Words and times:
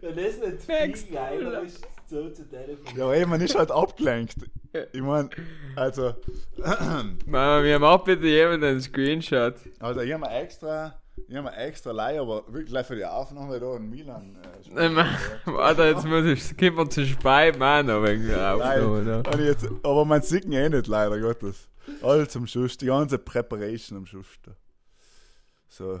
Wenn 0.00 0.16
das 0.16 0.38
nicht 0.38 0.62
viel 0.62 1.12
geiler 1.12 1.62
ist, 1.62 1.86
so 2.06 2.28
zu 2.30 2.48
telefonieren. 2.48 2.96
Ja, 2.98 3.12
ey, 3.12 3.26
man 3.26 3.40
ist 3.40 3.54
halt 3.54 3.70
abgelenkt. 3.70 4.36
Ich 4.92 5.00
meine, 5.02 5.28
also, 5.76 6.14
Mama, 7.26 7.62
wir 7.62 7.78
machen 7.78 8.02
bitte 8.04 8.26
jemand 8.26 8.64
einen 8.64 8.80
Screenshot. 8.80 9.54
also 9.80 10.00
ich 10.00 10.12
habe 10.12 10.22
mir 10.24 10.30
extra, 10.40 10.94
ich 11.28 11.36
habe 11.36 11.50
mir 11.50 11.56
extra 11.56 11.92
Leih, 11.92 12.20
aber 12.20 12.46
wirklich 12.46 12.66
gleich 12.70 12.86
für 12.86 12.96
die 12.96 13.04
Aufnahme 13.04 13.60
da 13.60 13.76
in 13.76 13.90
Milan. 13.90 14.38
Äh. 14.42 14.74
Nein, 14.74 14.94
ma- 14.94 15.18
Warte, 15.44 15.82
jetzt 15.84 16.04
muss 16.06 16.24
ich, 16.24 16.72
man 16.72 16.90
zu 16.90 17.04
Speiben 17.04 17.62
auch 17.62 17.82
noch 17.82 18.02
wegen 18.02 18.26
der 18.26 18.54
Aufnahme. 18.54 19.22
Nein, 19.22 19.38
ne? 19.38 19.46
jetzt, 19.46 19.66
aber 19.82 20.04
man 20.04 20.22
sieht 20.22 20.44
ihn 20.46 20.52
eh 20.52 20.68
nicht, 20.68 20.86
leider 20.86 21.20
Gottes. 21.20 21.68
Alles 22.00 22.34
am 22.36 22.46
Schuss, 22.46 22.76
die 22.78 22.86
ganze 22.86 23.18
Preparation 23.18 23.98
am 23.98 24.06
Schuss. 24.06 24.26
So. 25.68 26.00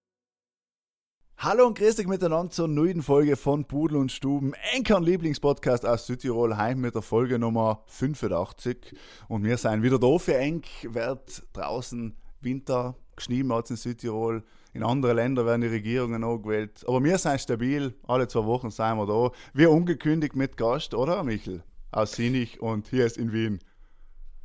Hallo 1.43 1.65
und 1.65 1.75
grüß 1.75 1.95
dich 1.95 2.05
miteinander 2.05 2.51
zur 2.51 2.67
neuen 2.67 3.01
Folge 3.01 3.35
von 3.35 3.65
Pudel 3.65 3.97
und 3.97 4.11
Stuben, 4.11 4.53
Enkern 4.75 5.03
Lieblingspodcast 5.03 5.87
aus 5.87 6.05
Südtirol, 6.05 6.55
heim 6.55 6.81
mit 6.81 6.93
der 6.93 7.01
Folge 7.01 7.39
Nummer 7.39 7.81
85. 7.87 8.93
Und 9.27 9.43
wir 9.43 9.57
sind 9.57 9.81
wieder 9.81 9.97
da 9.97 10.19
für 10.19 10.37
Enk, 10.37 10.67
wird 10.83 11.41
draußen 11.53 12.15
Winter, 12.41 12.93
geschnieben 13.15 13.51
hat 13.53 13.71
in 13.71 13.75
Südtirol. 13.75 14.43
In 14.75 14.83
anderen 14.83 15.15
Ländern 15.15 15.47
werden 15.47 15.61
die 15.61 15.67
Regierungen 15.69 16.23
angewählt. 16.23 16.83
Aber 16.87 17.03
wir 17.03 17.17
sind 17.17 17.41
stabil, 17.41 17.95
alle 18.07 18.27
zwei 18.27 18.45
Wochen 18.45 18.69
sind 18.69 18.97
wir 18.97 19.07
da. 19.07 19.31
Wir 19.55 19.71
ungekündigt 19.71 20.35
mit 20.35 20.57
Gast, 20.57 20.93
oder 20.93 21.23
Michel? 21.23 21.63
Aus 21.91 22.11
Sinich 22.11 22.61
und 22.61 22.89
hier 22.89 23.07
ist 23.07 23.17
in 23.17 23.33
Wien. 23.33 23.57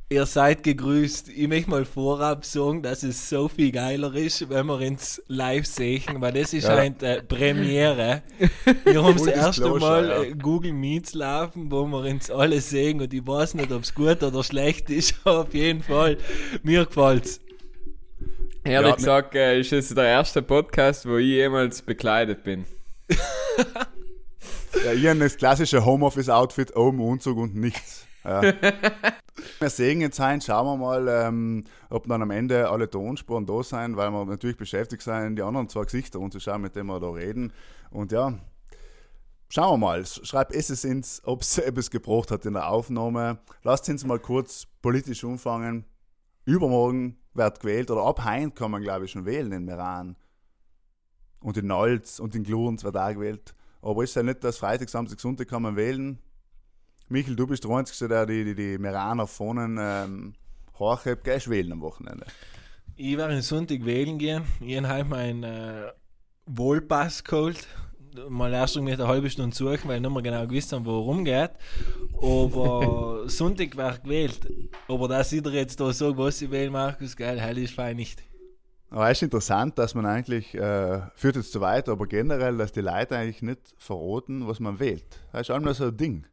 Ihr 0.09 0.25
seid 0.25 0.63
gegrüßt. 0.63 1.27
Ich 1.27 1.49
möchte 1.49 1.69
mal 1.69 1.83
vorab 1.83 2.45
sagen, 2.45 2.81
dass 2.81 3.03
es 3.03 3.27
so 3.27 3.49
viel 3.49 3.73
geiler 3.73 4.15
ist, 4.15 4.49
wenn 4.49 4.65
wir 4.67 4.75
uns 4.77 5.21
live 5.27 5.65
sehen, 5.65 6.21
weil 6.21 6.31
das 6.31 6.53
ist 6.53 6.63
Ja. 6.63 6.77
eine 6.77 6.95
äh, 7.01 7.21
Premiere. 7.23 8.23
Wir 8.85 9.03
haben 9.03 9.17
das 9.17 9.27
erste 9.27 9.67
Mal 9.69 10.07
ja. 10.07 10.23
äh, 10.23 10.31
Google 10.33 10.71
Meets 10.71 11.13
laufen, 11.13 11.69
wo 11.69 11.85
wir 11.87 12.09
uns 12.09 12.31
alle 12.31 12.61
sehen 12.61 13.01
und 13.01 13.13
ich 13.13 13.27
weiß 13.27 13.55
nicht, 13.55 13.69
ob 13.73 13.83
es 13.83 13.93
gut 13.93 14.23
oder 14.23 14.43
schlecht 14.45 14.89
ist, 14.89 15.15
aber 15.25 15.39
auf 15.41 15.53
jeden 15.53 15.83
Fall, 15.83 16.17
mir 16.63 16.85
gefällt's. 16.85 17.41
Ehrlich 18.63 18.89
Ja, 18.91 18.95
gesagt, 18.95 19.35
äh, 19.35 19.59
ist 19.59 19.73
es 19.73 19.89
der 19.93 20.05
erste 20.05 20.41
Podcast, 20.41 21.05
wo 21.05 21.17
ich 21.17 21.27
jemals 21.27 21.81
bekleidet 21.81 22.43
bin. 22.45 22.63
Ja, 24.85 24.93
ich 24.93 25.05
habe 25.05 25.19
das 25.19 25.35
klassische 25.35 25.83
Homeoffice-Outfit, 25.83 26.77
oben 26.77 27.01
Umzug 27.01 27.37
und 27.37 27.55
nichts. 27.55 28.05
Ja. 28.23 28.41
wir 29.59 29.69
sehen 29.69 30.01
jetzt 30.01 30.19
ein, 30.19 30.41
schauen 30.41 30.65
wir 30.65 30.77
mal, 30.77 31.07
ähm, 31.07 31.63
ob 31.89 32.07
dann 32.07 32.21
am 32.21 32.31
Ende 32.31 32.69
alle 32.69 32.89
Tonspuren 32.89 33.45
da 33.45 33.63
sind, 33.63 33.97
weil 33.97 34.11
wir 34.11 34.25
natürlich 34.25 34.57
beschäftigt 34.57 35.01
sind, 35.01 35.35
die 35.35 35.41
anderen 35.41 35.69
zwei 35.69 35.83
Gesichter 35.83 36.19
anzuschauen, 36.19 36.61
mit 36.61 36.75
denen 36.75 36.87
wir 36.87 36.99
da 36.99 37.09
reden. 37.09 37.53
Und 37.89 38.11
ja, 38.11 38.37
schauen 39.49 39.73
wir 39.73 39.77
mal. 39.77 40.05
Schreibt 40.05 40.53
es 40.53 40.83
ins, 40.83 41.21
ob 41.25 41.41
es 41.41 41.57
etwas 41.57 41.89
gebraucht 41.89 42.31
hat 42.31 42.45
in 42.45 42.53
der 42.53 42.69
Aufnahme. 42.69 43.39
Lasst 43.63 43.89
uns 43.89 44.05
mal 44.05 44.19
kurz 44.19 44.67
politisch 44.81 45.23
umfangen. 45.23 45.85
Übermorgen 46.45 47.17
wird 47.33 47.59
gewählt, 47.59 47.91
oder 47.91 48.03
ab 48.03 48.23
heute 48.23 48.51
kann 48.51 48.71
man, 48.71 48.81
glaube 48.81 49.05
ich, 49.05 49.11
schon 49.11 49.25
wählen 49.25 49.51
in 49.51 49.65
Meran. 49.65 50.15
Und 51.39 51.57
in 51.57 51.67
Nolz 51.67 52.19
und 52.19 52.35
in 52.35 52.43
Glurns 52.43 52.83
wird 52.83 52.97
auch 52.97 53.13
gewählt. 53.13 53.53
Aber 53.81 54.03
ist 54.03 54.15
ja 54.15 54.23
nicht, 54.23 54.43
dass 54.43 54.57
Freitag, 54.57 54.89
Samstag, 54.89 55.19
Sonntag 55.19 55.47
kann 55.47 55.61
man 55.61 55.75
wählen. 55.75 56.19
Michael, 57.09 57.37
du 57.37 57.47
bist 57.47 57.63
der 57.63 57.71
Einzige, 57.71 58.09
der 58.09 58.25
die, 58.25 58.43
die, 58.43 58.55
die 58.55 58.77
Meraner 58.77 59.27
vorne 59.27 59.77
ähm, 59.79 60.33
hochhebt. 60.77 61.23
Gehst 61.23 61.49
wählen 61.49 61.71
am 61.71 61.81
Wochenende. 61.81 62.25
Ich 62.97 63.15
werde 63.15 63.33
am 63.33 63.41
Sonntag 63.41 63.85
wählen 63.85 64.17
gehen. 64.17 64.43
Ich 64.59 64.77
habe 64.77 65.05
meinen 65.05 65.43
äh, 65.43 65.91
Wohlpass 66.45 67.23
geholt. 67.23 67.65
Mal 68.27 68.51
erst 68.51 68.75
irgendwie 68.75 68.93
eine 68.93 69.07
halbe 69.07 69.29
Stunde 69.29 69.55
suchen, 69.55 69.81
weil 69.85 69.97
ich 69.97 70.01
nicht 70.01 70.11
mehr 70.11 70.21
genau 70.21 70.47
gewusst 70.47 70.73
haben, 70.73 70.85
worum 70.85 71.23
geht. 71.23 71.51
Aber 72.21 73.23
Sonntag 73.27 73.77
wird 73.77 74.03
gewählt. 74.03 74.39
Aber 74.89 75.07
dass 75.07 75.29
dir 75.29 75.41
jetzt 75.51 75.79
da 75.79 75.93
sage, 75.93 76.17
was 76.17 76.41
ich 76.41 76.51
wähle, 76.51 76.71
Markus, 76.71 77.15
geil, 77.15 77.39
hell 77.39 77.57
ist 77.57 77.75
fein 77.75 77.95
nicht. 77.95 78.21
Aber 78.89 79.09
es 79.09 79.19
ist 79.19 79.23
interessant, 79.23 79.77
dass 79.77 79.95
man 79.95 80.05
eigentlich, 80.05 80.55
äh, 80.55 81.01
führt 81.15 81.35
jetzt 81.35 81.51
zu 81.51 81.61
weit, 81.61 81.87
aber 81.87 82.07
generell, 82.07 82.57
dass 82.57 82.71
die 82.71 82.81
Leute 82.81 83.17
eigentlich 83.17 83.41
nicht 83.41 83.61
verraten, 83.77 84.47
was 84.47 84.59
man 84.59 84.79
wählt. 84.79 85.21
Das 85.31 85.41
ist 85.41 85.51
einmal 85.51 85.73
so 85.73 85.85
ein 85.85 85.95
Ding. 85.95 86.25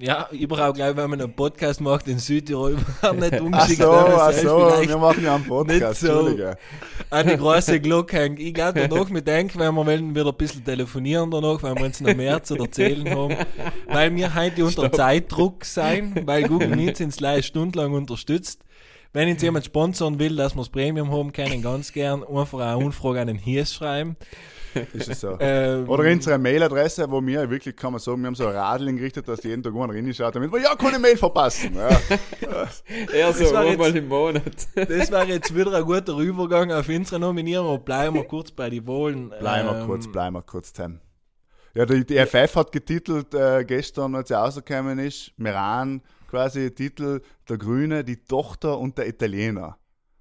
Ja, 0.00 0.28
überhaupt 0.30 0.76
gleich, 0.76 0.96
wenn 0.96 1.10
man 1.10 1.20
einen 1.20 1.32
Podcast 1.32 1.80
macht 1.80 2.06
in 2.06 2.20
Südtirol, 2.20 2.76
wird 3.02 3.20
nicht 3.20 3.34
Ach 3.34 3.40
umgeschickt. 3.40 3.82
so, 3.82 3.90
wenn 3.90 4.02
man 4.02 4.20
ach 4.20 4.32
so, 4.32 4.88
wir 4.88 4.96
machen 4.96 5.24
ja 5.24 5.34
einen 5.34 5.44
Podcast, 5.44 6.02
nicht 6.04 6.12
so. 6.12 6.38
An 7.10 7.26
die 7.26 7.36
große 7.36 7.80
Glocke 7.80 8.16
hängt. 8.16 8.38
Ich 8.38 8.54
glaube 8.54 8.86
danach 8.86 9.08
mit 9.08 9.26
denken, 9.26 9.58
wenn 9.58 9.74
wir 9.74 9.84
wollen 9.84 10.14
wieder 10.14 10.28
ein 10.28 10.36
bisschen 10.36 10.64
telefonieren 10.64 11.32
danach, 11.32 11.64
weil 11.64 11.74
wir 11.74 11.84
uns 11.84 12.00
noch 12.00 12.14
mehr 12.14 12.40
zu 12.44 12.54
erzählen 12.54 13.10
haben. 13.10 13.34
Weil 13.88 14.14
wir 14.14 14.32
heute 14.36 14.64
unter 14.64 14.92
Zeitdruck 14.92 15.64
sein, 15.64 16.22
weil 16.26 16.44
Google 16.44 16.76
Meets 16.76 17.00
uns 17.00 17.18
leider 17.18 17.42
stundenlang 17.42 17.92
unterstützt. 17.92 18.60
Wenn 19.12 19.28
uns 19.30 19.42
jemand 19.42 19.64
sponsern 19.64 20.18
will, 20.18 20.36
dass 20.36 20.54
wir 20.54 20.60
das 20.60 20.68
Premium 20.68 21.10
haben, 21.10 21.32
können 21.32 21.62
ganz 21.62 21.92
gern 21.92 22.22
einfach 22.24 22.60
eine 22.60 22.84
Anfrage 22.84 23.20
an 23.20 23.26
den 23.28 23.38
Hies 23.38 23.74
schreiben. 23.74 24.16
Ist 24.92 25.08
es 25.08 25.20
so. 25.22 25.36
Ähm, 25.40 25.88
Oder 25.88 26.04
unsere 26.12 26.38
Mailadresse, 26.38 27.10
wo 27.10 27.24
wir 27.24 27.48
wirklich, 27.50 27.74
kann 27.74 27.90
man 27.92 28.00
sagen, 28.00 28.20
wir 28.20 28.26
haben 28.28 28.34
so 28.34 28.46
ein 28.46 28.54
Radl 28.54 28.92
gerichtet, 28.94 29.26
dass 29.26 29.42
jeden 29.42 29.62
Tag 29.62 29.74
einer 29.74 29.94
reinschaut, 29.94 30.36
damit 30.36 30.52
wir 30.52 30.60
ja 30.60 30.76
keine 30.76 30.98
Mail 30.98 31.16
verpassen. 31.16 31.74
Ja. 31.74 31.88
Eher 33.12 33.32
so 33.32 33.44
Das 33.44 33.52
war 33.54 33.62
einmal 33.62 33.88
jetzt- 33.88 33.96
im 33.96 34.08
Monat. 34.08 34.42
Das 34.74 35.10
wäre 35.10 35.24
jetzt 35.26 35.54
wieder 35.56 35.72
ein 35.74 35.84
guter 35.84 36.16
Übergang 36.18 36.70
auf 36.70 36.88
unsere 36.88 37.18
Nominierung, 37.18 37.82
bleiben 37.82 38.14
wir 38.14 38.24
kurz 38.24 38.50
bei 38.50 38.68
den 38.68 38.86
Wahlen. 38.86 39.30
Bleiben 39.30 39.68
wir 39.68 39.80
Ähm, 39.80 39.86
kurz, 39.86 40.06
bleiben 40.06 40.36
wir 40.36 40.42
kurz, 40.42 40.72
Tim. 40.72 41.00
Ja, 41.74 41.86
die, 41.86 42.04
die 42.04 42.18
FF 42.18 42.54
hat 42.56 42.70
getitelt 42.70 43.32
äh, 43.34 43.64
gestern, 43.64 44.14
als 44.14 44.28
sie 44.28 44.34
rausgekommen 44.34 44.98
ist, 44.98 45.32
Meran, 45.38 46.02
quasi 46.28 46.70
Titel, 46.74 47.20
der 47.48 47.58
Grüne, 47.58 48.04
die 48.04 48.16
Tochter 48.22 48.78
und 48.78 48.96
der 48.98 49.08
Italiener. 49.08 49.76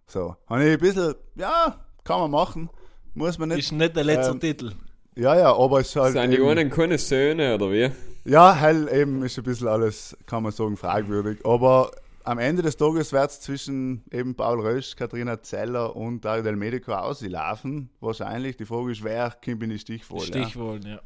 So, 0.08 0.36
habe 0.48 0.66
ich 0.66 0.74
ein 0.74 0.80
bisschen, 0.80 1.14
ja, 1.36 1.76
kann 2.04 2.22
man 2.22 2.32
machen, 2.32 2.70
muss 3.14 3.38
man 3.38 3.50
nicht. 3.50 3.60
Ist 3.60 3.72
nicht 3.74 3.96
der 3.96 4.04
letzte 4.06 4.32
Ähm, 4.32 4.40
Titel. 4.40 4.72
Ja, 5.16 5.38
ja, 5.38 5.54
aber 5.56 5.80
es 5.82 5.88
ist 5.90 5.96
halt. 5.96 6.14
Sind 6.14 6.32
die 6.32 6.42
einen 6.42 6.70
keine 6.70 6.98
Söhne, 6.98 7.56
oder 7.56 7.72
wie? 7.72 7.90
Ja, 8.24 8.54
hell 8.56 8.88
eben 8.92 9.24
ist 9.24 9.38
ein 9.38 9.44
bisschen 9.44 9.68
alles, 9.68 10.16
kann 10.26 10.44
man 10.44 10.52
sagen, 10.52 10.78
fragwürdig. 10.78 11.46
Aber 11.46 11.92
am 12.24 12.40
Ende 12.40 12.62
des 12.62 12.78
Tages 12.78 13.12
wird 13.14 13.32
es 13.32 13.42
zwischen 13.42 14.04
eben 14.12 14.36
Paul 14.36 14.60
Rösch, 14.62 14.96
Katharina 14.96 15.42
Zeller 15.42 15.96
und 15.96 16.24
Dario 16.24 16.44
Del 16.44 16.56
Medico 16.56 16.94
auslaufen. 16.94 17.90
Wahrscheinlich. 18.00 18.58
Die 18.58 18.66
Frage 18.66 18.92
ist, 18.92 19.04
wer 19.04 19.32
kommt 19.44 19.64
in 19.64 19.70
die 19.72 19.80
Stichwahl? 19.80 20.20
Ja. 20.20 20.26
Stichwahl, 20.26 20.80
ja. 20.86 21.00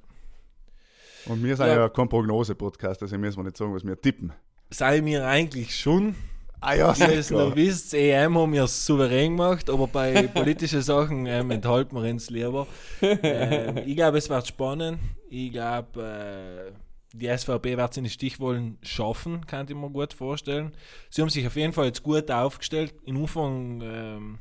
Und 1.27 1.43
wir 1.43 1.55
sind 1.55 1.67
ja, 1.67 1.75
Ja. 1.75 1.89
kein 1.89 2.09
Prognose-Podcast, 2.09 3.03
also 3.03 3.17
müssen 3.17 3.37
wir 3.37 3.43
nicht 3.43 3.57
sagen, 3.57 3.73
was 3.73 3.85
wir 3.85 3.99
tippen. 3.99 4.33
Sei 4.71 5.01
mir 5.01 5.27
eigentlich 5.27 5.75
schon. 5.75 6.15
Ah 6.61 6.75
ja, 6.75 6.97
Wie 6.97 7.03
ihr 7.03 7.19
es 7.19 7.29
noch 7.29 7.55
wisst, 7.55 7.93
EM 7.93 8.37
haben 8.37 8.53
wir 8.53 8.63
es 8.63 8.85
souverän 8.85 9.35
gemacht, 9.35 9.69
aber 9.69 9.87
bei 9.87 10.27
politischen 10.33 10.81
Sachen 10.81 11.25
ähm, 11.25 11.49
enthalten 11.51 11.95
wir 11.95 12.09
uns 12.09 12.29
lieber. 12.29 12.67
Ähm, 13.01 13.77
ich 13.85 13.95
glaube, 13.95 14.19
es 14.19 14.29
wird 14.29 14.47
spannend. 14.47 14.99
Ich 15.29 15.51
glaube, 15.51 16.71
äh, 16.71 16.71
die 17.13 17.35
SVP 17.35 17.77
wird 17.77 17.91
es 17.91 17.97
in 17.97 18.03
die 18.03 18.09
Stichwahlen 18.11 18.77
schaffen, 18.83 19.45
kann 19.47 19.65
ich 19.67 19.75
mir 19.75 19.89
gut 19.89 20.13
vorstellen. 20.13 20.71
Sie 21.09 21.21
haben 21.21 21.29
sich 21.29 21.45
auf 21.45 21.55
jeden 21.55 21.73
Fall 21.73 21.85
jetzt 21.85 22.03
gut 22.03 22.29
aufgestellt. 22.31 22.93
Im 23.05 23.17
Umfang, 23.17 23.81
ähm, 23.83 24.39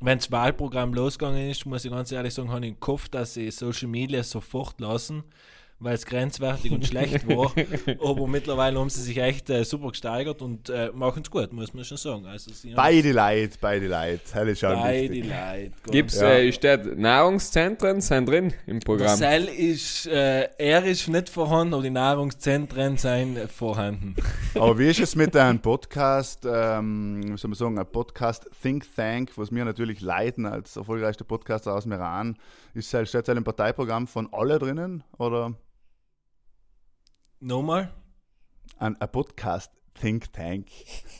wenn 0.00 0.18
das 0.18 0.30
Wahlprogramm 0.30 0.94
losgegangen 0.94 1.50
ist, 1.50 1.64
muss 1.66 1.84
ich 1.84 1.90
ganz 1.90 2.12
ehrlich 2.12 2.34
sagen, 2.34 2.50
habe 2.50 2.66
ich 2.66 2.72
im 2.72 2.80
Kopf, 2.80 3.08
dass 3.08 3.34
sie 3.34 3.50
Social 3.50 3.88
Media 3.88 4.22
sofort 4.22 4.78
lassen, 4.78 5.24
weil 5.82 5.94
es 5.94 6.06
grenzwertig 6.06 6.70
und 6.72 6.86
schlecht 6.86 7.26
war. 7.28 7.52
Aber 8.02 8.26
mittlerweile 8.26 8.78
haben 8.78 8.88
sie 8.90 9.02
sich 9.02 9.18
echt 9.18 9.50
äh, 9.50 9.64
super 9.64 9.88
gesteigert 9.88 10.40
und 10.42 10.68
äh, 10.70 10.90
machen 10.94 11.22
es 11.24 11.30
gut, 11.30 11.52
muss 11.52 11.74
man 11.74 11.84
schon 11.84 11.96
sagen. 11.96 12.26
Also 12.26 12.50
Beide 12.74 13.12
Leid, 13.12 13.58
beide 13.60 13.86
Leid. 13.88 14.20
Hell 14.32 14.48
ist 14.48 14.60
schon 14.60 14.74
beide 14.74 15.10
wichtig. 15.12 15.30
Leute. 15.30 15.72
Gibt's, 15.90 16.20
Ja. 16.20 16.30
äh, 16.30 16.52
steht 16.52 16.96
Nahrungszentren 16.98 18.00
sind 18.00 18.28
drin 18.28 18.52
im 18.66 18.80
Der 18.80 18.84
Programm. 18.86 19.16
Seil 19.16 19.44
ist, 19.44 20.06
äh, 20.06 20.48
er 20.58 20.84
ist 20.84 21.08
nicht 21.08 21.28
vorhanden, 21.28 21.74
aber 21.74 21.82
die 21.82 21.90
Nahrungszentren 21.90 22.96
sind 22.96 23.36
äh, 23.36 23.48
vorhanden. 23.48 24.14
Aber 24.54 24.78
wie 24.78 24.88
ist 24.90 25.00
es 25.00 25.16
mit 25.16 25.34
einem 25.36 25.60
Podcast, 25.60 26.46
ähm, 26.46 27.22
wie 27.32 27.36
soll 27.38 27.48
man 27.48 27.56
sagen, 27.56 27.78
ein 27.78 27.86
Podcast 27.90 28.48
Think 28.62 28.84
Tank, 28.94 29.30
was 29.36 29.50
wir 29.50 29.64
natürlich 29.64 30.00
leiten 30.02 30.44
als 30.46 30.76
erfolgreichster 30.76 31.24
Podcaster 31.24 31.74
aus 31.74 31.84
dem 31.84 31.92
Iran? 31.92 32.36
Ist 32.74 32.92
halt, 32.94 33.08
steht 33.08 33.22
es 33.22 33.28
halt 33.28 33.38
im 33.38 33.44
Parteiprogramm 33.44 34.06
von 34.06 34.28
alle 34.32 34.58
drinnen? 34.58 35.02
Oder 35.18 35.54
Nochmal? 37.44 37.90
ein, 38.78 38.94
ein 39.00 39.10
Podcast 39.10 39.72
Think 40.00 40.32
Tank. 40.32 40.68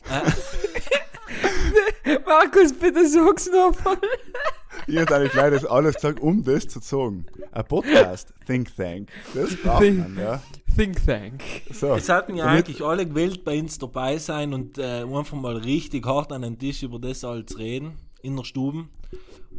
Markus, 2.25 2.71
bitte 2.71 3.05
sag's 3.09 3.47
nochmal. 3.47 3.97
Ich 4.87 4.97
habe 4.97 5.15
eigentlich 5.15 5.33
leider 5.33 5.57
das 5.57 5.65
alles 5.65 5.95
gesagt, 5.95 6.21
um 6.21 6.41
das 6.45 6.69
zu 6.69 6.79
sagen. 6.79 7.25
Ein 7.51 7.65
Podcast, 7.65 8.33
Think 8.45 8.73
Tank. 8.77 9.09
Das 9.33 9.53
braucht 9.57 9.81
Think- 9.81 9.99
man, 9.99 10.17
ja. 10.17 10.41
Think 10.77 11.05
Tank. 11.05 11.43
So. 11.71 11.93
Es 11.95 12.07
hatten 12.07 12.37
ja 12.37 12.45
Damit- 12.45 12.67
eigentlich 12.67 12.81
alle 12.81 13.05
gewählt 13.05 13.43
bei 13.43 13.59
uns 13.59 13.77
dabei 13.77 14.17
sein 14.17 14.53
und 14.53 14.77
äh, 14.77 15.01
einfach 15.03 15.33
mal 15.33 15.57
richtig 15.57 16.05
hart 16.05 16.31
an 16.31 16.43
den 16.43 16.57
Tisch 16.57 16.83
über 16.83 16.99
das 16.99 17.25
alles 17.25 17.57
reden, 17.57 17.97
in 18.21 18.37
der 18.37 18.45
Stube. 18.45 18.85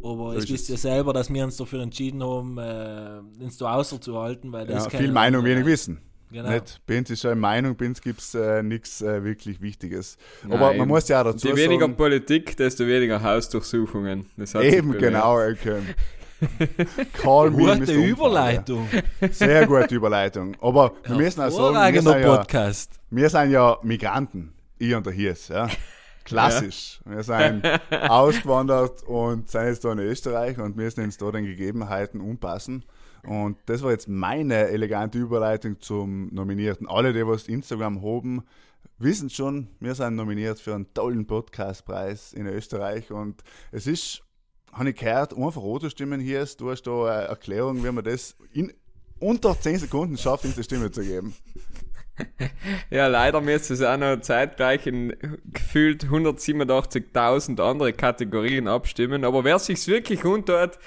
Aber 0.03 0.33
es 0.35 0.45
ist 0.45 0.51
wisst 0.51 0.69
ihr 0.69 0.77
selber, 0.77 1.13
dass 1.13 1.31
wir 1.31 1.43
uns 1.43 1.57
dafür 1.57 1.83
entschieden 1.83 2.23
haben, 2.23 2.57
äh, 2.57 3.19
uns 3.43 3.57
da 3.59 3.75
auszuhalten, 3.75 4.51
weil 4.51 4.65
das 4.65 4.85
Ja, 4.85 4.89
viel 4.97 5.11
Meinung, 5.11 5.45
wenig 5.45 5.63
Wissen. 5.65 6.01
Genau. 6.35 6.49
Nicht? 6.49 6.81
Bei 6.85 6.97
uns 6.97 7.09
ist 7.09 7.23
ja 7.23 7.33
Meinung, 7.33 7.77
bei 7.77 7.85
uns 7.85 8.01
gibt 8.01 8.19
es 8.19 8.35
äh, 8.35 8.61
nichts 8.61 9.01
äh, 9.01 9.23
wirklich 9.23 9.61
Wichtiges. 9.61 10.17
Aber 10.43 10.67
Nein. 10.67 10.79
man 10.79 10.89
muss 10.89 11.07
ja 11.07 11.21
auch 11.21 11.31
dazu 11.31 11.47
Je 11.47 11.55
weniger 11.55 11.85
sagen, 11.85 11.95
Politik, 11.95 12.57
desto 12.57 12.85
weniger 12.85 13.23
Hausdurchsuchungen. 13.23 14.25
Eben 14.61 14.91
genau, 14.97 15.39
okay. 15.39 15.79
Call 17.13 17.51
me 17.51 17.79
Gute. 17.79 17.93
Überleitung. 17.93 18.89
Sehr 19.31 19.65
gute 19.65 19.95
Überleitung. 19.95 20.57
Aber 20.59 20.91
wir 21.05 21.15
müssen 21.15 21.39
auch 21.39 21.49
sagen, 21.49 21.93
wir 21.93 22.01
sind, 22.01 22.19
ja, 22.19 22.35
Podcast. 22.35 22.99
wir 23.09 23.29
sind 23.29 23.51
ja 23.51 23.77
Migranten, 23.81 24.53
ich 24.77 24.93
und 24.93 25.05
der 25.05 25.13
Hirs. 25.13 25.47
Ja. 25.47 25.69
Klassisch. 26.25 26.99
Wir 27.05 27.23
sind 27.23 27.63
ausgewandert 28.09 29.03
und 29.03 29.49
sind 29.49 29.67
jetzt 29.67 29.85
da 29.85 29.93
in 29.93 29.99
Österreich 29.99 30.59
und 30.59 30.75
müssen 30.75 31.01
uns 31.01 31.17
da 31.17 31.31
den 31.31 31.45
Gegebenheiten 31.45 32.19
umpassen. 32.19 32.83
Und 33.27 33.57
das 33.65 33.81
war 33.83 33.91
jetzt 33.91 34.07
meine 34.07 34.67
elegante 34.69 35.17
Überleitung 35.17 35.79
zum 35.79 36.33
Nominierten. 36.33 36.87
Alle, 36.87 37.13
die 37.13 37.25
was 37.25 37.47
Instagram 37.47 38.01
haben, 38.01 38.43
wissen 38.97 39.29
schon, 39.29 39.69
wir 39.79 39.95
sind 39.95 40.15
nominiert 40.15 40.59
für 40.59 40.75
einen 40.75 40.93
tollen 40.93 41.25
Podcastpreis 41.27 42.33
in 42.33 42.47
Österreich. 42.47 43.11
Und 43.11 43.43
es 43.71 43.87
ist, 43.87 44.23
habe 44.71 44.89
ich 44.89 44.95
gehört, 44.95 45.35
einfach 45.35 45.61
rote 45.61 45.89
Stimmen 45.89 46.19
hier 46.19 46.41
ist. 46.41 46.61
Du 46.61 46.69
hast 46.69 46.83
da 46.83 47.05
eine 47.05 47.27
Erklärung, 47.27 47.83
wie 47.83 47.91
man 47.91 48.03
das 48.03 48.35
in 48.53 48.71
unter 49.19 49.59
10 49.59 49.79
Sekunden 49.79 50.17
schafft, 50.17 50.45
uns 50.45 50.55
die 50.55 50.63
Stimme 50.63 50.91
zu 50.91 51.01
geben. 51.01 51.35
Ja, 52.89 53.07
leider 53.07 53.41
müsste 53.41 53.73
es 53.73 53.81
auch 53.81 53.97
noch 53.97 54.21
zeitgleich 54.21 54.87
in 54.87 55.15
gefühlt 55.51 56.05
187.000 56.05 57.61
andere 57.61 57.91
Kategorien 57.93 58.67
abstimmen. 58.67 59.25
Aber 59.25 59.43
wer 59.43 59.59
sich's 59.59 59.87
wirklich 59.87 60.23
untut, 60.23 60.79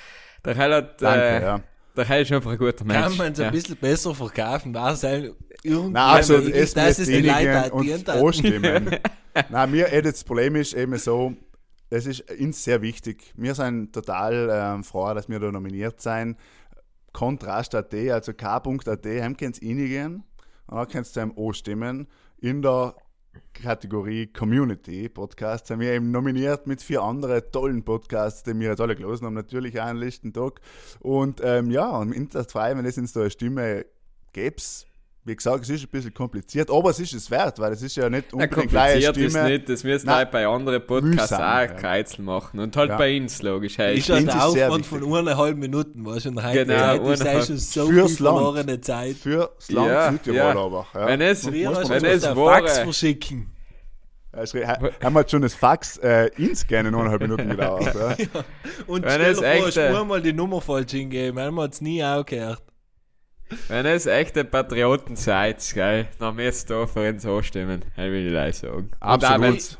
der 0.44 0.56
hat, 0.56 1.02
Danke, 1.02 1.20
äh, 1.20 1.42
ja. 1.42 1.60
Heil 2.06 2.22
ist 2.22 2.32
einfach 2.32 2.52
ein 2.52 2.58
guter 2.58 2.84
Mensch. 2.84 3.00
Kann 3.00 3.16
man 3.16 3.32
es 3.32 3.38
ja. 3.38 3.46
ein 3.46 3.52
bisschen 3.52 3.76
besser 3.76 4.14
verkaufen? 4.14 4.74
Was 4.74 5.00
sein 5.00 5.32
irgendwie, 5.62 5.92
Nein, 5.92 6.16
also 6.16 6.38
dass 6.38 6.98
es 6.98 7.06
die 7.06 7.20
Leute 7.20 7.72
und 7.72 8.08
anstimmen. 8.08 8.96
Nein, 9.50 9.70
mir 9.70 9.92
eh, 9.92 10.02
das 10.02 10.24
Problem 10.24 10.56
ist 10.56 10.74
eben 10.74 10.96
so, 10.98 11.34
das 11.90 12.06
ist 12.06 12.30
uns 12.30 12.62
sehr 12.62 12.82
wichtig. 12.82 13.32
Wir 13.36 13.54
sind 13.54 13.92
total 13.92 14.48
ähm, 14.52 14.84
froh, 14.84 15.14
dass 15.14 15.28
wir 15.28 15.38
da 15.38 15.50
nominiert 15.50 16.00
sind. 16.00 16.36
Kontrast.at, 17.12 17.94
also 17.94 18.32
k.at, 18.34 19.06
haben 19.06 19.36
könnt 19.36 19.62
ihr 19.62 19.70
reingehen 19.70 20.24
und 20.66 20.76
dann 20.76 20.88
könnt 20.88 21.16
ihr 21.16 21.22
einem 21.22 21.32
anstimmen. 21.36 22.06
In 22.40 22.62
der 22.62 22.94
Kategorie 23.54 24.26
Community 24.26 25.08
Podcast 25.08 25.66
sind 25.66 25.80
wir 25.80 25.92
eben 25.92 26.10
nominiert 26.10 26.66
mit 26.66 26.82
vier 26.82 27.02
anderen 27.02 27.42
tollen 27.52 27.84
Podcasts, 27.84 28.42
die 28.42 28.58
wir 28.58 28.70
jetzt 28.70 28.80
alle 28.80 28.96
gelesen 28.96 29.26
haben, 29.26 29.34
natürlich 29.34 29.80
auch 29.80 29.86
einen 29.86 29.98
Listentag. 29.98 30.60
Und 31.00 31.40
ähm, 31.42 31.70
ja, 31.70 31.90
und 31.96 32.12
in 32.12 32.28
der 32.28 32.46
zwei, 32.48 32.76
wenn 32.76 32.84
es 32.84 32.98
uns 32.98 33.12
da 33.12 33.20
eine 33.20 33.30
Stimme 33.30 33.86
gäbe, 34.32 34.56
wie 35.24 35.36
gesagt, 35.36 35.64
es 35.64 35.68
ist 35.68 35.82
ein 35.84 35.88
bisschen 35.90 36.14
kompliziert, 36.14 36.70
aber 36.70 36.88
es 36.90 37.00
ist 37.00 37.12
es 37.12 37.30
wert, 37.30 37.58
weil 37.58 37.72
es 37.72 37.82
ist 37.82 37.96
ja 37.96 38.08
nicht 38.08 38.28
Ja, 38.28 38.32
unbedingt 38.32 38.70
gleich 38.70 38.92
kompliziert 39.04 39.16
ist 39.18 39.32
Stimme. 39.32 39.48
nicht, 39.50 39.68
das 39.68 39.84
müssen 39.84 40.10
halt 40.10 40.30
bei 40.30 40.46
anderen 40.46 40.86
Podcasts 40.86 41.32
Mühsam, 41.32 41.42
auch 41.42 41.60
ja. 41.60 41.66
Kreuzel 41.66 42.22
machen. 42.24 42.60
Und 42.60 42.74
halt 42.76 42.88
Ja. 42.90 42.96
bei 42.96 43.20
uns, 43.20 43.42
logisch. 43.42 43.76
Hey, 43.76 43.98
Ist 43.98 44.08
ja 44.08 44.20
der 44.20 44.24
ist 44.28 44.34
Aufwand 44.40 44.86
von 44.86 45.04
eineinhalb 45.04 45.56
Minuten, 45.58 46.06
was 46.06 46.22
schon 46.22 46.42
heute 46.42 46.64
Genau, 46.64 46.88
heute 46.92 47.12
ist 47.12 47.20
eineinhalb. 47.20 47.46
schon 47.46 47.58
so 47.58 47.86
Fürs 47.88 48.16
viel 48.16 48.24
Land. 48.24 48.36
verlorene 48.38 48.80
Zeit. 48.80 49.16
Fürs 49.16 49.70
Land 49.70 49.88
Ja, 49.88 50.10
Südtirol 50.12 50.36
ja. 50.38 50.56
aber. 50.56 50.86
Ja. 50.94 51.06
Wenn 51.06 51.20
es, 51.20 51.42
Muss 51.44 51.52
Wir 51.52 51.70
man 51.70 51.78
hast 51.80 51.90
wenn 51.90 52.02
du 52.02 52.08
es 52.08 52.24
Fax 52.26 52.78
verschicken. 52.78 53.50
Es 54.32 54.54
haben 54.54 55.14
wir 55.14 55.28
schon 55.28 55.42
das 55.42 55.54
Fax 55.54 55.96
äh, 55.98 56.30
inscannen, 56.36 56.94
eineinhalb 56.94 57.20
Minuten 57.22 57.48
gedauert. 57.50 57.92
Ja. 58.18 58.44
Und 58.86 59.02
Wenn 59.04 59.10
stell 59.10 59.30
es 59.32 59.38
dir 59.40 59.44
vor, 59.58 59.66
echte- 59.68 59.88
du 59.90 60.00
einmal 60.00 60.22
die 60.22 60.32
Nummer 60.32 60.60
falsch 60.60 60.92
hingegeben, 60.92 61.38
einmal 61.38 61.64
hat 61.64 61.72
es 61.74 61.80
nie 61.80 62.04
auch 62.04 62.24
gehört. 62.24 62.62
Wenn 63.68 63.86
es 63.86 64.06
echte 64.06 64.44
Patrioten 64.44 65.16
seid, 65.16 65.64
gell, 65.74 66.08
dann 66.18 66.36
müsst 66.36 66.70
ihr 66.70 66.86
für 66.86 67.08
uns 67.08 67.24
anstimmen. 67.24 67.82
Das 67.96 68.04
will 68.06 68.26
ich 68.26 68.32
gleich 68.32 68.56
sagen. 68.56 68.90
Absolut. 69.00 69.78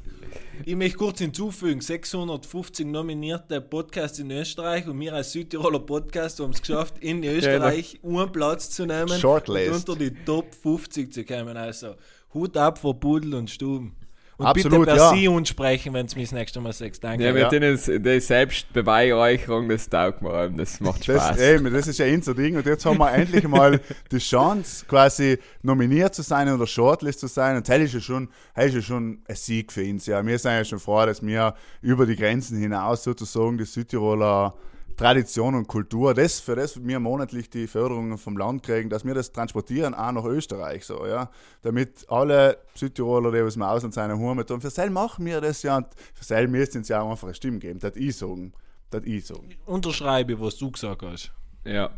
Ich 0.65 0.75
möchte 0.75 0.99
kurz 0.99 1.21
hinzufügen, 1.21 1.81
650 1.81 2.87
nominierte 2.87 3.61
Podcasts 3.61 4.19
in 4.19 4.31
Österreich 4.31 4.87
und 4.89 4.99
wir 4.99 5.15
als 5.15 5.33
Südtiroler 5.33 5.79
Podcast 5.79 6.41
haben 6.41 6.51
es 6.51 6.61
geschafft, 6.61 6.99
in 6.99 7.23
Österreich 7.23 8.01
einen 8.03 8.33
Platz 8.33 8.71
zu 8.71 8.85
nehmen 8.85 9.09
Shortlist. 9.09 9.71
und 9.71 9.89
unter 9.89 10.05
die 10.05 10.25
Top 10.25 10.53
50 10.55 11.13
zu 11.13 11.25
kommen. 11.25 11.57
Also 11.57 11.95
Hut 12.35 12.57
ab 12.57 12.79
vor 12.79 12.99
Pudel 12.99 13.35
und 13.35 13.49
Stuben. 13.49 13.95
Und 14.39 14.47
Absolut, 14.47 14.87
bitte 14.87 14.93
per 14.93 14.97
ja. 14.97 15.11
Sie 15.11 15.27
uns 15.27 15.49
sprechen, 15.49 15.93
wenn 15.95 16.07
es 16.07 16.15
mich 16.15 16.27
das 16.27 16.33
nächste 16.33 16.61
Mal 16.61 16.73
sagst. 16.73 17.03
Danke. 17.03 17.25
Ja, 17.25 17.33
mit 17.33 17.43
Ja. 17.43 17.49
denen 17.49 17.77
die 18.05 18.21
Selbstbeweihräucherung, 18.21 19.69
das 19.69 19.89
taugt 19.89 20.23
mir 20.23 20.31
allem, 20.31 20.57
das 20.57 20.79
macht 20.79 21.05
Spaß. 21.05 21.31
Das, 21.31 21.41
eben, 21.41 21.73
das 21.73 21.89
ist 21.89 21.99
ja 21.99 22.07
unser 22.07 22.35
Ding. 22.35 22.57
Und 22.57 22.65
jetzt 22.65 22.87
haben 22.87 22.99
wir 22.99 23.13
endlich 23.13 23.49
mal 23.49 23.81
die 24.13 24.19
Chance, 24.19 24.85
quasi 24.87 25.39
nominiert 25.63 26.15
zu 26.15 26.23
sein 26.23 26.49
oder 26.53 26.69
Shortlist 26.69 27.19
zu 27.19 27.27
sein. 27.27 27.57
Und 27.57 27.69
das 27.69 27.79
ist 27.81 27.95
ja 27.95 28.01
schon, 28.01 28.29
das 28.55 28.67
ist 28.67 28.75
ja 28.75 28.83
schon 28.83 29.19
ein 29.27 29.35
Sieg 29.35 29.73
für 29.73 29.83
uns. 29.83 30.07
Ja. 30.07 30.25
Wir 30.25 30.39
sind 30.39 30.53
ja 30.53 30.65
schon 30.65 30.79
froh, 30.79 31.05
dass 31.05 31.21
wir 31.21 31.55
über 31.83 32.07
die 32.07 32.15
Grenzen 32.15 32.59
hinaus 32.59 33.03
sozusagen 33.03 33.59
die 33.59 33.65
Südtiroler 33.65 34.55
Tradition 34.99 35.55
und 35.55 35.69
Kultur, 35.69 36.13
das, 36.13 36.41
für 36.41 36.57
das 36.57 36.85
wir 36.85 36.99
monatlich 36.99 37.49
die 37.49 37.69
Förderungen 37.69 38.19
vom 38.19 38.37
Land 38.37 38.65
kriegen, 38.65 38.91
dass 38.91 39.05
wir 39.05 39.15
das 39.15 39.31
transportieren 39.31 39.95
auch 39.95 40.13
nach 40.13 40.25
Österreich, 40.25 40.85
so, 40.85 41.07
ja. 41.07 41.31
Damit 41.63 42.05
alle 42.09 42.59
Südtiroler, 42.75 43.31
die 43.31 43.41
aus 43.41 43.55
dem 43.55 43.63
Ausland 43.63 43.95
sind, 43.95 44.03
haben, 44.03 44.39
und 44.39 44.61
für 44.61 44.71
Sel 44.71 44.91
machen 44.91 45.25
wir 45.25 45.41
das 45.41 45.63
ja, 45.63 45.77
und 45.77 45.87
für 46.13 46.25
Sel 46.25 46.49
müssen 46.49 46.79
uns 46.79 46.89
ja 46.89 47.01
auch 47.01 47.11
einfach 47.11 47.29
eine 47.29 47.35
Stimme 47.35 47.61
geben, 47.61 47.79
das 47.79 47.97
ich 47.97 48.17
sagen. 48.17 48.53
Das 48.91 49.05
ich 49.05 49.25
sagen. 49.25 49.51
Unterschreibe, 49.67 50.41
was 50.41 50.57
du 50.57 50.71
gesagt 50.71 51.03
hast. 51.03 51.31
Ja. 51.65 51.91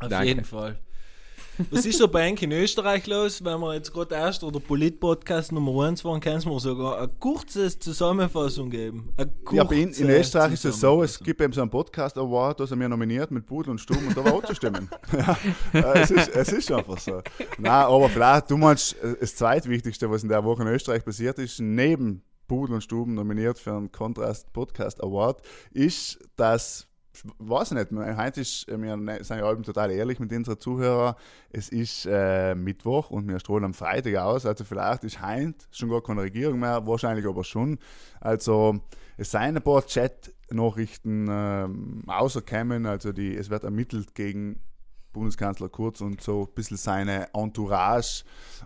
Auf 0.00 0.08
Danke. 0.08 0.26
jeden 0.26 0.44
Fall. 0.44 0.78
Was 1.70 1.84
ist 1.84 1.98
so 1.98 2.08
bei 2.08 2.32
euch 2.32 2.42
in 2.42 2.52
Österreich 2.52 3.06
los, 3.06 3.44
wenn 3.44 3.60
wir 3.60 3.74
jetzt 3.74 3.92
gerade 3.92 4.14
erst 4.14 4.42
oder 4.42 4.58
Polit-Podcast 4.58 5.52
Nummer 5.52 5.84
1 5.84 6.04
waren, 6.04 6.20
kannst 6.20 6.46
du 6.46 6.50
mir 6.50 6.60
sogar 6.60 6.98
eine 6.98 7.08
kurze 7.18 7.78
Zusammenfassung 7.78 8.70
geben. 8.70 9.12
Ja, 9.50 9.70
in, 9.70 9.92
in 9.92 10.08
Österreich 10.08 10.54
ist 10.54 10.64
es 10.64 10.80
so, 10.80 11.02
es 11.02 11.18
gibt 11.18 11.40
eben 11.40 11.52
so 11.52 11.60
einen 11.60 11.70
Podcast 11.70 12.16
Award, 12.16 12.60
da 12.60 12.66
sind 12.66 12.80
wir 12.80 12.88
nominiert 12.88 13.30
mit 13.30 13.46
Pudel 13.46 13.72
und 13.72 13.78
Stumm 13.78 14.06
und 14.06 14.16
da 14.16 14.24
war 14.24 14.34
auch 14.34 14.44
zu 14.44 14.54
stimmen. 14.54 14.88
ja, 15.12 15.36
äh, 15.74 16.00
es, 16.00 16.10
ist, 16.10 16.28
es 16.28 16.52
ist 16.52 16.72
einfach 16.72 16.98
so. 16.98 17.20
Nein, 17.58 17.70
aber 17.70 18.08
vielleicht, 18.08 18.50
du 18.50 18.56
meinst, 18.56 18.94
äh, 19.02 19.16
das 19.20 19.36
zweitwichtigste, 19.36 20.10
was 20.10 20.22
in 20.22 20.30
der 20.30 20.44
Woche 20.44 20.62
in 20.62 20.68
Österreich 20.68 21.04
passiert 21.04 21.38
ist, 21.38 21.60
neben 21.60 22.22
Pudel 22.48 22.74
und 22.74 22.82
Stuben 22.82 23.14
nominiert 23.14 23.58
für 23.58 23.72
einen 23.72 23.92
Kontrast 23.92 24.52
Podcast 24.52 25.02
Award, 25.02 25.42
ist, 25.72 26.18
dass 26.36 26.88
ich 27.14 27.22
weiß 27.38 27.72
nicht, 27.72 27.90
heute 27.92 28.40
ist, 28.40 28.68
äh, 28.68 28.80
wir 28.80 28.96
ne- 28.96 29.22
sind 29.22 29.38
ja 29.38 29.54
total 29.56 29.90
ehrlich 29.90 30.18
mit 30.18 30.32
unseren 30.32 30.58
Zuhörern. 30.58 31.14
Es 31.50 31.68
ist 31.68 32.06
äh, 32.06 32.54
Mittwoch 32.54 33.10
und 33.10 33.28
wir 33.28 33.38
strahlen 33.38 33.64
am 33.64 33.74
Freitag 33.74 34.16
aus. 34.16 34.46
Also 34.46 34.64
vielleicht 34.64 35.04
ist 35.04 35.22
heute 35.22 35.54
schon 35.70 35.90
gar 35.90 36.02
keine 36.02 36.22
Regierung 36.22 36.60
mehr, 36.60 36.86
wahrscheinlich 36.86 37.26
aber 37.26 37.44
schon. 37.44 37.78
Also 38.20 38.80
es 39.16 39.30
seien 39.30 39.56
ein 39.56 39.62
paar 39.62 39.84
Chat-Nachrichten 39.84 41.26
ähm, 41.30 42.02
rausgekommen. 42.08 42.86
Also 42.86 43.12
die, 43.12 43.36
es 43.36 43.50
wird 43.50 43.64
ermittelt 43.64 44.14
gegen 44.14 44.60
Bundeskanzler 45.12 45.68
Kurz 45.68 46.00
und 46.00 46.22
so 46.22 46.44
ein 46.48 46.54
bisschen 46.54 46.78
seine 46.78 47.28
Entourage. 47.34 48.24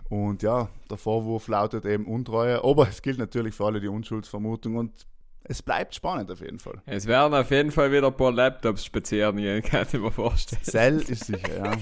Und 0.09 0.41
ja, 0.43 0.69
der 0.89 0.97
Vorwurf 0.97 1.49
lautet 1.49 1.85
eben 1.85 2.05
Untreue. 2.05 2.63
Aber 2.63 2.87
es 2.87 3.01
gilt 3.01 3.17
natürlich 3.19 3.53
für 3.53 3.65
alle 3.65 3.81
die 3.81 3.89
Unschuldsvermutung 3.89 4.77
und 4.77 5.05
es 5.43 5.61
bleibt 5.61 5.95
spannend 5.95 6.31
auf 6.31 6.41
jeden 6.41 6.59
Fall. 6.59 6.81
Es 6.85 7.07
werden 7.07 7.33
auf 7.33 7.49
jeden 7.51 7.71
Fall 7.71 7.91
wieder 7.91 8.07
ein 8.07 8.17
paar 8.17 8.31
Laptops 8.31 8.85
spazieren 8.85 9.37
gehen, 9.37 9.61
kann 9.63 9.87
ich 9.91 9.99
mir 9.99 10.11
vorstellen. 10.11 10.63
Cell 10.63 11.01
ist 11.01 11.25
sicher, 11.25 11.57
ja. 11.57 11.77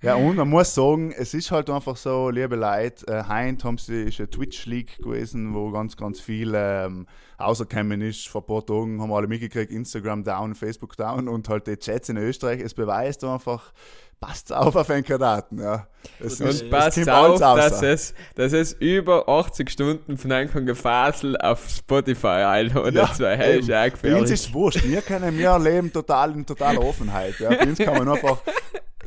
Ja, 0.00 0.14
und 0.14 0.36
man 0.36 0.48
muss 0.48 0.76
sagen, 0.76 1.10
es 1.10 1.34
ist 1.34 1.50
halt 1.50 1.68
einfach 1.68 1.96
so, 1.96 2.30
liebe 2.30 2.54
Leute, 2.54 3.04
äh, 3.08 3.24
heute 3.24 3.64
haben 3.66 3.78
sie, 3.78 4.04
ist 4.04 4.20
eine 4.20 4.30
Twitch-League 4.30 4.98
gewesen, 4.98 5.54
wo 5.54 5.72
ganz, 5.72 5.96
ganz 5.96 6.20
viel 6.20 6.52
ähm, 6.54 7.08
rausgekommen 7.40 8.00
ist. 8.00 8.28
Vor 8.28 8.42
ein 8.42 8.46
paar 8.46 8.64
Tagen 8.64 9.02
haben 9.02 9.12
alle 9.12 9.26
mitgekriegt, 9.26 9.72
Instagram 9.72 10.22
down, 10.22 10.54
Facebook 10.54 10.96
down 10.96 11.26
und 11.26 11.48
halt 11.48 11.66
die 11.66 11.76
Chats 11.76 12.10
in 12.10 12.16
Österreich. 12.16 12.60
Es 12.60 12.74
beweist 12.74 13.24
einfach, 13.24 13.72
passt 14.20 14.52
auf 14.52 14.74
auf 14.74 14.90
einen 14.90 15.04
Kandidaten. 15.04 15.60
Ja. 15.60 15.86
Es 16.20 16.40
Und 16.40 16.48
ist- 16.48 16.62
es 16.62 16.70
passt 16.70 16.96
kommt 16.96 17.08
auf, 17.10 17.38
dass 17.40 17.82
es, 17.82 18.14
dass 18.34 18.52
es 18.52 18.72
über 18.74 19.28
80 19.28 19.70
Stunden 19.70 20.16
von 20.18 20.32
einem 20.32 20.66
Gefasel 20.66 21.36
auf 21.36 21.68
Spotify 21.68 22.26
einladen. 22.26 22.94
Ja, 22.96 23.12
zwei 23.12 23.36
hey, 23.36 23.58
ist 23.60 23.64
auch 23.66 23.68
Bei 23.74 23.84
uns 23.86 23.92
gefährlich. 23.94 24.22
ist 24.32 24.46
es 24.46 24.54
wurscht. 24.54 24.84
Wir 24.84 25.02
können, 25.02 25.36
wir 25.38 25.58
leben 25.58 25.92
total 25.92 26.32
in 26.32 26.44
totaler 26.46 26.82
Offenheit. 26.82 27.38
Ja. 27.38 27.50
Bei 27.50 27.60
uns 27.66 27.78
kann 27.78 27.96
man 27.98 28.08
einfach 28.08 28.38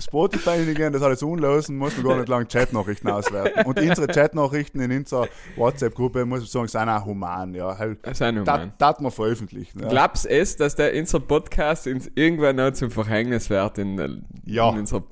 Spotify 0.01 0.57
hingehen, 0.65 0.91
das 0.93 1.01
alles 1.01 1.23
unlösen, 1.23 1.77
muss 1.77 1.95
man 1.97 2.05
gar 2.05 2.15
nicht 2.17 2.27
lange 2.29 2.45
Chatnachrichten 2.47 3.09
auswerten. 3.09 3.65
Und 3.65 3.79
unsere 3.79 4.07
Chatnachrichten 4.07 4.81
in 4.81 4.91
unserer 4.91 5.27
WhatsApp-Gruppe, 5.55 6.25
muss 6.25 6.43
ich 6.43 6.49
sagen, 6.51 6.67
sind 6.67 6.89
auch 6.89 7.05
human. 7.05 7.53
Ja, 7.53 7.77
halt, 7.77 7.99
Sind 8.15 8.39
human. 8.39 8.73
Das 8.77 8.99
man 8.99 9.11
veröffentlichen. 9.11 9.81
Ja. 9.81 9.89
Glaubst 9.89 10.25
es, 10.25 10.55
dass 10.57 10.75
der 10.75 10.93
unser 10.97 11.19
Podcast 11.19 11.87
uns 11.87 12.09
irgendwann 12.15 12.55
noch 12.57 12.71
zum 12.71 12.91
Verhängnis 12.91 13.49
wird 13.49 13.77
in, 13.77 13.97
der- 13.97 14.09
Ja. 14.45 14.69
in 14.71 14.79
unserer 14.79 15.03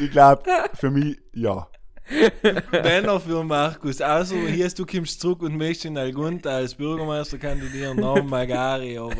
Ich 0.00 0.10
glaube, 0.10 0.42
für 0.74 0.90
mich, 0.90 1.18
ja. 1.34 1.68
Männer 2.72 3.20
für 3.20 3.44
Markus. 3.44 4.00
Also, 4.00 4.34
hier 4.36 4.66
ist, 4.66 4.78
du 4.78 4.84
kommst 4.86 5.20
zurück 5.20 5.42
und 5.42 5.56
möchtest 5.56 5.84
in 5.86 5.96
Algunta 5.98 6.50
als 6.50 6.74
Bürgermeister 6.74 7.38
kandidieren, 7.38 7.96
Namen 7.98 8.28
Magari, 8.28 8.98
aber 8.98 9.12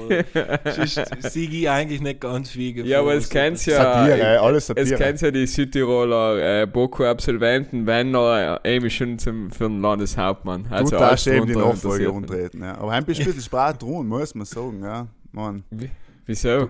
ich 0.85 1.71
eigentlich 1.71 2.01
nicht 2.01 2.21
ganz 2.21 2.51
viel. 2.51 2.87
Ja, 2.87 3.01
aber 3.01 3.15
es 3.15 3.29
kennt's 3.29 3.67
ja. 3.67 3.77
Satire, 3.77 4.41
alles 4.41 4.65
Es 4.65 4.67
Satire. 4.69 4.97
kennt's 4.99 5.21
ja 5.23 5.31
die 5.31 5.47
Südtiroler 5.47 6.63
äh, 6.63 6.67
Boko-Absolventen, 6.67 7.87
wenn 7.87 8.15
er 8.15 8.61
äh, 8.65 8.77
eben 8.77 8.91
schon 8.91 9.19
zum, 9.19 9.51
für 9.51 9.65
den 9.69 9.81
Landeshauptmann. 9.81 10.65
Du 10.65 10.75
Also 10.75 10.97
darfst 10.99 11.27
eben 11.27 11.47
die 11.47 11.55
Nachfolge 11.57 12.11
umtreten. 12.11 12.63
Ja. 12.63 12.79
Aber 12.79 12.93
ein 12.93 13.05
bisschen 13.05 13.41
Spaß 13.41 13.79
tun, 13.79 14.09
muss 14.09 14.35
man 14.35 14.47
sagen. 14.47 14.83
Ja. 14.83 15.07
Mann. 15.33 15.65
Wie- 15.71 15.91
Wieso? 16.27 16.69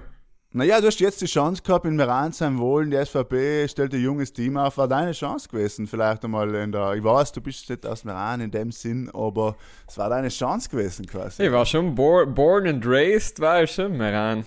Naja, 0.52 0.80
du 0.80 0.88
hast 0.88 0.99
jetzt 0.99 1.21
die 1.21 1.26
Chance 1.26 1.62
gehabt 1.62 1.87
in 1.87 1.95
Meran 1.95 2.33
sein 2.33 2.59
Wohlen, 2.59 2.90
die 2.90 2.97
SVP 2.97 3.69
stellt 3.69 3.95
ein 3.95 4.02
junges 4.02 4.33
Team 4.33 4.57
auf, 4.57 4.78
war 4.78 4.88
deine 4.88 5.12
Chance 5.12 5.49
gewesen, 5.49 5.87
vielleicht 5.87 6.25
einmal 6.25 6.52
in 6.57 6.73
der, 6.73 6.95
ich 6.95 7.04
weiß, 7.04 7.30
du 7.30 7.40
bist 7.40 7.71
nicht 7.71 7.87
aus 7.87 8.02
Meran 8.02 8.40
in 8.40 8.50
dem 8.50 8.73
Sinn, 8.73 9.09
aber 9.14 9.54
es 9.87 9.97
war 9.97 10.09
deine 10.11 10.28
Chance 10.28 10.69
gewesen 10.69 11.07
quasi. 11.07 11.45
Ich 11.45 11.52
war 11.52 11.64
schon 11.64 11.95
bor 11.95 12.26
born 12.26 12.66
and 12.66 12.85
raised, 12.85 13.38
war 13.38 13.62
ich 13.62 13.71
schon 13.71 13.97
mehr 13.97 14.19
an. 14.21 14.45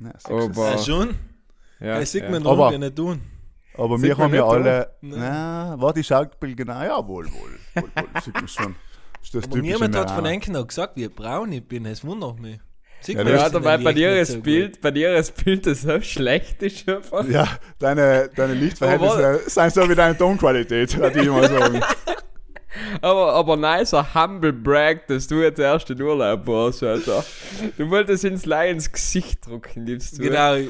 Ja, 0.00 0.10
siehst 0.14 0.28
du. 0.30 0.34
Aber, 0.36 0.70
Ja, 0.72 0.78
schon? 0.78 1.14
ja, 1.78 2.00
das 2.00 2.10
sieht 2.10 2.24
ja. 2.24 2.30
man 2.30 2.44
Aber- 2.44 2.76
nicht 2.76 2.96
tun. 2.96 3.22
aber 3.78 4.02
wir 4.02 4.18
haben 4.18 4.34
ja 4.34 4.44
alle, 4.44 4.90
na, 5.00 5.76
war 5.80 5.92
die 5.92 6.02
Schauspiel 6.02 6.56
genau, 6.56 6.82
ja, 6.82 7.06
wohl, 7.06 7.26
wohl, 7.26 7.32
wohl, 7.76 7.82
wohl, 7.94 8.20
sieht 8.20 8.34
man 8.34 8.48
schon. 8.48 8.74
Ist 9.22 9.32
das 9.32 9.44
Aber 9.44 9.58
niemand 9.58 9.94
hat 9.94 10.10
von 10.10 10.24
Meran. 10.24 10.32
Enken 10.34 10.54
noch 10.54 10.66
gesagt, 10.66 10.96
wie 10.96 11.06
braun 11.08 11.52
ich 11.52 11.66
bin. 11.66 11.86
Es 11.86 12.04
wundert 12.04 12.40
mich. 12.40 12.58
Ja, 13.08 13.24
das- 13.24 13.32
Ja, 13.32 13.38
das 13.44 13.52
dabei 13.52 13.76
bei 13.78 13.92
dir 13.92 14.24
so 14.26 14.40
Bild, 14.40 14.80
bei 14.80 14.90
dir 14.90 15.14
ist 15.16 15.44
Bild 15.44 15.66
das 15.66 15.82
so 15.82 16.00
schlecht 16.00 16.62
ist 16.62 16.88
einfach. 16.88 17.26
Ja, 17.28 17.46
deine, 17.78 18.30
deine 18.34 18.54
Lichtverhältnisse 18.54 19.40
sind 19.46 19.72
so 19.72 19.88
wie 19.88 19.94
deine 19.94 20.16
Tonqualität, 20.16 20.96
würde 20.98 21.20
ich 21.22 21.28
mal 21.28 21.48
sagen. 21.48 21.80
Aber, 23.00 23.32
aber 23.34 23.56
nicer 23.56 24.14
Humble 24.14 24.52
Brag, 24.52 25.06
dass 25.06 25.28
du 25.28 25.36
jetzt 25.42 25.60
erst 25.60 25.90
in 25.90 26.02
Urlaub 26.02 26.46
warst, 26.46 26.82
Alter. 26.82 27.24
Du 27.78 27.88
wolltest 27.88 28.24
ins 28.24 28.46
Laie 28.46 28.72
ins 28.72 28.90
Gesicht 28.90 29.46
drucken, 29.46 29.84
gibst 29.84 30.18
du. 30.18 30.22
Genau, 30.22 30.54
äh, 30.56 30.68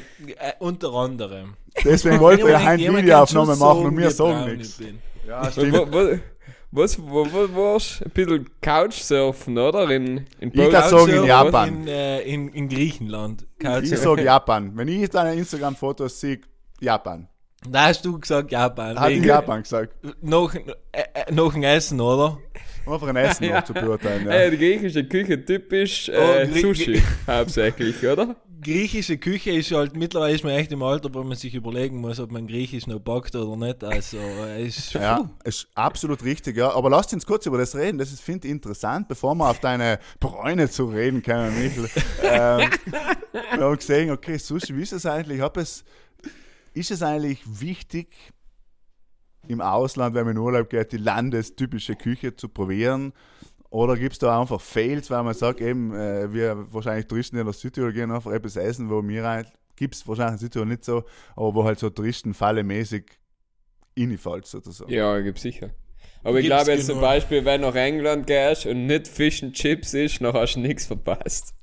unter 0.59 0.93
anderem. 0.93 1.55
Deswegen 1.83 2.19
wollte 2.19 2.43
ich 2.43 2.49
ja 2.49 2.57
eine 2.59 2.97
Videoaufnahme 2.97 3.55
machen 3.55 3.85
und 3.87 3.97
wir 3.97 4.11
sagen 4.11 4.55
nichts. 4.57 4.79
Ja, 5.27 5.51
stimmt. 5.51 5.91
Was, 6.75 6.99
wo, 7.01 7.25
wo 7.31 7.55
warst 7.55 8.01
du? 8.01 8.05
Ein 8.05 8.11
bisschen 8.11 8.49
Couchsurfen, 8.61 9.57
oder? 9.57 9.89
In, 9.89 10.25
in 10.39 10.49
Ich 10.49 10.55
würd 10.55 10.71
sagen, 10.71 11.09
in 11.13 11.23
Japan. 11.25 11.67
In, 11.69 11.87
äh, 11.87 12.21
in, 12.21 12.49
in 12.49 12.69
Griechenland. 12.69 13.45
Ich 13.81 13.89
sage 13.97 14.21
Japan. 14.25 14.71
Wenn 14.75 14.87
ich 14.87 15.09
deine 15.09 15.33
Instagram-Fotos 15.35 16.19
sehe, 16.19 16.39
Japan. 16.79 17.27
Da 17.67 17.85
hast 17.87 18.05
du 18.05 18.19
gesagt 18.19 18.51
Japan. 18.51 18.99
Hat 18.99 19.11
in 19.11 19.23
Japan 19.23 19.63
gesagt. 19.63 19.93
Noch, 20.21 20.53
äh, 20.53 20.61
äh, 20.91 21.31
noch 21.31 21.55
ein 21.55 21.63
Essen, 21.63 21.99
oder? 21.99 22.37
Einfach 22.85 23.07
ein 23.07 23.15
Essen 23.15 23.49
noch 23.51 23.63
zu 23.63 23.73
beurteilen. 23.73 24.27
Äh, 24.27 24.43
Ja. 24.45 24.49
die 24.51 24.57
griechische 24.57 25.03
Küche 25.05 25.43
typisch 25.43 26.09
Oh, 26.09 26.13
äh, 26.13 26.45
Grie- 26.47 26.61
Sushi, 26.61 27.01
hauptsächlich, 27.27 28.05
oder? 28.05 28.35
Griechische 28.65 29.19
Küche 29.19 29.51
ist 29.51 29.71
halt, 29.71 29.95
mittlerweile 29.95 30.33
ist 30.33 30.43
man 30.43 30.53
echt 30.53 30.71
im 30.71 30.81
Alter, 30.81 31.13
wo 31.13 31.23
man 31.23 31.37
sich 31.37 31.53
überlegen 31.53 32.01
muss, 32.01 32.19
ob 32.19 32.31
man 32.31 32.47
Griechisch 32.47 32.87
noch 32.87 32.99
backt 32.99 33.35
oder 33.35 33.55
nicht. 33.55 33.83
Also, 33.83 34.17
äh, 34.17 34.65
ist, 34.65 34.91
Ja, 34.93 35.29
ist 35.43 35.67
absolut 35.75 36.23
richtig, 36.23 36.57
ja. 36.57 36.73
Aber 36.73 36.89
lasst 36.89 37.13
uns 37.13 37.27
kurz 37.27 37.45
über 37.45 37.59
das 37.59 37.75
reden. 37.75 37.99
Das 37.99 38.11
ist, 38.11 38.21
finde 38.21 38.47
ich, 38.47 38.51
interessant, 38.51 39.07
bevor 39.07 39.35
wir 39.35 39.47
auf 39.47 39.59
deine 39.59 39.99
Bräune 40.19 40.67
zu 40.67 40.85
reden 40.85 41.21
kommen, 41.21 41.53
Michel. 41.59 41.87
ähm, 42.23 42.71
wir 43.31 43.63
haben 43.63 43.77
gesehen, 43.77 44.09
okay, 44.09 44.37
Sushi, 44.37 44.75
wie 44.75 44.81
ist 44.81 44.93
es 44.93 45.05
eigentlich? 45.05 45.37
Ich 45.37 45.43
hab 45.43 45.57
es, 45.57 45.85
ist 46.73 46.89
es 46.89 47.03
eigentlich 47.03 47.43
wichtig, 47.45 48.07
im 49.47 49.61
Ausland, 49.61 50.15
wenn 50.15 50.25
man 50.25 50.37
in 50.37 50.41
Urlaub 50.41 50.71
geht, 50.71 50.91
die 50.91 50.97
landestypische 50.97 51.95
Küche 51.95 52.35
zu 52.35 52.49
probieren? 52.49 53.13
Oder 53.75 53.97
gibt 53.97 54.13
es 54.13 54.19
da 54.19 54.39
einfach 54.39 54.61
Fails, 54.61 55.09
weil 55.11 55.21
man 55.23 55.33
sagt, 55.33 55.59
eben, 55.59 55.93
äh, 55.93 56.31
wir 56.31 56.65
wahrscheinlich 56.71 57.07
Touristen, 57.07 57.35
die 57.35 57.43
nach 57.43 57.53
Südtirol 57.53 57.91
gehen, 57.91 58.09
einfach 58.09 58.31
etwas 58.31 58.55
essen, 58.55 58.89
wo 58.89 59.05
wir 59.05 59.21
rein, 59.21 59.45
gibt 59.75 59.95
es 59.95 60.07
wahrscheinlich 60.07 60.35
in 60.35 60.45
Südtirol 60.45 60.67
nicht 60.67 60.85
so, 60.85 61.03
aber 61.35 61.53
wo 61.53 61.65
halt 61.65 61.77
so 61.77 61.87
Touristenfalle-mäßig 61.87 63.03
innifällt 63.95 64.45
sozusagen. 64.45 64.89
Ja, 64.93 65.19
gibt 65.19 65.39
sicher. 65.39 65.71
Aber 66.23 66.39
ich 66.39 66.45
Gibt's 66.45 66.63
glaube 66.63 66.71
jetzt 66.71 66.85
zum 66.85 66.95
genug. 66.95 67.09
Beispiel, 67.09 67.43
wenn 67.43 67.63
du 67.63 67.67
nach 67.67 67.75
England 67.75 68.27
gehst 68.27 68.65
und 68.65 68.85
nicht 68.85 69.09
Fish 69.09 69.43
and 69.43 69.53
Chips 69.53 69.93
ist, 69.93 70.21
dann 70.21 70.31
hast 70.31 70.55
du 70.55 70.61
nichts 70.61 70.85
verpasst. 70.85 71.53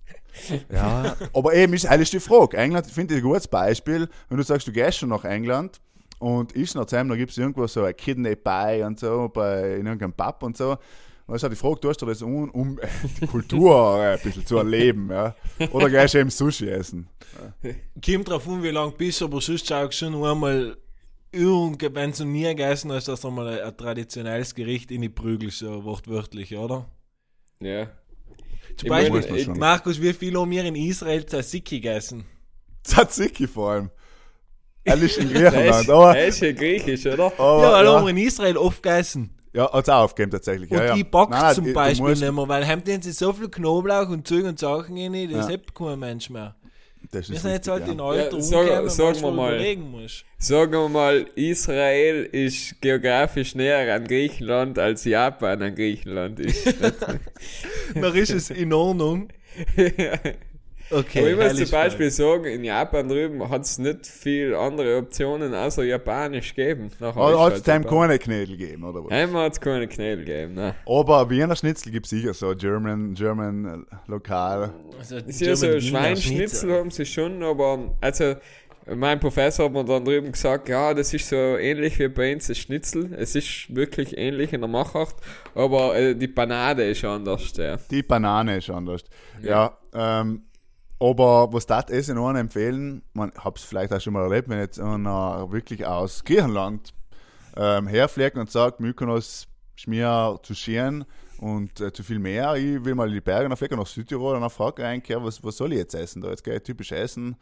Ja, 0.71 1.17
aber 1.33 1.55
eben 1.55 1.73
ist 1.73 1.87
eigentlich 1.87 2.11
die 2.11 2.21
Frage. 2.21 2.59
England 2.59 2.89
finde 2.89 3.15
ich 3.15 3.21
ein 3.21 3.27
gutes 3.27 3.49
Beispiel. 3.49 4.07
Wenn 4.29 4.37
du 4.37 4.45
sagst, 4.45 4.67
du 4.69 4.73
gehst 4.73 4.99
schon 4.99 5.09
nach 5.09 5.25
England 5.25 5.81
und 6.19 6.53
isst 6.53 6.75
nach 6.75 6.85
zusammen, 6.85 7.09
da 7.09 7.17
gibt 7.17 7.31
es 7.31 7.39
irgendwo 7.39 7.67
so 7.67 7.85
ein 7.85 7.97
Kidney 7.97 8.37
Pie 8.37 8.83
und 8.83 9.01
so 9.01 9.31
bei, 9.33 9.77
in 9.77 9.87
irgendeinem 9.87 10.13
Pub 10.13 10.43
und 10.43 10.59
so. 10.59 10.77
Ist 11.35 11.43
halt 11.43 11.53
die 11.53 11.57
Frage, 11.57 11.81
tust 11.81 12.03
du 12.03 12.07
das 12.07 12.23
um, 12.23 12.51
um 12.51 12.79
die 13.21 13.27
Kultur 13.27 13.97
ein 14.01 14.19
bisschen 14.21 14.45
zu 14.47 14.57
erleben, 14.59 15.11
ja? 15.11 15.35
Oder 15.71 15.89
gehst 15.91 16.15
du 16.15 16.19
eben 16.19 16.31
Sushi 16.31 16.69
essen? 16.69 17.09
Kommt 18.05 18.29
drauf 18.29 18.47
an, 18.49 18.63
wie 18.63 18.71
lange 18.71 18.93
bist 18.93 19.21
du, 19.21 19.25
aber 19.27 19.41
sonst 19.41 19.67
schau 19.67 19.87
ich 19.87 19.93
schon 19.93 20.15
einmal, 20.25 20.77
irgend- 21.33 21.95
wenn 21.95 22.13
du 22.13 22.25
nie 22.25 22.45
gegessen 22.45 22.93
hast, 22.93 23.09
dass 23.09 23.21
du 23.23 23.31
mal 23.31 23.49
ein, 23.49 23.61
ein 23.61 23.77
traditionelles 23.77 24.55
Gericht 24.55 24.91
in 24.91 25.01
die 25.03 25.09
Prügel, 25.09 25.51
so 25.51 25.85
wortwörtlich, 25.85 26.57
oder? 26.57 26.89
Ja. 27.61 27.87
Zum 28.77 28.87
Ich 28.87 28.89
Beispiel, 28.89 29.45
schon. 29.45 29.59
Markus, 29.59 30.01
wie 30.01 30.13
viel 30.13 30.39
haben 30.39 30.51
wir 30.51 30.65
in 30.65 30.75
Israel 30.77 31.25
Tzatziki 31.25 31.81
gegessen? 31.81 32.25
Tzatziki 32.85 33.47
vor 33.47 33.71
allem. 33.73 33.91
Ehrlich 34.85 35.17
in 35.19 35.29
Griechenland. 35.29 35.89
Aber, 35.91 36.13
der 36.15 36.27
ist 36.27 36.41
ja 36.41 36.53
griechisch, 36.53 37.07
oder? 37.07 37.27
aber, 37.39 37.63
ja, 37.63 37.71
alle 37.73 37.89
haben 37.91 38.01
ja, 38.01 38.15
wir 38.15 38.21
in 38.23 38.27
Israel 38.29 38.57
oft 38.57 38.83
gegessen. 38.83 39.31
Ja, 39.55 39.73
hat 39.73 39.83
es 39.85 39.89
auch 39.89 40.05
aufgegeben 40.05 40.31
tatsächlich. 40.33 40.71
Und 40.71 40.79
ja, 40.79 40.85
ja. 40.87 40.97
ich 40.97 41.11
back 41.11 41.31
Nein, 41.31 41.41
nein, 41.43 41.55
zum 41.55 41.65
du 41.67 41.73
Beispiel 41.75 42.09
musst- 42.09 42.23
nicht 42.23 42.33
mehr, 42.33 42.49
weil 42.49 42.67
haben 42.67 42.83
sie 43.03 43.13
so 43.13 43.33
viel 43.33 43.49
Knoblauch 43.49 44.09
und 44.09 44.27
Zeug 44.27 44.45
und 44.45 44.59
Sachen 44.59 44.97
rein, 44.97 45.31
das 45.31 45.47
Ja. 45.49 45.53
hat 45.55 45.75
kein 45.75 45.99
Mensch 45.99 46.31
mehr. 46.31 46.55
Das 47.11 47.29
Wir 47.29 47.37
ist 47.37 47.43
sind 47.43 47.51
jetzt 47.51 47.69
richtig, 47.69 47.73
halt 47.73 47.87
ja. 47.89 47.93
in 47.93 48.01
Alter 48.01 48.37
Ja, 48.37 48.43
sag- 48.43 48.91
sagen 48.91 49.21
wir 49.23 49.31
mal. 49.33 49.77
musst. 49.77 50.25
Sagen 50.39 50.73
wir 50.73 50.89
mal, 50.89 51.27
Israel 51.35 52.25
ist 52.31 52.81
geografisch 52.81 53.55
näher 53.57 53.95
an 53.95 54.05
Griechenland 54.07 54.79
als 54.79 55.05
Japan 55.05 55.61
an 55.63 55.75
Griechenland 55.75 56.39
ist. 56.41 56.65
Dann 57.95 58.15
ist 58.15 58.31
es 58.31 58.51
in 58.51 58.73
Ordnung. 58.73 59.29
Okay, 60.93 61.21
Aber 61.21 61.31
ich 61.31 61.37
muss 61.59 61.69
zum 61.69 61.71
Beispiel 61.71 62.11
sagen, 62.11 62.45
in 62.45 62.65
Japan 62.65 63.09
drüben 63.09 63.49
hat 63.49 63.63
es 63.63 63.79
nicht 63.79 64.07
viel 64.07 64.55
andere 64.55 64.99
Optionen 64.99 65.55
außer 65.55 65.85
Japanisch 65.85 66.55
gegeben. 66.55 66.91
Hat 67.01 67.55
es 67.55 67.63
dem 67.63 67.83
Japan. 67.83 68.01
keine 68.01 68.19
Knädel 68.19 68.57
gegeben, 68.57 68.85
oder 68.85 69.05
was? 69.05 69.11
Einmal 69.11 69.47
hat 69.47 69.53
es 69.55 69.61
keine 69.61 69.89
Knädel 69.89 70.25
gegeben, 70.25 70.55
ne? 70.55 70.75
Aber 70.87 71.29
Wiener 71.31 71.57
Schnitzel 71.57 71.93
gibt 71.93 72.07
es 72.07 72.11
sicher 72.11 72.35
so, 72.35 72.55
German, 72.55 73.15
German 73.15 73.87
äh, 73.91 74.11
lokal. 74.11 74.73
Also, 74.99 75.17
Ist 75.17 75.41
ja 75.41 75.57
so 75.57 75.67
German 75.67 75.83
Wiener 75.83 75.91
Schweinschnitzel 75.91 76.73
haben 76.73 76.91
sie 76.91 77.07
schon, 77.07 77.43
aber 77.43 77.97
also 78.01 78.35
mein 78.87 79.21
Professor 79.21 79.67
hat 79.67 79.73
mir 79.73 79.85
dann 79.85 80.05
drüben 80.05 80.33
gesagt, 80.33 80.69
ja, 80.69 80.93
das 80.93 81.15
ist 81.15 81.29
so 81.29 81.37
ähnlich 81.37 81.99
wie 81.99 82.09
bei 82.09 82.35
uns 82.35 82.49
das 82.49 82.59
Schnitzel. 82.59 83.15
Es 83.17 83.35
ist 83.35 83.75
wirklich 83.75 84.19
ähnlich 84.19 84.53
in 84.53 84.61
der 84.61 84.69
Machart, 84.69 85.15
aber 85.55 85.97
äh, 85.97 86.15
die 86.15 86.29
Panade 86.29 86.85
ist 86.89 87.05
anders, 87.05 87.53
ja. 87.57 87.77
Die 87.91 88.03
Banane 88.03 88.59
ist 88.59 88.71
anders. 88.71 89.05
Ja, 89.41 89.79
ähm, 89.95 90.43
aber 91.03 91.53
was 91.53 91.67
das 91.67 91.91
Essen 91.91 92.15
noch 92.15 92.33
empfehlen, 92.33 93.03
man 93.13 93.33
hab's 93.37 93.65
vielleicht 93.65 93.93
auch 93.93 94.01
schon 94.01 94.13
mal 94.13 94.23
erlebt, 94.23 94.49
wenn 94.49 94.61
jetzt 94.61 94.79
einer 94.79 95.51
wirklich 95.51 95.85
aus 95.85 96.23
Griechenland 96.23 96.95
ähm, 97.57 97.89
herfliegt 97.89 98.37
und 98.37 98.51
sagt, 98.51 98.79
Mykonos 98.79 99.49
ist 99.77 99.89
mir 99.89 100.39
zu 100.45 100.55
schön 100.55 101.05
und 101.39 101.81
äh, 101.81 101.93
zu 101.93 102.05
viel 102.05 102.21
mehr, 102.21 102.55
ich 102.55 102.85
will 102.85 102.95
mal 102.95 103.09
in 103.09 103.15
die 103.15 103.21
Berge, 103.21 103.49
dann 103.49 103.57
fliegt 103.57 103.73
er 103.73 103.79
nach 103.79 103.87
Südtirol 103.87 104.37
und 104.37 104.43
dann 104.43 104.51
fragt 104.51 104.79
er 104.79 104.89
eigentlich, 104.89 105.17
was, 105.21 105.43
was 105.43 105.57
soll 105.57 105.73
ich 105.73 105.79
jetzt 105.79 105.95
essen? 105.95 106.23
Da 106.23 106.31
jetzt 106.31 106.45
gehe 106.45 106.55
ich 106.55 106.63
typisch 106.63 106.93
essen. 106.93 107.35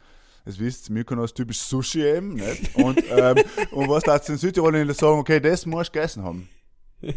Es 0.43 0.59
wisst, 0.59 0.89
Mykonos 0.89 1.35
typisch 1.35 1.59
Sushi 1.59 2.01
eben, 2.03 2.33
nicht? 2.33 2.75
Und, 2.75 2.99
ähm, 3.11 3.43
und 3.71 3.89
was 3.89 4.03
da 4.03 4.17
in 4.17 4.37
Südtirol 4.37 4.91
sagen, 4.95 5.19
okay, 5.19 5.39
das 5.39 5.67
musst 5.67 5.89
du 5.89 5.99
gegessen 5.99 6.23
haben. 6.23 6.49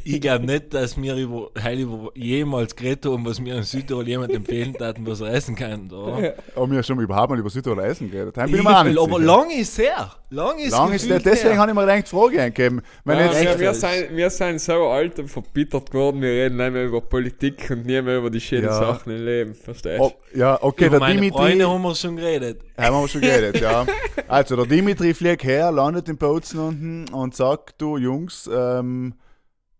Ich 0.05 0.21
glaube 0.21 0.47
nicht, 0.47 0.73
dass 0.73 1.01
wir 1.01 1.15
über, 1.17 1.51
heil 1.63 1.81
über 1.81 2.11
jemals 2.15 2.75
geredet 2.75 3.05
haben, 3.05 3.25
was 3.27 3.45
wir 3.45 3.55
in 3.55 3.63
Südtirol 3.63 4.09
jemand 4.09 4.33
empfehlen 4.33 4.73
taten, 4.73 5.07
was 5.07 5.21
er 5.21 5.35
essen 5.35 5.55
kann, 5.55 5.91
oder? 5.91 6.35
Aber 6.55 6.71
wir 6.71 6.77
haben 6.77 6.83
schon 6.83 6.99
überhaupt 7.01 7.31
mal 7.31 7.39
über 7.39 7.51
Südtirol 7.51 7.81
Essen 7.81 8.11
geredet. 8.11 8.37
Dann 8.37 8.51
bin 8.51 8.61
ich 8.61 8.65
mir 8.65 8.79
auch 8.79 8.85
nicht 8.85 8.99
aber 8.99 9.21
lang 9.21 9.51
ist 9.51 9.77
her. 9.79 10.11
Lang 10.31 10.59
ist 10.59 10.73
Lang 10.73 10.93
ist 10.93 11.09
der, 11.09 11.21
deswegen 11.21 11.59
habe 11.59 11.71
ich 11.71 11.75
mir 11.77 11.83
gedacht, 11.83 12.09
Frage 12.09 12.41
eingegeben. 12.41 12.81
Wenn 13.05 13.19
Ja, 13.19 13.33
jetzt, 13.33 13.61
wir, 13.61 13.75
sind, 13.75 14.17
wir 14.17 14.31
sind 14.31 14.61
so 14.61 14.89
alt 14.89 15.19
und 15.19 15.29
verbittert 15.29 15.91
geworden, 15.91 16.21
wir 16.23 16.31
reden 16.31 16.57
nicht 16.57 16.73
mehr 16.73 16.85
über 16.87 17.01
Politik 17.03 17.69
und 17.71 17.87
nie 17.87 18.01
mehr 18.03 18.19
über 18.19 18.31
die 18.31 18.41
schönen 18.41 18.65
Ja. 18.65 18.73
Sachen 18.73 19.13
im 19.13 19.25
Leben, 19.25 19.55
verstehst 19.55 20.01
du? 20.01 20.05
oh, 20.05 20.13
ja, 20.35 20.59
okay, 20.61 20.87
Über 20.87 20.93
der 20.93 21.01
meine 21.01 21.21
Dimitri, 21.21 21.39
Freunde 21.39 21.69
haben 21.69 21.75
haben 21.75 21.83
wir 21.83 21.95
schon 21.95 22.17
geredet. 22.17 22.63
wir 22.77 23.09
schon 23.09 23.21
geredet, 23.21 23.61
ja. 23.61 23.87
Also, 24.27 24.57
der 24.57 24.67
Dimitri 24.67 25.15
fliegt 25.15 25.45
her, 25.45 25.71
landet 25.71 26.09
in 26.09 26.17
Bozen 26.17 26.59
unten 26.59 27.09
und 27.15 27.37
sagt, 27.37 27.75
du 27.81 27.97
Jungs, 27.99 28.51
ähm, 28.53 29.15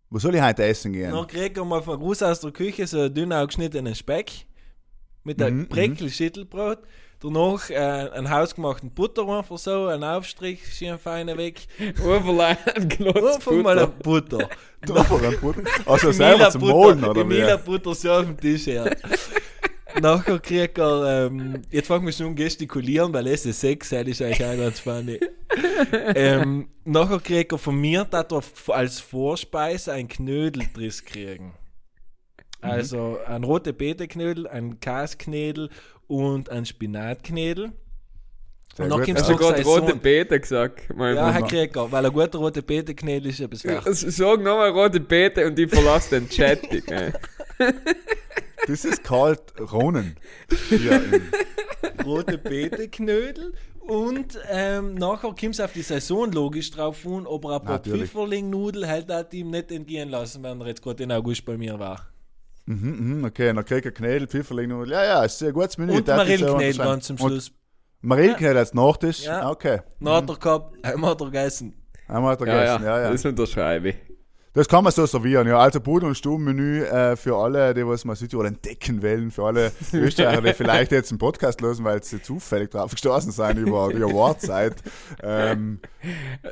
wo 0.09 0.19
soll 0.19 0.35
ich 0.35 0.41
heute 0.41 0.63
essen 0.63 0.93
gehen? 0.93 1.11
Dann 1.11 1.27
kriegt 1.27 1.57
er 1.57 1.65
mal 1.65 1.81
von 1.81 1.99
Gruß 1.99 2.23
aus 2.23 2.39
der 2.39 2.51
Küche 2.51 2.85
so 2.87 3.09
dünn 3.09 3.33
aufgeschnittenen 3.33 3.95
Speck 3.95 4.31
mit 5.23 5.41
einem 5.41 5.59
Mhm, 5.59 5.67
Breckel 5.67 6.09
Schüttelbrot. 6.09 6.79
Danach 7.21 7.69
äh, 7.69 7.75
einen 7.77 8.29
hausgemachten 8.29 8.91
Butter 8.91 9.27
einfach 9.27 9.57
so, 9.57 9.87
einen 9.87 10.03
Aufstrich, 10.03 10.59
schön 10.75 10.99
feiner 10.99 11.37
weg. 11.37 11.65
Urverleih 12.05 12.57
ein 12.75 12.89
Glotz 12.89 13.35
Einfach 13.35 13.51
mal 13.53 13.79
eine 13.79 13.87
Butter. 13.87 14.49
Vor 14.85 15.21
einem 15.21 15.39
Butter. 15.39 15.63
Also 15.85 16.11
selber 16.11 16.49
zum 16.51 16.61
Molen, 16.61 17.03
oder 17.03 17.23
Die 17.23 17.29
wie? 17.29 17.33
Mila 17.41 17.57
Butter 17.57 17.95
so 17.95 18.11
auf 18.11 18.25
dem 18.25 18.37
Tisch 18.39 18.67
her. 18.67 18.95
Nachher 20.01 20.39
kriegt 20.39 20.77
er, 20.77 21.27
ähm, 21.27 21.61
jetzt 21.71 21.87
fangen 21.87 22.05
wir 22.05 22.13
schon 22.13 22.35
gestikulieren, 22.35 23.13
weil 23.13 23.27
es 23.27 23.45
ist 23.45 23.61
Sex, 23.61 23.89
das 23.89 24.07
ist 24.07 24.21
eigentlich 24.21 24.45
auch 24.45 24.57
ganz 24.57 24.79
funny. 24.79 25.19
ähm, 26.15 26.69
nachher 26.83 27.19
kriegt 27.19 27.51
er 27.51 27.57
von 27.57 27.79
mir, 27.79 28.05
dass 28.05 28.27
er 28.31 28.75
als 28.75 28.99
Vorspeise 28.99 29.93
ein 29.93 30.07
Knödeldriss 30.07 31.05
kriegen. 31.05 31.53
Also 32.61 33.19
ein 33.27 33.43
rote 33.43 33.73
Beete-Knödel, 33.73 34.47
ein 34.47 34.79
Kasknödel 34.79 35.69
und 36.07 36.49
ein 36.49 36.65
Spinatknödel. 36.65 37.71
Sehr 38.75 38.85
Und 38.85 38.89
dann 38.89 39.05
du 39.05 39.13
du 39.13 39.31
noch 39.31 39.39
gerade 39.39 39.63
rote 39.63 39.91
Sohn. 39.91 39.99
Beete 39.99 40.39
gesagt? 40.39 40.93
Mein 40.93 41.15
Ja, 41.15 41.23
Mann. 41.23 41.35
er 41.35 41.47
kriegt 41.47 41.75
er, 41.77 41.91
weil 41.91 42.05
ein 42.05 42.11
guter 42.11 42.39
rote 42.39 42.61
Beete-Knödel 42.61 43.29
ist 43.29 43.39
etwas 43.39 43.63
wert. 43.63 43.83
Sag 43.91 44.41
nochmal 44.41 44.71
rote 44.71 44.99
Beete 44.99 45.47
und 45.47 45.57
ich 45.57 45.69
verlasse 45.69 46.19
den 46.19 46.29
Chat. 46.29 46.61
Das 48.67 48.85
ist 48.85 49.03
called 49.03 49.41
Ronen. 49.71 50.15
In, 50.71 51.21
rote 52.05 52.37
Beete-Knödel. 52.37 53.53
Und 53.87 54.39
ähm, 54.49 54.95
nachher 54.95 55.29
kommt 55.29 55.43
es 55.53 55.59
auf 55.59 55.71
die 55.73 55.83
Saison 55.83 56.31
logisch 56.31 56.71
drauf 56.71 57.05
an, 57.05 57.27
ob 57.27 57.45
er 57.45 57.59
ein 57.59 57.61
paar. 57.63 57.79
Pfifferling-Nudel 57.79 58.87
halt 58.87 59.11
hat 59.11 59.31
ihm 59.33 59.51
nicht 59.51 59.71
entgehen 59.71 60.09
lassen, 60.09 60.41
wenn 60.41 60.59
er 60.61 60.67
jetzt 60.67 60.81
gerade 60.81 61.03
in 61.03 61.11
August 61.11 61.45
bei 61.45 61.55
mir 61.57 61.77
war. 61.77 62.07
mhm, 62.65 63.17
mhm, 63.19 63.23
okay, 63.25 63.53
dann 63.53 63.63
kriegt 63.63 63.85
er 63.85 63.91
Knädel, 63.91 64.27
Pfifferling. 64.27 64.71
und- 64.71 64.89
Ja, 64.89 65.03
ja, 65.05 65.23
ist 65.23 65.43
ein 65.43 65.53
gutes 65.53 65.77
Menü. 65.77 65.91
Und 65.91 65.97
unterschreiben. 66.09 66.77
ganz 66.77 67.05
zum 67.05 67.17
Schluss. 67.19 67.51
Marillenknödel 68.01 68.57
als 68.57 68.73
Nachtisch? 68.73 69.23
Ja. 69.25 69.41
Ah, 69.41 69.51
Okay. 69.51 69.81
Dann 69.99 70.13
hat 70.13 70.29
er 70.29 70.35
gehabt, 70.37 70.83
einmal 70.85 71.11
hat 71.11 71.21
er 71.21 71.25
gegessen. 71.27 71.73
Einmal 72.07 72.31
hat 72.33 72.41
er 72.41 72.47
Ja, 72.47 72.53
ja, 72.53 72.61
gegessen, 72.77 72.85
ja, 72.85 73.01
ja. 73.01 73.11
das 73.11 73.25
unterschreibe 73.25 73.89
ich. 73.89 73.95
Das 74.55 74.67
kann 74.69 74.83
man 74.85 74.93
so 74.93 75.05
servieren, 75.05 75.47
ja. 75.47 75.59
Also 75.59 75.81
Bud- 75.81 76.03
und 76.03 76.15
Stubenmenü 76.15 76.83
äh, 76.85 77.15
für 77.17 77.35
alle, 77.35 77.73
die 77.73 77.85
was 77.85 78.05
mal 78.05 78.15
Südtirol 78.15 78.45
entdecken 78.47 79.03
wollen, 79.03 79.29
für 79.29 79.43
alle 79.43 79.71
Österreicher, 79.93 80.41
die 80.41 80.53
vielleicht 80.53 80.91
jetzt 80.93 81.11
einen 81.11 81.19
Podcast 81.19 81.59
lösen, 81.61 81.83
weil 81.83 82.01
sie 82.01 82.21
zufällig 82.21 82.71
drauf 82.71 82.91
gestoßen 82.91 83.31
sind 83.33 83.57
über 83.57 83.89
die 83.93 84.01
Awardzeit. 84.01 84.75
Ähm, 85.21 85.79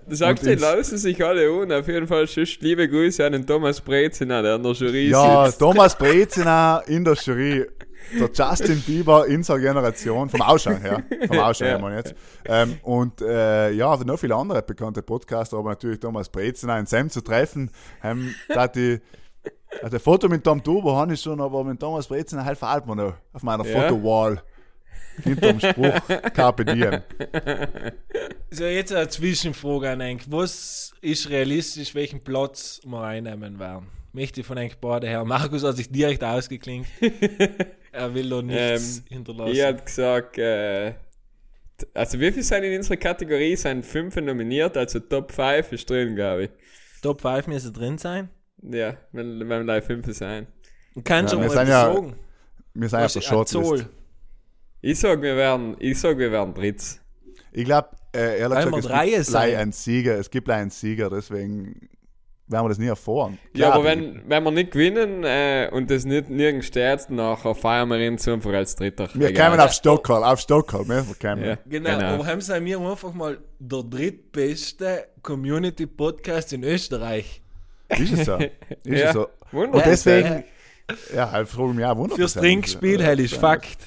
Sagt 0.10 0.40
Und 0.40 0.46
sie, 0.46 0.52
ins- 0.54 0.62
lassen 0.62 0.98
sich 0.98 1.24
alle 1.24 1.50
un. 1.52 1.72
Auf 1.72 1.88
jeden 1.88 2.08
Fall 2.08 2.26
tschüss, 2.28 2.58
liebe 2.60 2.90
Grüße 2.90 3.26
an 3.26 3.32
den 3.32 3.48
Thomas 3.48 3.80
Brezina, 3.80 4.42
der 4.42 4.56
in 4.58 4.64
der 4.64 4.74
Jury 4.74 5.10
ja, 5.10 5.46
sitzt. 5.46 5.60
Thomas 5.60 5.98
Brezina 5.98 6.80
in 6.88 7.06
der 7.06 7.14
Jury. 7.16 7.66
Der 8.20 8.30
Justin 8.34 8.82
Bieber 8.82 9.26
in 9.28 9.44
seiner 9.44 9.60
Generation, 9.62 10.30
vom 10.30 10.42
Ausschauen 10.42 10.82
her. 10.82 11.04
Vom 11.28 11.40
Ausschauen 11.40 11.82
Ja. 11.82 11.90
her, 11.90 11.98
jetzt. 11.98 12.16
Ähm, 12.46 12.78
und 12.84 13.22
äh, 13.22 13.72
ja, 13.72 13.96
noch 13.98 14.18
viele 14.20 14.36
andere 14.36 14.62
bekannte 14.62 15.02
Podcaster, 15.02 15.58
aber 15.58 15.70
natürlich 15.70 16.00
Thomas 16.00 16.30
Brezina 16.30 16.78
in 16.80 16.86
Sam 16.86 17.10
zu 17.10 17.22
treffen. 17.22 17.72
Ähm, 18.04 18.34
da 18.50 18.68
die, 18.68 19.00
also 19.82 19.98
ein 19.98 20.00
Foto 20.02 20.30
mit 20.30 20.44
Tom 20.44 20.64
Tuber 20.64 20.96
habe 20.96 21.14
ich 21.14 21.22
schon, 21.22 21.40
aber 21.42 21.64
mit 21.64 21.80
Thomas 21.80 22.08
Brezina 22.08 22.44
halt 22.46 22.58
verhalten 22.58 22.88
wir 22.90 22.96
noch 22.96 23.14
auf 23.34 23.44
meiner 23.44 23.66
Ja. 23.66 23.82
Fotowall. 23.82 24.42
Hinter 25.24 25.54
dem 25.54 25.60
Spruch 25.60 25.94
Carpe 26.34 26.66
Diem. 26.66 27.02
So, 28.50 28.64
jetzt 28.66 28.92
eine 28.92 29.08
Zwischenfrage 29.08 29.92
an 29.92 30.02
Enk. 30.02 30.24
Was 30.28 30.92
ist 31.02 31.30
realistisch, 31.30 31.94
welchen 31.94 32.20
Platz 32.24 32.82
wir 32.84 33.00
einnehmen 33.02 33.60
werden? 33.60 33.88
Möchte 34.12 34.42
ich 34.42 34.48
von 34.48 34.58
Enk 34.58 34.78
beide 34.82 35.08
her. 35.08 35.24
Markus 35.24 35.64
hat 35.64 35.76
sich 35.76 35.92
direkt 35.92 36.24
ausgeklinkt. 36.24 36.90
er 37.94 38.14
will 38.14 38.30
da 38.30 38.42
nichts 38.42 38.98
Ähm, 39.00 39.04
hinterlassen. 39.10 39.52
Ich 39.54 39.62
hätte 39.62 39.84
gesagt, 39.84 40.38
äh, 40.38 40.94
also 41.94 42.20
wie 42.20 42.32
viel 42.32 42.44
sind 42.44 42.64
in 42.64 42.78
unserer 42.78 42.98
Kategorie? 42.98 43.56
Sind 43.56 43.86
fünf 43.86 44.16
nominiert, 44.18 44.76
also 44.78 45.00
Top 45.00 45.32
5 45.32 45.72
ist 45.72 45.90
drin, 45.90 46.16
glaube 46.16 46.44
ich. 46.46 46.50
Top 47.02 47.22
5 47.22 47.48
müssen 47.48 47.74
drin 47.74 47.98
sein. 47.98 48.30
Ja, 48.62 48.96
wenn, 49.12 49.48
wenn 49.50 49.68
da 49.68 49.82
fünf 49.82 50.12
sein. 50.16 50.48
Du 50.94 51.02
kannst 51.02 51.34
Ja, 51.34 51.38
schon 51.40 51.42
wir 51.42 51.56
mal 51.56 51.66
sind 51.66 51.68
ja- 51.70 51.94
sagen. 51.94 52.16
Wir 52.76 52.90
sind 52.90 53.00
auf 53.00 53.06
Was 53.06 53.14
der 53.14 53.22
ist 53.22 53.28
ein 53.28 53.32
Shortlist. 53.34 53.90
Ich 54.82 55.00
sag, 55.00 55.22
wir 55.22 55.36
werden, 55.36 55.76
ich 55.80 56.00
sag, 56.00 56.18
wir 56.18 56.32
werden 56.32 56.54
dritt. 56.54 56.82
Ich 57.52 57.66
glaube, 57.66 57.90
äh, 58.16 58.40
ehrlich 58.40 58.58
Weil 58.58 58.66
gesagt, 58.66 58.72
wir 59.06 59.18
es 59.20 59.28
drei 59.28 59.46
gibt 59.50 59.58
einen 59.60 59.72
Sieger. 59.72 60.18
Es 60.20 60.30
gibt 60.30 60.50
einen 60.50 60.70
Sieger, 60.70 61.10
deswegen 61.10 61.90
werden 62.48 62.66
wir 62.66 62.70
das 62.70 62.78
nie 62.78 62.88
erfahren. 62.88 63.40
Ja, 63.54 63.68
Klar, 63.68 63.74
aber 63.74 63.84
wenn, 63.86 64.22
wenn 64.28 64.44
wir 64.44 64.52
nicht 64.52 64.72
gewinnen 64.72 65.24
äh, 65.24 65.70
und 65.72 65.90
das 65.90 66.06
nicht 66.06 66.30
nirgends 66.30 66.68
steht, 66.68 67.10
nachher 67.10 67.56
feiern 67.56 67.88
wir 67.90 68.00
ihn 68.00 68.18
zu 68.18 68.34
einfach 68.34 68.52
als 68.54 68.76
Dritter. 68.76 69.08
Wir 69.14 69.30
Egal. 69.30 69.50
kommen 69.52 69.60
auf 69.62 69.72
Stockholm, 69.72 70.24
auf 70.24 70.40
Stockholm, 70.40 70.90
ja, 70.92 71.04
wir 71.08 71.16
kommen. 71.16 71.44
Ja, 71.46 71.58
Genau, 71.66 71.90
aber 72.00 72.26
haben 72.28 72.42
sie 72.42 72.60
mir 72.60 72.80
einfach 72.80 73.14
mal 73.14 73.38
der 73.60 73.84
drittbeste 73.84 75.08
Community-Podcast 75.22 76.54
in 76.54 76.64
Österreich. 76.64 77.42
Ist 77.90 78.14
es 78.14 78.26
so? 78.26 78.36
Ist 78.38 78.50
Ja. 78.86 79.08
es 79.08 79.14
so? 79.14 79.28
Wunderbar. 79.52 79.82
Und 79.82 79.86
deswegen, 79.86 80.44
ja, 81.16 81.42
ich 81.42 81.48
frage 81.50 81.74
mich 81.74 81.86
auch, 81.86 81.96
wundert 81.98 82.18
Fürs. 82.18 82.34
Trinkspiel, 82.34 83.00
Ja, 83.00 83.06
hell 83.08 83.20
ist 83.20 83.34
ja. 83.34 83.40
Fakt. 83.40 83.78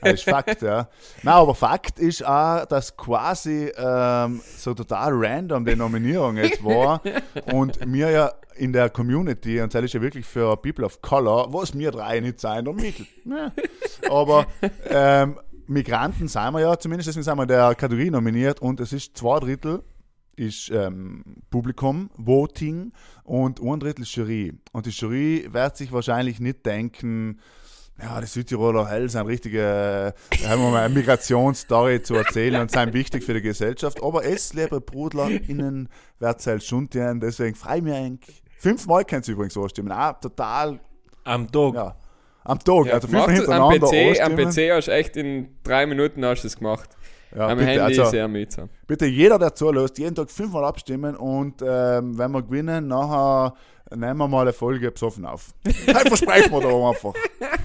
Das 0.00 0.12
ist 0.14 0.24
Fakt, 0.24 0.62
ja. 0.62 0.88
Nein, 1.22 1.34
aber 1.34 1.54
Fakt 1.54 1.98
ist 1.98 2.24
auch, 2.24 2.66
dass 2.66 2.96
quasi 2.96 3.72
ähm, 3.76 4.40
so 4.56 4.74
total 4.74 5.12
random 5.14 5.64
die 5.64 5.76
Nominierung 5.76 6.36
jetzt 6.36 6.62
war 6.62 7.00
und 7.52 7.78
wir 7.86 8.10
ja 8.10 8.32
in 8.54 8.72
der 8.72 8.90
Community, 8.90 9.60
und 9.60 9.74
das 9.74 9.84
ist 9.84 9.94
ja 9.94 10.02
wirklich 10.02 10.26
für 10.26 10.56
People 10.56 10.84
of 10.84 11.00
Color, 11.00 11.52
was 11.52 11.76
wir 11.76 11.90
drei 11.90 12.20
nicht 12.20 12.38
sein, 12.38 12.64
der 12.64 12.74
Mikl. 12.74 13.06
Ne? 13.24 13.52
Aber 14.10 14.46
ähm, 14.90 15.38
Migranten 15.66 16.28
sind 16.28 16.52
wir 16.52 16.60
ja, 16.60 16.78
zumindest 16.78 17.08
deswegen 17.08 17.24
sind 17.24 17.36
wir 17.36 17.42
in 17.42 17.48
der 17.48 17.74
Kategorie 17.74 18.10
nominiert 18.10 18.60
und 18.60 18.80
es 18.80 18.92
ist 18.92 19.16
zwei 19.16 19.40
Drittel 19.40 19.82
ist 20.36 20.70
ähm, 20.70 21.22
Publikum, 21.50 22.10
Voting 22.16 22.92
und 23.24 23.60
ein 23.60 23.80
Drittel 23.80 24.04
Jury. 24.04 24.54
Und 24.72 24.86
die 24.86 24.90
Jury 24.90 25.48
wird 25.50 25.76
sich 25.76 25.92
wahrscheinlich 25.92 26.40
nicht 26.40 26.64
denken, 26.64 27.38
ja, 28.00 28.20
die 28.20 28.26
Südtiroler 28.26 28.88
Hell 28.88 29.08
sind 29.08 29.26
richtige, 29.26 30.14
äh, 30.32 30.46
haben 30.48 30.62
wir 30.62 30.70
mal 30.70 30.84
eine 30.84 30.94
Migrationsstory 30.94 32.02
zu 32.02 32.14
erzählen 32.14 32.60
und 32.60 32.70
sind 32.70 32.92
wichtig 32.94 33.22
für 33.24 33.34
die 33.34 33.42
Gesellschaft. 33.42 34.02
Aber 34.02 34.24
es, 34.24 34.54
liebe 34.54 34.80
BrudlerInnen, 34.80 35.88
wird 36.18 36.40
es 36.40 36.46
halt 36.46 36.64
schon 36.64 36.88
tun, 36.90 37.20
deswegen 37.20 37.54
frei 37.54 37.80
mir 37.80 37.94
eigentlich. 37.94 38.42
Fünfmal 38.58 39.04
könnt 39.04 39.26
ihr 39.28 39.34
übrigens 39.34 39.56
anstimmen. 39.56 39.92
Auch 39.92 40.18
total, 40.20 40.80
Am 41.24 41.50
Tag. 41.50 41.74
ja, 41.74 41.96
am 42.44 42.58
Tag, 42.58 42.86
Ja, 42.86 42.94
also 42.94 43.08
fünfmal 43.08 43.36
das 43.36 43.48
am 43.48 43.70
hintereinander 43.72 43.86
PC, 43.88 44.20
am. 44.20 44.36
PC 44.36 44.70
hast 44.76 44.88
du 44.88 44.92
echt 44.92 45.16
in 45.16 45.48
drei 45.62 45.86
Minuten 45.86 46.24
hast 46.24 46.42
du 46.42 46.48
es 46.48 46.56
gemacht. 46.56 46.90
Ja, 47.34 47.48
am 47.48 47.56
bitte, 47.58 47.70
Handy 47.70 47.80
also, 47.80 48.04
sehr 48.06 48.28
mühsam. 48.28 48.68
bitte 48.86 49.06
jeder, 49.06 49.38
der 49.38 49.54
zulässt, 49.54 49.98
jeden 49.98 50.14
Tag 50.14 50.30
fünfmal 50.30 50.64
abstimmen 50.64 51.16
und 51.16 51.62
ähm, 51.66 52.18
wenn 52.18 52.30
wir 52.32 52.42
gewinnen, 52.42 52.88
nachher 52.88 53.54
nehmen 53.96 54.18
wir 54.18 54.28
mal 54.28 54.42
eine 54.42 54.52
Folge 54.52 54.90
besoffen 54.90 55.24
auf. 55.26 55.54
Halt 55.86 56.08
versprechen 56.08 56.52
wir 56.52 56.60
da 56.60 56.88
einfach. 56.88 57.14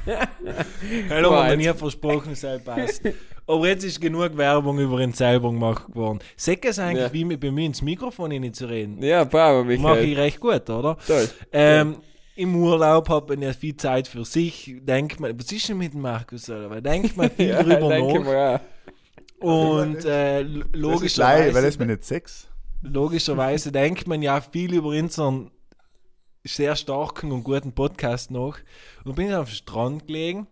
Hallo, 1.10 1.32
haben 1.36 1.50
wir 1.60 1.72
nie 1.74 1.78
versprochen, 1.78 2.36
sei 2.36 2.58
passt. 2.60 3.02
Aber 3.46 3.68
jetzt 3.68 3.84
ist 3.86 4.02
genug 4.02 4.36
Werbung 4.38 4.78
über 4.80 5.00
ihn 5.00 5.14
selber 5.14 5.50
gemacht 5.52 5.84
worden. 5.96 6.20
Seht 6.36 6.66
ihr 6.66 6.78
eigentlich, 6.80 7.06
Ja. 7.08 7.14
wie 7.14 7.26
mir 7.26 7.40
bei 7.40 7.52
mir 7.52 7.66
ins 7.66 7.82
Mikrofon 7.82 8.32
hinein 8.32 8.54
zu 8.54 8.66
reden? 8.68 9.02
Ja, 9.02 9.24
bravo, 9.24 9.64
Mache 9.64 9.78
Michael. 9.78 10.04
ich 10.12 10.18
recht 10.18 10.40
gut, 10.40 10.70
oder? 10.70 10.98
Toll. 11.08 11.30
Ähm, 11.54 11.98
Im 12.36 12.56
Urlaub 12.56 13.10
hat 13.10 13.30
man 13.30 13.42
ja 13.42 13.54
viel 13.54 13.76
Zeit 13.78 14.08
für 14.08 14.26
sich. 14.26 14.76
Denkt 14.82 15.20
man, 15.20 15.38
was 15.40 15.52
ist 15.52 15.70
denn 15.70 15.78
mit 15.78 15.94
dem 15.94 16.02
Markus? 16.02 16.50
Oder? 16.50 16.70
Weil 16.70 16.82
denkt 16.82 17.16
man 17.18 17.32
viel 17.32 17.48
Ja, 17.50 17.64
drüber 17.64 17.90
denke 17.90 18.20
nach. 18.20 18.26
mal, 18.26 18.62
Und 19.40 20.06
äh, 20.06 20.44
Das 20.44 21.02
ist 21.02 21.16
gleich, 21.16 21.54
weil 21.54 21.62
logischerweise, 21.62 21.62
das 21.62 21.80
mir 21.80 21.86
nicht 21.88 22.04
Sex. 22.04 22.48
logischerweise 22.84 23.72
denkt 23.72 24.08
man 24.08 24.22
ja 24.22 24.42
viel 24.42 24.74
über 24.74 24.90
unseren 24.90 25.52
sehr 26.54 26.76
starken 26.76 27.32
und 27.32 27.44
guten 27.44 27.74
Podcast 27.74 28.32
nach. 28.32 28.60
Und 29.06 29.16
bin 29.16 29.34
auf 29.34 29.50
dem 29.50 29.56
Strand 29.56 30.08
gelegen 30.08 30.48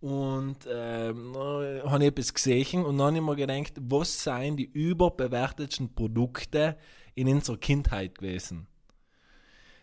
und 0.00 0.56
ähm, 0.68 1.34
habe 1.36 2.06
etwas 2.06 2.34
gesehen 2.34 2.84
und 2.84 2.98
dann 2.98 3.14
habe 3.14 3.18
ich 3.18 3.22
mir 3.22 3.36
gedacht, 3.36 3.74
was 3.80 4.24
seien 4.24 4.56
die 4.56 4.64
überbewertetsten 4.64 5.94
Produkte 5.94 6.76
in 7.14 7.28
unserer 7.28 7.56
Kindheit 7.58 8.18
gewesen? 8.18 8.66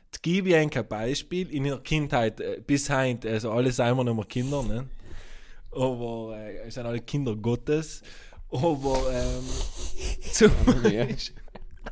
Jetzt 0.06 0.24
gebe 0.24 0.50
ich 0.50 0.56
ein 0.56 0.70
Beispiel. 0.90 1.50
In 1.54 1.64
der 1.64 1.78
Kindheit 1.78 2.42
äh, 2.42 2.62
bis 2.66 2.90
heute, 2.90 3.30
also 3.30 3.52
alle 3.52 3.72
sind 3.72 3.96
wir 3.96 4.04
nicht 4.04 4.16
mehr 4.16 4.26
Kinder, 4.26 4.64
ne? 4.64 4.90
aber 5.72 6.36
äh, 6.38 6.68
es 6.68 6.74
sind 6.74 6.86
alle 6.86 7.00
Kinder 7.00 7.36
Gottes. 7.36 8.02
Aber 8.52 9.00
ähm, 9.14 9.44
zum 10.32 10.52
Ja. 10.92 11.06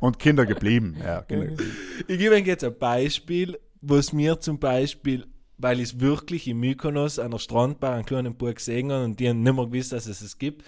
Und 0.00 0.18
Kinder 0.18 0.46
geblieben. 0.46 0.96
Ja, 1.02 1.22
Kinder 1.22 1.46
geblieben. 1.46 1.76
ich 2.06 2.18
gebe 2.18 2.34
euch 2.34 2.46
jetzt 2.46 2.64
ein 2.64 2.78
Beispiel, 2.78 3.58
was 3.80 4.12
mir 4.12 4.40
zum 4.40 4.58
Beispiel, 4.58 5.26
weil 5.56 5.80
ich 5.80 5.90
es 5.94 6.00
wirklich 6.00 6.46
in 6.46 6.58
Mykonos 6.58 7.18
an 7.18 7.30
der 7.32 7.38
Strandbar 7.38 7.94
einen 7.94 8.06
kleinen 8.06 8.34
Bub 8.36 8.54
gesehen 8.54 8.92
habe 8.92 9.04
und 9.04 9.18
die 9.20 9.28
haben 9.28 9.42
nicht 9.42 9.54
mehr 9.54 9.66
gewusst, 9.66 9.92
dass 9.92 10.06
es 10.06 10.20
es 10.20 10.38
gibt, 10.38 10.64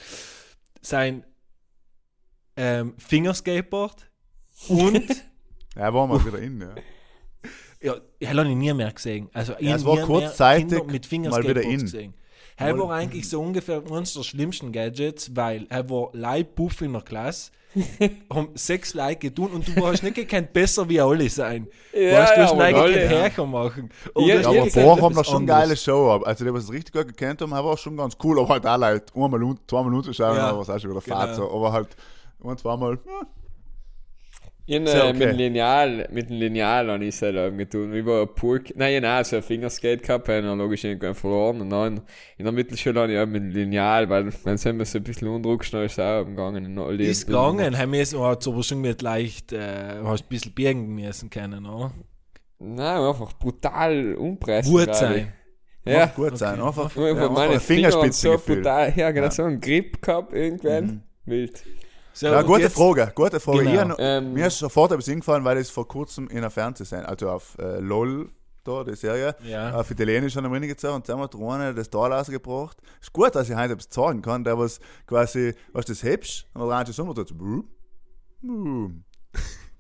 sein 0.81 1.25
ähm, 2.57 2.95
Fingerskateboard 2.99 4.11
und 4.69 5.05
Ja, 5.77 5.95
waren 5.95 6.11
wir 6.11 6.27
wieder 6.27 6.39
in, 6.41 6.61
ja. 6.61 6.75
ja, 7.81 7.95
ich 8.19 8.29
habe 8.29 8.49
ihn 8.49 8.59
nie 8.59 8.73
mehr 8.75 8.93
gesehen. 8.93 9.31
Also 9.33 9.55
ich 9.59 9.69
Ja, 9.69 9.77
es 9.77 9.85
war 9.85 9.99
kurzzeitig 9.99 10.83
mal 10.83 11.43
wieder 11.45 11.63
in. 11.63 11.81
gesehen. 11.81 12.15
Er 12.61 12.79
war 12.79 12.91
eigentlich 12.93 13.29
so 13.29 13.41
ungefähr 13.41 13.83
eines 13.91 14.15
der 14.15 14.23
schlimmsten 14.23 14.71
Gadgets, 14.73 15.35
weil 15.35 15.67
er 15.71 15.89
war 15.89 16.11
Leibbuff 16.13 16.83
in 16.83 16.93
der 16.93 17.03
Klasse, 17.03 17.51
haben 18.33 18.49
sechs 18.55 18.95
Leute 18.95 19.17
getan 19.31 19.47
und 19.47 19.67
du 19.67 19.81
warst 19.81 20.03
nicht 20.03 20.17
gekannt 20.17 20.53
besser 20.53 20.89
wie 20.89 21.01
alle 21.01 21.29
sein. 21.31 21.69
Ja, 21.93 22.21
weißt 22.21 22.33
du, 22.33 22.37
ja, 22.37 22.43
hast 22.45 22.53
aber 22.53 22.89
nicht 22.89 23.01
gekannt 23.01 23.37
ja. 23.37 23.47
Machen. 23.47 23.91
Oder 24.15 24.27
Ja, 24.27 24.37
hast 24.39 24.45
Ja, 24.45 24.53
ja, 24.53 24.61
aber 24.61 24.71
vorher 24.71 25.05
haben 25.05 25.17
wir 25.17 25.25
schon 25.25 25.37
anderes. 25.37 25.61
geile 25.61 25.77
Show. 25.77 26.11
ab. 26.11 26.23
Also, 26.27 26.45
die, 26.45 26.53
was 26.53 26.65
es 26.65 26.73
richtig 26.73 26.93
gut 26.93 27.09
gekannt 27.09 27.41
haben, 27.43 27.53
war 27.53 27.77
schon 27.77 27.97
ganz 27.97 28.17
cool. 28.23 28.41
Aber 28.41 28.49
halt 28.49 28.67
auch 28.67 28.77
Leute, 28.77 29.13
einmal 29.15 29.43
und 29.43 29.61
zweimal 29.71 29.95
unterschauen, 29.95 30.37
Ja, 30.37 30.51
ja, 30.51 30.59
was 30.59 30.69
auch 30.69 30.79
schon 30.79 30.91
wieder 30.91 31.01
genau. 31.01 31.35
So. 31.35 31.51
Aber 31.51 31.73
halt, 31.73 31.97
ein, 32.45 32.59
zweimal, 32.59 32.99
ja. 33.07 33.27
In, 34.71 34.87
Sehr 34.87 35.05
äh, 35.05 35.09
okay. 35.09 35.19
Mit 35.19 35.29
dem 35.31 35.37
Lineal, 35.37 36.09
mit 36.13 36.31
dem 36.31 36.37
Lineal 36.37 36.93
habe 36.93 37.05
ich 37.05 37.17
es 37.17 37.23
halt 37.23 37.35
eben 37.35 37.59
getan. 37.59 37.93
Wie 37.93 38.03
bei 38.03 38.25
Purk. 38.25 38.73
Nein, 38.77 39.03
nein, 39.03 39.25
so 39.25 39.35
ein 39.35 39.43
Fingerskate 39.43 39.97
gehabt, 39.97 40.29
habe 40.29 40.39
ich 40.39 40.45
dann 40.45 40.59
logisch 40.59 40.85
irgendwann 40.85 41.17
verloren. 41.17 41.61
Und 41.63 41.71
dann 41.71 42.03
in 42.39 42.45
der 42.45 42.53
Mittelschule 42.53 43.01
habe 43.01 43.13
ich 43.13 43.19
eben 43.19 43.33
mit 43.33 43.43
dem 43.43 43.51
Lineal, 43.51 44.09
weil 44.09 44.33
wenn 44.45 44.55
es 44.55 44.65
immer 44.65 44.85
so 44.85 44.99
ein 44.99 45.03
bisschen 45.03 45.27
undruckst, 45.27 45.75
dann 45.75 45.87
ist 45.87 45.95
es 45.95 45.99
auch 45.99 46.25
gegangen. 46.25 46.79
Ist 47.01 47.27
gegangen, 47.27 47.77
haben 47.77 47.93
wir 47.93 48.01
es 48.01 48.17
hat 48.17 48.47
aber 48.47 48.63
schon 48.63 48.81
mit 48.81 49.03
leicht, 49.03 49.53
äh, 49.53 49.99
hast 50.05 50.23
ein 50.23 50.29
bisschen 50.29 50.53
birgen 50.53 50.95
müssen 50.95 51.31
können, 51.31 51.67
oder? 51.67 51.93
Nein, 52.61 53.01
einfach 53.01 53.33
brutal 53.33 54.15
umpressen. 54.15 54.71
Gut 54.71 54.95
sein. 54.95 55.33
ich. 55.85 55.93
Ja. 55.93 56.07
Gut 56.07 56.39
sein. 56.39 56.61
Einfach, 56.61 56.85
Einfach 56.85 57.23
ja, 57.23 57.29
meine 57.29 57.55
ein 57.55 57.61
Finger 57.61 57.99
und 57.99 58.15
so 58.15 58.39
brutal, 58.39 58.93
ja 58.95 59.11
genau, 59.11 59.27
Ja. 59.27 59.31
so 59.33 59.43
ein 59.43 59.61
Grip 59.61 60.01
gehabt 60.01 60.33
irgendwann. 60.33 60.85
Mhm. 60.85 61.03
Wild. 61.25 61.65
So, 62.21 62.27
Ja, 62.27 62.43
gute 62.43 62.61
jetzt- 62.61 62.75
Frage, 62.77 63.11
gute 63.15 63.41
Frage. 63.41 63.65
Genau. 63.65 63.95
Ich 63.95 63.99
Ähm, 63.99 64.35
mir 64.35 64.47
ist 64.49 64.59
sofort 64.59 64.93
etwas 64.93 65.09
eingefallen, 65.09 65.43
weil 65.43 65.57
es 65.57 65.71
vor 65.71 65.89
kurzem 65.89 66.29
in 66.29 66.37
einer 66.37 66.51
Fernsehserie, 66.51 67.09
also 67.09 67.31
auf 67.31 67.57
äh, 67.59 67.79
LOL, 67.81 68.29
da, 68.63 68.85
die 68.85 68.95
Serie, 68.95 69.35
Ja. 69.43 69.75
auf 69.81 69.91
Italienisch 69.91 70.37
an 70.37 70.43
der 70.43 70.53
Mini 70.53 70.67
gezogen 70.67 70.97
und 70.97 71.09
dann 71.09 71.19
hat 71.21 71.33
der 71.33 71.41
das 71.73 71.89
Tal 71.89 72.13
rausgebracht. 72.13 72.77
Ist 73.01 73.11
gut, 73.15 73.35
dass 73.35 73.49
ich 73.49 73.57
heute 73.57 73.73
etwas 73.73 73.89
zeigen 73.89 74.21
kann, 74.21 74.45
der 74.45 74.59
was 74.59 74.81
quasi, 75.07 75.55
was 75.73 75.87
das 75.87 76.03
hebst, 76.03 76.45
und 76.53 76.69
dann 76.69 76.69
und 77.09 77.15
tut 77.15 77.29
so, 77.29 77.35
boom, 77.35 77.67
boom. 78.43 79.05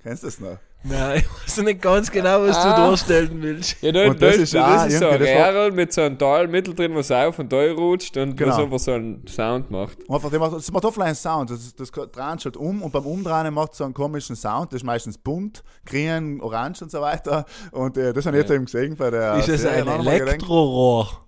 Kennst 0.02 0.22
du 0.22 0.28
das 0.28 0.40
noch? 0.40 0.56
Nein, 0.82 1.18
ich 1.18 1.42
weiß 1.42 1.58
nicht 1.64 1.82
ganz 1.82 2.10
genau, 2.10 2.40
was 2.42 2.56
Ah. 2.56 2.70
du 2.74 2.80
darstellen 2.90 3.42
willst. 3.42 3.82
Ja, 3.82 3.92
da, 3.92 4.06
Und 4.08 4.22
da, 4.22 4.26
das 4.28 4.36
ist, 4.38 4.54
das 4.54 4.86
ist 4.86 4.98
so 4.98 5.08
ein 5.08 5.18
das 5.20 5.28
Rährl 5.28 5.72
mit 5.72 5.92
so 5.92 6.00
einem 6.00 6.18
Teil 6.18 6.48
mittel 6.48 6.74
drin, 6.74 6.94
was 6.94 7.10
auf 7.10 7.38
und 7.38 7.52
da 7.52 7.58
rutscht 7.72 8.16
und 8.16 8.34
Genau. 8.34 8.52
was 8.52 8.58
einfach 8.58 8.78
so 8.78 8.92
einen 8.92 9.26
Sound 9.26 9.70
macht. 9.70 9.98
Und 10.08 10.14
einfach, 10.14 10.30
der 10.30 10.38
macht, 10.40 10.54
das 10.54 10.72
macht 10.72 10.84
offline 10.86 11.08
einen 11.08 11.14
Sound. 11.16 11.50
Das, 11.50 11.74
das 11.74 11.90
dreht 11.90 12.16
halt 12.16 12.56
um 12.56 12.80
und 12.82 12.92
beim 12.92 13.04
Umdrehen 13.04 13.52
macht 13.52 13.72
es 13.72 13.78
so 13.78 13.84
einen 13.84 13.92
komischen 13.92 14.36
Sound. 14.36 14.72
Das 14.72 14.78
ist 14.78 14.84
meistens 14.84 15.18
bunt, 15.18 15.62
grün, 15.84 16.40
orange 16.40 16.80
und 16.82 16.90
so 16.90 17.02
weiter. 17.02 17.44
Und 17.72 17.98
äh, 17.98 18.14
das 18.14 18.24
habe 18.24 18.38
ich 18.38 18.42
jetzt 18.44 18.50
eben 18.50 18.64
gesehen 18.64 18.96
bei 18.96 19.10
der. 19.10 19.34
ist 19.36 19.48
es 19.50 19.60
Serie. 19.60 19.84
ein 19.92 20.06
Elektrorohr? 20.06 21.26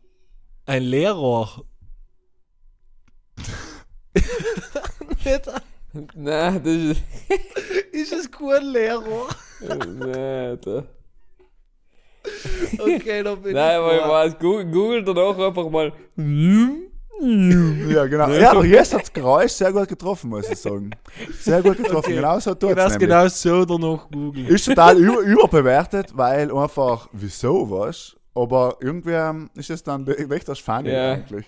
Ein 0.65 0.83
Leerrohr? 0.85 1.67
Nein, 6.15 6.63
das 6.65 6.73
ist. 6.75 7.03
ist 7.93 8.13
es 8.13 8.31
kein 8.31 8.65
Leerrohr? 8.65 9.29
Nein, 9.69 10.59
da. 10.65 10.85
Okay, 12.79 13.23
da 13.23 13.35
bin 13.35 13.53
Nein, 13.55 13.71
ich 13.71 13.77
aber 13.79 13.95
ich 13.97 14.01
vor. 14.03 14.09
weiß, 14.11 14.39
Google, 14.39 15.05
danach 15.05 15.39
einfach 15.39 15.69
mal. 15.71 15.93
Ja, 17.89 18.07
genau. 18.07 18.29
Ja, 18.31 18.51
aber 18.51 18.65
jetzt 18.65 18.93
hat 18.95 19.03
das 19.03 19.13
Geräusch 19.13 19.53
sehr 19.53 19.73
gut 19.73 19.89
getroffen, 19.89 20.31
muss 20.31 20.49
ich 20.51 20.59
sagen. 20.59 20.91
Sehr 21.39 21.63
gut 21.63 21.77
getroffen. 21.77 22.07
Okay. 22.07 22.15
Genau 22.17 22.39
so 22.41 22.55
tut 22.55 22.73
Ich 22.73 22.77
es. 22.79 22.99
genau 22.99 23.29
so 23.29 23.65
danach 23.65 24.11
googeln. 24.11 24.47
Ist 24.49 24.65
total 24.67 24.99
über, 24.99 25.21
überbewertet, 25.21 26.17
weil 26.17 26.51
einfach, 26.53 27.09
wieso 27.13 27.71
was? 27.71 28.17
Aber 28.35 28.77
irgendwie 28.81 29.13
ähm, 29.13 29.51
ist 29.55 29.71
es 29.71 29.83
dann 29.85 30.07
echt 30.09 30.49
das 30.49 30.59
Funny 30.59 30.91
Ja. 30.91 31.13
eigentlich. 31.13 31.47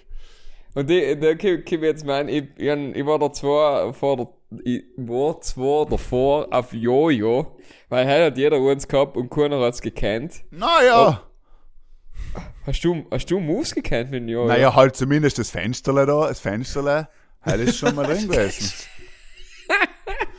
Und 0.75 0.91
die, 0.91 1.19
da 1.19 1.35
kann 1.35 1.63
ich 1.65 1.71
jetzt 1.71 2.05
meinen, 2.05 2.29
ich, 2.29 2.45
ich 2.57 3.07
war 3.07 3.19
da 3.19 3.33
zwar 3.33 3.93
vor 3.95 4.17
der, 4.17 4.29
ich 4.65 4.85
war 4.97 5.41
zwar 5.41 5.87
davor 5.87 6.49
auf 6.51 6.73
Jojo, 6.73 7.57
weil 7.89 8.07
heute 8.07 8.25
hat 8.27 8.37
jeder 8.39 8.59
uns 8.59 8.87
gehabt 8.89 9.17
und 9.17 9.31
keiner 9.31 9.61
hat's 9.61 9.81
gekannt. 9.81 10.45
Naja, 10.51 11.23
Hast 12.67 12.83
du, 12.83 13.05
hast 13.11 13.31
du 13.31 13.39
Moves 13.41 13.75
gekannt 13.75 14.11
mit 14.11 14.23
dem 14.23 14.29
Jojo? 14.29 14.49
naja, 14.49 14.75
halt 14.75 14.97
zumindest 14.97 15.39
das 15.39 15.51
Fensterle 15.51 16.07
da, 16.07 16.29
das 16.29 16.41
Fensterle, 16.41 17.09
halt 17.43 17.61
ist 17.61 17.77
schon 17.79 17.95
mal 17.95 18.07
drin 18.07 18.27
gewesen. 18.27 18.73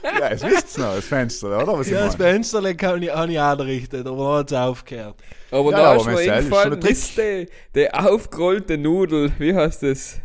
ja, 0.03 0.29
es 0.29 0.43
wisst 0.43 0.77
noch, 0.77 0.95
das 0.95 1.05
Fensterle, 1.05 1.57
oder? 1.63 1.77
Was 1.77 1.89
Ja, 1.89 2.05
das 2.05 2.13
ich 2.13 2.19
meine? 2.19 2.33
Fenster 2.33 2.73
kann 2.73 3.01
ich, 3.01 3.11
habe 3.11 3.31
ich 3.31 3.39
angerichtet, 3.39 4.07
aber 4.07 4.17
dann 4.17 4.39
hat 4.39 4.51
es 4.51 4.57
aufgehört. 4.57 5.15
Aber 5.51 5.71
Ja, 5.71 5.77
da 5.77 5.91
aber 5.91 5.99
ist 5.99 6.05
mir 6.07 6.21
ist 6.21 6.29
eingefallen, 6.29 6.81
ist 6.81 7.17
die, 7.17 7.47
die 7.75 7.93
aufgerollte 7.93 8.77
Nudel, 8.77 9.31
wie 9.37 9.53
heißt 9.53 9.83
das? 9.83 10.19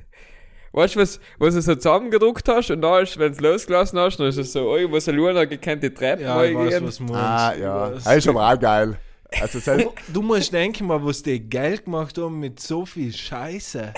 Weißt 0.72 0.94
du, 0.94 1.00
was, 1.00 1.18
was 1.38 1.54
du 1.54 1.62
so 1.62 1.74
zusammengedruckt 1.74 2.46
hast 2.48 2.70
und 2.70 2.80
da 2.80 3.00
ist, 3.00 3.18
wenn 3.18 3.32
du 3.32 3.38
es 3.38 3.40
losgelassen 3.40 3.98
hast, 3.98 4.18
dann 4.18 4.28
ist 4.28 4.36
es 4.36 4.52
so, 4.52 4.70
oh, 4.70 4.76
ich 4.76 4.88
muss 4.88 5.06
Luna 5.06 5.44
gekannt 5.44 5.82
die 5.82 5.90
Treppe 5.92 6.22
Ja, 6.22 6.44
ich 6.44 6.54
weiß, 6.54 6.82
was 6.82 7.00
meinst. 7.00 7.14
Ah, 7.14 7.54
ja, 7.56 7.90
das 7.90 8.06
ist 8.06 8.28
aber 8.28 8.52
auch 8.52 8.58
geil. 8.58 8.96
Also, 9.40 9.58
selbst, 9.58 9.88
Du 10.08 10.22
musst 10.22 10.52
denken 10.52 10.86
mal, 10.86 11.04
was 11.04 11.22
die 11.22 11.40
Geld 11.40 11.84
gemacht 11.84 12.18
haben 12.18 12.38
mit 12.40 12.60
so 12.60 12.84
viel 12.84 13.12
Scheiße. 13.12 13.92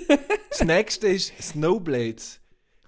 das 0.50 0.64
nächste 0.64 1.08
ist 1.08 1.32
Snowblades. 1.42 2.37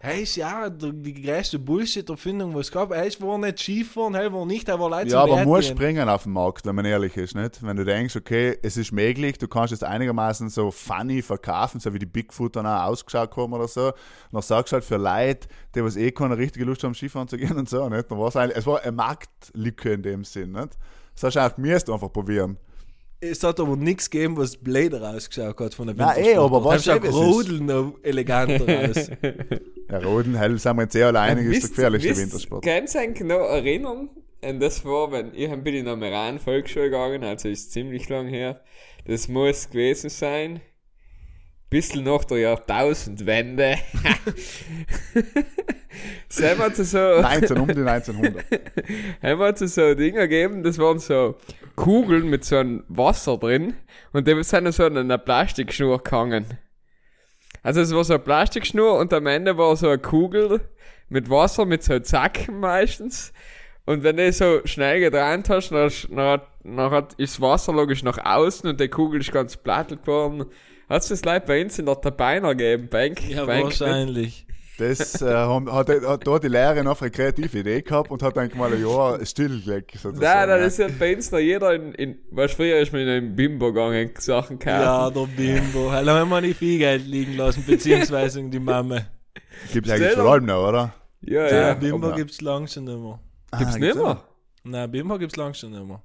Hey, 0.03 0.23
ist 0.23 0.37
ja 0.37 0.71
der- 0.71 0.93
die 0.93 1.13
größte 1.13 1.59
Bullshit-Erfindung, 1.59 2.55
was 2.55 2.69
es 2.69 2.73
gab. 2.73 2.91
Hey, 2.95 3.09
es 3.09 3.21
war 3.21 3.37
nicht 3.37 3.59
Skifahren, 3.59 4.15
hey, 4.15 4.33
war 4.33 4.47
nicht, 4.47 4.67
er 4.67 4.81
war 4.81 4.89
Leute 4.89 5.11
Ja, 5.11 5.25
aber 5.25 5.45
muss 5.45 5.67
springen 5.69 6.09
auf 6.09 6.23
dem 6.23 6.33
Markt, 6.33 6.65
wenn 6.65 6.75
man 6.75 6.87
ehrlich 6.87 7.15
ist, 7.19 7.35
nicht? 7.35 7.63
Wenn 7.63 7.77
du 7.77 7.85
denkst, 7.85 8.17
okay, 8.17 8.57
es 8.63 8.79
ist 8.79 8.93
möglich, 8.93 9.37
du 9.37 9.47
kannst 9.47 9.75
es 9.75 9.83
einigermaßen 9.83 10.49
so 10.49 10.71
funny 10.71 11.21
verkaufen, 11.21 11.81
so 11.81 11.93
wie 11.93 11.99
die 11.99 12.07
Bigfoot 12.07 12.57
dann 12.57 12.67
auch 12.67 12.85
ausgeschaut 12.85 13.37
haben 13.37 13.53
oder 13.53 13.69
so. 13.69 13.89
Und 13.89 13.95
dann 14.33 14.41
sagst 14.43 14.73
du 14.73 14.77
halt 14.77 14.85
für 14.85 14.97
Leute, 14.97 15.49
die 15.75 15.85
was 15.85 15.97
eh 15.97 16.11
keine 16.13 16.39
richtige 16.39 16.65
Lust 16.65 16.83
haben, 16.83 16.95
Skifahren 16.95 17.29
zu 17.29 17.37
gehen 17.37 17.59
und 17.59 17.69
so, 17.69 17.87
nicht? 17.91 18.11
Dann 18.11 18.19
war's 18.19 18.37
eigentlich, 18.37 18.57
es 18.57 18.67
war 18.67 18.81
eine 18.81 18.93
Marktlücke 18.93 19.93
in 19.93 20.03
dem 20.03 20.25
Sinn, 20.25 20.53
nicht? 20.53 20.79
Das 21.15 21.25
heißt 21.25 21.37
einfach, 21.37 21.59
mir 21.59 21.77
es 21.77 21.87
einfach 21.91 22.11
probieren. 22.11 22.57
Es 23.23 23.43
hat 23.45 23.61
aber 23.61 23.77
nichts 23.77 24.09
gegeben, 24.09 24.39
was 24.39 24.57
Blader 24.57 25.03
rausgeschaut 25.03 25.61
hat 25.61 25.75
von 25.75 25.89
der 25.89 25.95
Nein, 25.95 26.25
eh, 26.25 26.37
aber 26.37 26.65
was 26.65 26.83
schaut 26.87 27.03
das 27.05 27.11
ist- 27.11 27.17
Rodel 27.17 27.61
noch 27.61 27.93
eleganter 28.03 28.65
aus. 28.91 29.11
Ja, 29.91 29.99
Roden, 29.99 30.37
hell, 30.37 30.57
sind 30.59 30.77
wir 30.77 30.83
jetzt 30.83 30.95
eh 30.95 31.03
alle 31.03 31.21
einig, 31.21 31.47
ist 31.47 31.63
der 31.63 31.71
gefährlichste 31.71 32.17
Wintersport. 32.17 32.65
Kannst 32.65 32.95
du 32.95 33.01
eigentlich 33.01 33.27
noch 33.27 33.41
erinnern? 33.41 34.11
Und 34.43 34.61
das 34.61 34.85
war, 34.85 35.13
wenn 35.13 35.35
ich 35.35 35.51
bin 35.63 35.75
in 35.75 35.85
der 35.85 35.97
Meran 35.97 36.39
Volksschule 36.39 36.87
gegangen, 36.87 37.25
also 37.25 37.49
ist 37.49 37.73
ziemlich 37.73 38.09
lang 38.09 38.29
her. 38.29 38.61
Das 39.07 39.29
muss 39.29 39.69
gewesen 39.69 40.09
sein. 40.09 40.61
Bisschen 41.69 42.05
nach 42.05 42.25
der 42.25 42.39
Jahrtausendwende. 42.39 43.73
Sehen 46.29 46.59
wir 46.59 46.73
zu 46.73 46.85
so, 46.85 46.99
19, 46.99 47.59
um 47.59 47.69
die 47.69 47.81
1900. 47.81 48.45
haben 49.23 49.39
wir 49.39 49.55
zu 49.55 49.69
so 49.69 49.95
Dinger 49.95 50.29
gegeben, 50.29 50.63
das 50.63 50.79
waren 50.79 50.99
so 50.99 51.37
Kugeln 51.77 52.29
mit 52.29 52.45
so 52.45 52.57
einem 52.57 52.85
Wasser 52.89 53.39
drin 53.39 53.75
und 54.13 54.27
die 54.27 54.43
sind 54.43 54.73
so 54.73 54.85
an 54.85 54.97
einer 54.97 55.19
Plastikschnur 55.19 56.03
gehangen. 56.03 56.47
Also 57.63 57.81
es 57.81 57.95
war 57.95 58.05
so 58.05 58.15
eine 58.15 58.23
Plastikschnur 58.23 58.99
und 58.99 59.13
am 59.13 59.27
Ende 59.27 59.57
war 59.59 59.77
so 59.77 59.89
eine 59.89 59.99
Kugel 59.99 60.61
mit 61.09 61.29
Wasser, 61.29 61.65
mit 61.67 61.83
so 61.83 61.99
Zacken 61.99 62.61
meistens. 62.61 63.33
Und 63.87 64.03
wenn 64.03 64.17
du 64.19 64.33
so 64.33 64.61
schnell 64.65 65.01
gedreht 65.01 65.49
hast, 65.49 65.71
dann, 65.71 65.91
dann, 66.11 66.19
hat- 66.27 66.47
dann 66.65 67.07
ist 67.17 67.35
das 67.35 67.41
Wasser 67.41 67.73
logisch 67.73 68.03
nach 68.03 68.19
außen 68.25 68.69
und 68.71 68.81
die 68.81 68.89
Kugel 68.89 69.21
ist 69.21 69.33
ganz 69.33 69.57
platt 69.57 69.89
geworden. 69.89 70.45
Hat 70.89 71.03
es 71.03 71.09
das 71.09 71.25
Leute 71.25 71.47
bei 71.47 71.63
uns 71.63 71.79
in 71.79 71.87
der 71.87 72.01
Tabainer 72.01 72.55
gegeben, 72.55 72.89
Bank? 72.89 73.29
Ja, 73.29 73.45
Bank 73.45 73.65
wahrscheinlich. 73.65 74.47
Das 74.81 75.21
äh, 75.23 75.33
haben- 75.35 75.71
hat, 75.73 75.89
hat 75.89 76.27
da 76.27 76.39
die 76.39 76.49
Lehrerin 76.49 76.87
einfach 76.89 77.03
eine 77.03 77.11
kreative 77.11 77.59
Idee 77.59 77.83
gehabt 77.83 78.11
und 78.11 78.23
hat 78.23 78.37
dann 78.37 78.51
mal 78.57 78.73
ein 78.73 78.81
Jahr 78.81 79.25
stillgelegt. 79.27 79.93
sozusagen, 79.93 80.19
Nein, 80.21 80.49
nein, 80.49 80.59
ja. 80.59 80.65
das 80.65 80.79
hat 80.79 80.99
bei 80.99 81.15
uns 81.15 81.31
noch 81.31 81.39
jeder 81.39 81.75
in, 81.75 81.93
in 81.95 82.19
was 82.31 82.53
früher 82.53 82.79
ist 82.81 82.93
man 82.93 83.03
in 83.03 83.09
einem 83.09 83.37
Bimbo 83.37 83.73
gegangen, 83.73 84.11
Sachen 84.19 84.59
Ja, 84.65 85.11
kaufen. 85.11 85.15
der 85.37 85.43
Bimbo. 85.61 85.93
Hallo, 85.93 86.13
haben 86.13 86.31
wir 86.31 86.41
nicht 86.41 86.57
viel 86.59 86.79
Geld 86.79 87.07
liegen 87.07 87.37
lassen, 87.37 87.63
beziehungsweise 87.67 88.43
die 88.43 88.59
Mama. 88.59 89.03
Gibt's 89.73 89.91
eigentlich 89.91 90.13
vor 90.13 90.33
allem 90.33 90.47
noch, 90.47 90.69
oder? 90.69 90.95
Ja, 91.23 91.47
Ja, 91.47 91.57
ja. 91.69 91.75
Bimbo 91.75 92.13
gibt's 92.13 92.41
lang 92.41 92.67
schon 92.67 92.85
nicht 92.85 92.99
mehr. 92.99 93.21
Gibt's 93.59 93.75
Ah, 93.75 93.79
nicht 93.79 93.95
mehr? 93.95 94.25
Nein, 94.65 94.91
Bimbo 94.91 95.19
gibt's 95.19 95.37
lang 95.37 95.53
schon 95.55 95.73
nicht 95.73 95.87
mehr. 95.87 96.03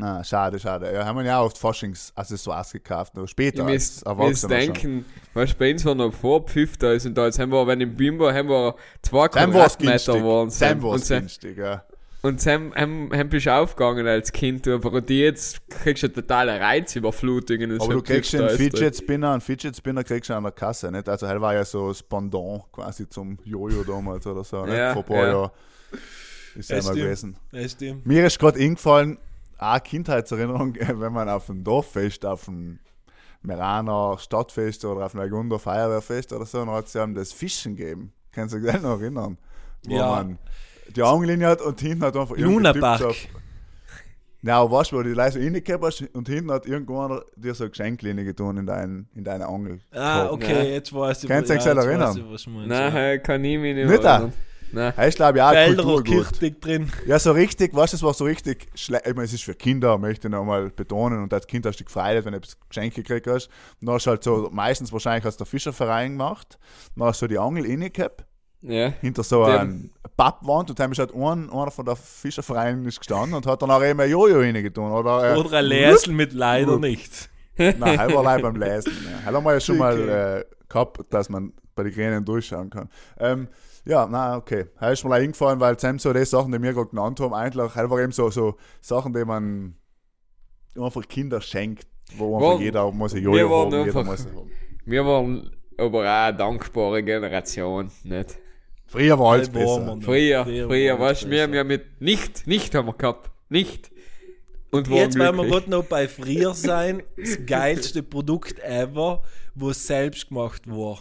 Ah, 0.00 0.24
schade, 0.24 0.58
schade. 0.58 0.92
Ja, 0.92 1.04
haben 1.04 1.18
wir 1.18 1.24
ja 1.24 1.40
oft 1.40 1.56
Faschingsaccessoires 1.56 2.72
gekauft, 2.72 3.14
noch 3.14 3.28
später 3.28 3.58
Ich 3.68 3.74
als 3.74 4.04
muss, 4.04 4.04
muss 4.04 4.18
Erwachsener 4.18 4.60
schon. 4.60 4.72
denken, 4.74 5.04
was 5.34 5.54
bei 5.54 5.70
uns 5.72 5.84
war 5.84 5.94
noch 5.94 6.12
vor 6.12 6.44
Pfiff 6.46 6.76
da 6.76 6.92
ist 6.92 7.06
und 7.06 7.14
da 7.14 7.26
jetzt 7.26 7.38
haben 7.38 7.52
wir, 7.52 7.66
wenn 7.66 7.80
im 7.80 7.94
Bimbo 7.96 8.30
haben 8.32 8.48
wir 8.48 8.74
zwei 9.02 9.28
Sam 9.30 9.54
war 9.54 9.66
es 9.66 9.78
Quadratmeter 9.78 9.92
günstig. 9.92 10.14
geworden. 10.14 10.50
Sam 10.50 10.82
war 10.82 10.90
und 10.90 11.00
es 11.00 11.06
Sam, 11.06 11.20
günstig, 11.20 11.58
ja. 11.58 11.84
und 12.22 12.40
Sam 12.40 12.74
haben, 12.74 13.10
haben 13.12 13.28
bist 13.28 13.46
aufgegangen 13.48 14.06
als 14.08 14.32
Kind, 14.32 14.66
aber 14.66 15.00
die 15.00 15.20
jetzt 15.20 15.68
kriegst 15.70 16.02
du 16.02 16.08
eine 16.08 16.14
totale 16.14 16.58
Reizüberflutung. 16.60 17.62
Aber 17.62 17.78
so 17.84 17.92
du 17.92 18.02
kriegst 18.02 18.34
einen 18.34 18.48
Fidget 18.50 18.96
Spinner, 18.96 19.30
einen 19.30 19.40
Fidget 19.42 19.76
Spinner 19.76 20.02
kriegst 20.02 20.28
du 20.28 20.34
an 20.34 20.42
der 20.42 20.52
Kasse, 20.52 20.90
nicht? 20.90 21.08
Also, 21.08 21.28
hell 21.28 21.40
war 21.40 21.54
ja 21.54 21.64
so 21.64 21.88
das 21.88 22.02
Pendant 22.02 22.64
quasi 22.72 23.08
zum 23.08 23.38
Jojo 23.44 23.84
damals 23.84 24.26
oder 24.26 24.42
so, 24.42 24.64
nicht? 24.66 24.74
Ja, 24.76 24.92
Vor 24.92 25.02
ein 25.02 25.06
paar 25.06 25.16
ja. 25.18 25.32
Jahren 25.32 25.50
ist 26.56 26.70
ja 26.70 26.76
Ja, 26.76 26.82
immer 26.82 26.90
stimmt. 26.92 27.04
gewesen. 27.04 27.36
Stimmt. 27.68 28.06
Mir 28.06 28.26
ist 28.26 28.38
gerade 28.40 28.58
eingefallen, 28.58 29.18
eine 29.58 29.80
Kindheitserinnerung, 29.80 30.74
wenn 31.00 31.12
man 31.12 31.28
auf 31.28 31.46
dem 31.46 31.62
Dorffest, 31.64 32.24
auf 32.26 32.44
dem 32.46 32.78
Meraner 33.42 34.16
Stadtfest 34.18 34.84
oder 34.84 35.04
auf 35.06 35.12
dem 35.12 35.20
Leigunder 35.20 35.58
Feuerwehrfest 35.58 36.32
oder 36.32 36.46
so, 36.46 36.58
dann 36.58 36.70
hat 36.70 36.86
es 36.86 36.94
ja 36.94 37.06
das 37.06 37.32
Fischen 37.32 37.76
gegeben. 37.76 38.12
Kannst 38.32 38.54
du 38.54 38.58
dich 38.60 38.72
noch 38.80 39.00
erinnern? 39.00 39.36
Wo 39.86 39.94
Ja. 39.96 40.08
man 40.10 40.38
die 40.94 41.02
Angellinie 41.02 41.48
hat 41.48 41.60
und 41.62 41.80
hinten 41.80 42.04
hat 42.04 42.16
einfach 42.16 42.36
irgendein 42.36 42.72
Typ 42.74 42.82
Lunapark. 42.82 43.00
so- 43.00 43.28
Ja, 44.42 44.70
weißt 44.70 44.92
du, 44.92 44.96
wo 44.96 45.02
du 45.02 45.08
die 45.10 45.14
Leute 45.14 45.32
so 45.32 45.38
reingehabt 45.38 45.84
hast 45.84 46.02
und 46.14 46.28
hinten 46.28 46.50
hat 46.50 46.66
irgendwann 46.66 47.20
dir 47.36 47.54
so 47.54 47.64
eine 47.64 47.70
Geschenklinie 47.70 48.24
getan 48.24 48.58
in, 48.58 48.66
dein, 48.66 49.08
in 49.14 49.24
deine 49.24 49.46
Angel. 49.46 49.80
Ah, 49.92 50.28
okay, 50.30 50.52
Ja. 50.52 50.62
jetzt 50.74 50.92
weiß 50.94 51.24
ich. 51.24 51.28
Kannst 51.30 51.48
du 51.50 51.54
dich 51.54 51.64
erinnern? 51.66 52.16
ich, 52.16 52.30
was 52.30 52.42
du 52.44 52.50
meinst, 52.50 52.68
Nein, 52.68 52.94
ja. 52.94 53.18
kann 53.18 53.42
ich 53.44 53.58
mich 53.58 53.74
nicht 53.74 53.88
Nicht 53.88 54.04
erinnern. 54.04 54.32
Nein. 54.74 54.92
Ist, 55.08 55.16
glaube 55.16 55.38
ich, 55.38 55.42
auch 55.44 55.52
Kulturgut. 55.52 56.64
Drin. 56.64 56.90
Ja, 57.06 57.18
so 57.18 57.32
richtig, 57.32 57.74
weißt 57.74 57.92
du, 57.92 57.96
es 57.96 58.02
war 58.02 58.12
so 58.14 58.24
richtig 58.24 58.66
schlecht. 58.74 59.06
Ich 59.06 59.14
meine, 59.14 59.24
es 59.26 59.32
ist 59.32 59.44
für 59.44 59.54
Kinder, 59.54 59.96
möchte 59.98 60.28
ich 60.28 60.32
nochmal 60.32 60.70
betonen. 60.70 61.22
Und 61.22 61.32
als 61.32 61.46
Kind 61.46 61.64
hast 61.66 61.78
du 61.80 61.84
gefreut, 61.84 62.24
wenn 62.24 62.32
du 62.34 62.40
Geschenke 62.68 63.02
gekriegt 63.02 63.26
hast. 63.26 63.46
Und 63.80 63.86
dann 63.86 63.94
hast 63.94 64.06
du 64.06 64.10
halt 64.10 64.24
so, 64.24 64.48
meistens 64.52 64.92
wahrscheinlich 64.92 65.24
aus 65.26 65.36
der 65.36 65.46
Fischerverein 65.46 66.12
gemacht. 66.12 66.58
Dann 66.96 67.06
hast 67.06 67.22
du 67.22 67.26
die 67.28 67.38
Angel 67.38 67.64
reingehabt, 67.66 68.24
Ja. 68.62 68.88
hinter 69.00 69.22
so 69.22 69.44
einer 69.44 69.72
Pappwand. 70.16 70.70
Und 70.70 70.78
dann 70.78 70.92
ist 70.92 70.98
halt 70.98 71.14
ein, 71.14 71.50
einer 71.50 71.70
von 71.70 71.84
der 71.84 71.96
Fischerverein 71.96 72.84
ist 72.84 72.98
gestanden 72.98 73.34
und 73.34 73.46
hat 73.46 73.62
dann 73.62 73.70
auch 73.70 73.82
eben 73.82 74.00
ein 74.00 74.10
Jojo 74.10 74.38
reingetan. 74.40 74.90
Oder, 74.92 75.34
äh, 75.34 75.38
Oder 75.38 75.58
ein 75.58 75.64
Läsel 75.66 76.12
mit 76.12 76.32
leider 76.32 76.78
nichts. 76.78 77.28
Nein, 77.56 77.98
halb 77.98 78.16
allein 78.16 78.42
beim 78.42 78.56
Lesen. 78.56 78.92
Ja. 79.24 79.32
Haben 79.32 79.44
wir 79.44 79.52
ja 79.52 79.60
schon 79.60 79.78
mal 79.78 79.94
Okay. 79.94 80.40
äh, 80.40 80.44
gehabt, 80.68 81.00
dass 81.12 81.28
man 81.28 81.52
bei 81.76 81.84
den 81.84 81.92
Kränen 81.92 82.24
durchschauen 82.24 82.68
kann. 82.70 82.88
Ähm, 83.18 83.48
ja, 83.86 84.06
na 84.10 84.36
okay. 84.36 84.66
Halt 84.78 84.94
ist 84.94 85.04
mir 85.04 85.10
auch 85.10 85.14
eingefallen, 85.14 85.60
weil 85.60 85.78
Sam 85.78 85.98
so 85.98 86.12
die 86.12 86.24
Sachen, 86.24 86.52
die 86.52 86.62
wir 86.62 86.72
gerade 86.72 86.90
genannt 86.90 87.20
haben, 87.20 87.34
eigentlich 87.34 87.74
war 87.76 88.00
eben 88.00 88.12
so, 88.12 88.30
so 88.30 88.56
Sachen, 88.80 89.12
die 89.12 89.24
man 89.24 89.76
einfach 90.78 91.06
Kinder 91.08 91.40
schenkt, 91.40 91.86
wo 92.16 92.36
einfach 92.36 92.48
War- 92.54 92.60
jeder 92.60 92.90
muss 92.92 93.12
ein 93.12 93.16
wir 93.18 93.22
Jojo 93.24 93.50
waren 93.50 93.72
haben, 93.72 93.86
jeder 93.86 93.98
einfach- 94.00 94.04
muss 94.12 94.26
haben. 94.26 94.50
Wir 94.86 95.04
waren 95.06 95.50
aber 95.78 95.98
auch 96.00 96.26
eine 96.28 96.36
dankbare 96.36 97.02
Generation, 97.02 97.90
nicht? 98.04 98.38
Früher 98.86 99.18
war 99.18 99.32
alles 99.32 99.48
besser. 99.48 99.98
Früher, 100.02 100.44
Früher 100.44 101.00
weißt 101.00 101.22
du, 101.22 101.26
es 101.26 101.30
wir 101.30 101.42
haben 101.42 101.54
ja 101.54 101.64
mit 101.64 102.00
nicht, 102.00 102.46
nicht 102.46 102.74
haben 102.74 102.86
wir 102.86 102.92
gehabt. 102.94 103.30
Nicht. 103.48 103.90
Und 104.70 104.88
Jetzt, 104.88 105.18
wenn 105.18 105.34
wir 105.36 105.46
gerade 105.46 105.70
noch 105.70 105.84
bei 105.84 106.06
früher 106.08 106.52
sein, 106.54 107.02
das 107.16 107.38
geilste 107.46 108.02
Produkt 108.02 108.58
ever, 108.60 109.22
wo 109.54 109.70
es 109.70 109.86
selbst 109.86 110.28
gemacht 110.28 110.68
war. 110.68 110.98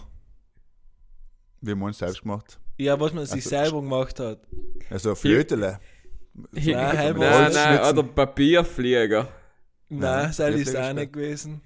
Wir 1.62 1.74
haben 1.74 1.82
uns 1.82 1.98
selbst 1.98 2.22
gemacht. 2.22 2.60
Ja, 2.78 3.00
was 3.00 3.14
man 3.14 3.26
sich 3.26 3.36
Also, 3.46 3.50
selber 3.50 3.82
gemacht 3.82 4.20
hat. 4.20 4.40
Also 4.90 5.16
Flötele. 5.16 5.80
Nein, 6.52 7.16
nein, 7.18 7.52
nein, 7.54 7.80
oder 7.94 8.04
Papierflieger. 8.04 9.28
Nein, 9.90 10.34
das 10.36 10.40
ist 10.40 10.76
auch 10.76 10.94
nicht 10.94 11.14
gewesen. 11.14 11.62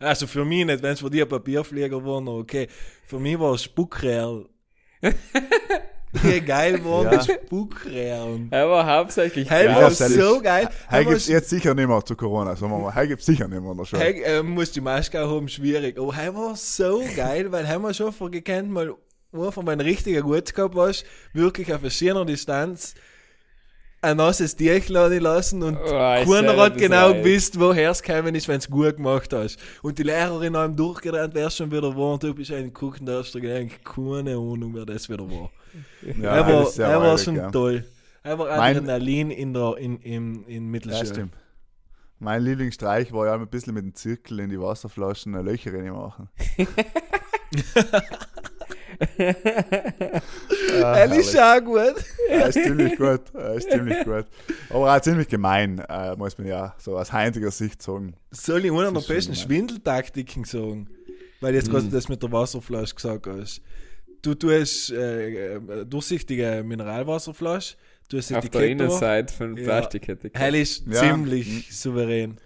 Also 0.00 0.26
für 0.26 0.44
mich 0.44 0.64
nicht, 0.64 0.82
wenn 0.82 0.92
es 0.92 1.00
für 1.00 1.10
dich 1.10 1.22
ein 1.22 1.28
Papierflieger 1.28 2.02
war, 2.04 2.20
noch 2.20 2.38
okay. 2.38 2.68
Für 3.06 3.18
mich 3.18 3.38
war 3.38 3.54
es 3.54 3.62
Spuckreal. 3.64 4.46
Wie 6.22 6.40
geil 6.40 6.82
war 6.84 7.04
Ja. 7.04 7.10
das 7.10 7.26
Spuckreal. 7.26 8.40
Er 8.50 8.68
war 8.70 8.86
hauptsächlich 8.86 9.50
Hey, 9.50 9.66
Ja, 9.66 9.76
war 9.82 9.90
so 9.90 10.40
geil. 10.40 10.68
Hey, 10.88 11.04
gibt 11.04 11.16
es 11.18 11.26
jetzt 11.28 11.50
sicher 11.50 11.74
nicht 11.74 11.88
mehr 11.88 12.04
zu 12.04 12.14
Corona, 12.16 12.54
sagen 12.56 12.72
wir 12.72 12.78
mal. 12.78 12.94
Hey, 12.94 13.08
gibt 13.08 13.20
es 13.20 13.26
sicher 13.26 13.48
nicht 13.48 13.60
mehr 13.60 13.74
der 13.74 13.84
Schule. 13.84 14.02
Hey, 14.02 14.22
äh, 14.22 14.42
muss 14.42 14.70
die 14.72 14.80
Maske 14.80 15.20
auch 15.22 15.30
haben, 15.36 15.48
schwierig. 15.48 15.98
Aber 15.98 16.14
hey, 16.14 16.34
war 16.34 16.54
so 16.56 17.02
geil, 17.16 17.50
weil 17.52 17.66
wir 17.66 17.92
schon 17.94 18.12
vorgekannt, 18.12 18.70
mal 18.70 18.94
einfach 19.34 19.66
wenn 19.66 19.78
du 19.78 19.84
richtiger 19.84 20.22
gut 20.22 20.54
gehabt 20.54 20.74
hast, 20.76 21.04
wirklich 21.32 21.72
auf 21.74 21.80
verschiedener 21.80 22.24
Distanz 22.24 22.94
ein 24.02 24.18
nasses 24.18 24.54
Tierchen 24.54 24.94
lassen 25.22 25.62
und 25.62 25.78
Oh, 25.78 25.88
keiner 25.88 26.56
hat 26.58 26.74
das 26.74 26.78
genau 26.82 27.08
leid. 27.10 27.24
gewusst, 27.24 27.58
woher 27.58 27.90
es 27.90 28.02
gekommen 28.02 28.34
ist, 28.34 28.48
wenn 28.48 28.58
es 28.58 28.68
gut 28.68 28.96
gemacht 28.96 29.32
hast. 29.32 29.58
Und 29.82 29.98
die 29.98 30.02
Lehrerin 30.02 30.56
haben 30.58 30.76
durchgerannt, 30.76 31.32
wer 31.34 31.48
schon 31.48 31.70
wieder 31.72 31.96
war, 31.96 32.12
und 32.12 32.22
du 32.22 32.34
bist 32.34 32.50
einen 32.52 32.66
geguckt 32.72 33.00
und 33.00 33.06
da 33.06 33.20
hast 33.20 33.34
du 33.34 33.40
gedacht, 33.40 33.82
keine 33.82 34.32
Ahnung, 34.32 34.72
wer 34.74 34.84
das 34.84 35.08
wieder 35.08 35.24
war. 35.30 35.50
Ja, 36.20 36.36
er 36.36 36.42
das 36.44 36.52
war, 36.52 36.62
ist 36.64 36.74
sehr 36.74 36.86
er 36.88 37.00
war 37.00 37.16
schon 37.18 37.36
ja. 37.36 37.50
toll. 37.50 37.84
Er 38.22 38.38
war 38.38 38.54
Mein- 38.58 38.76
Adrenalin 38.76 39.30
in 39.30 39.54
der, 39.54 39.74
in, 39.78 39.98
in, 40.00 40.44
in 40.44 40.64
Ja, 40.64 40.70
Mittelschule. 40.70 41.06
stimmt. 41.06 41.34
Mein 42.18 42.42
Lieblingsstreich 42.42 43.10
war 43.12 43.26
ja 43.26 43.34
ein 43.34 43.48
bisschen 43.48 43.72
mit 43.74 43.84
dem 43.84 43.94
Zirkel 43.94 44.40
in 44.40 44.50
die 44.50 44.60
Wasserflaschen 44.60 45.32
Löcher 45.42 45.72
reinmachen. 45.72 46.28
ah, 50.82 50.96
Er 50.98 51.12
ist 51.14 51.38
auch 51.38 51.60
gut. 51.64 51.94
Er 52.28 52.46
ist 52.48 52.54
ziemlich 52.62 52.96
gut. 52.96 53.22
Er 53.34 53.54
ist 53.54 53.70
ziemlich 53.70 54.04
gut. 54.04 54.26
Aber 54.70 54.94
auch 54.96 55.00
ziemlich 55.00 55.28
gemein, 55.28 55.78
äh, 55.88 56.16
muss 56.16 56.36
man 56.38 56.46
ja 56.46 56.74
so 56.78 56.96
aus 56.98 57.12
heutiger 57.12 57.50
Sicht 57.50 57.82
sagen. 57.82 58.14
Soll 58.30 58.64
ich 58.64 58.72
eine 58.72 58.92
der 58.92 59.00
besten. 59.00 59.34
Schwindeltaktiken 59.34 60.44
sagen? 60.44 60.88
Weil 61.40 61.54
jetzt 61.54 61.70
gerade 61.70 61.88
das 61.88 62.08
mit 62.08 62.22
der 62.22 62.32
Wasserflasche 62.32 62.94
gesagt 62.94 63.26
hast. 63.26 63.60
Du 64.22 64.34
tust 64.34 64.90
äh, 64.92 65.56
äh, 65.56 65.84
durchsichtige 65.84 66.62
Mineralwasserflasche, 66.64 67.76
du 68.08 68.16
hast 68.16 68.32
auf 68.32 68.48
der 68.48 68.62
Etikett. 68.62 68.70
Innenseite 68.80 69.34
von 69.34 69.56
Ja. 69.56 69.64
Plastiketikett. 69.64 70.38
Hell 70.38 70.54
ist 70.54 70.86
Ja. 70.86 71.00
ziemlich 71.00 71.76
souverän. 71.76 72.38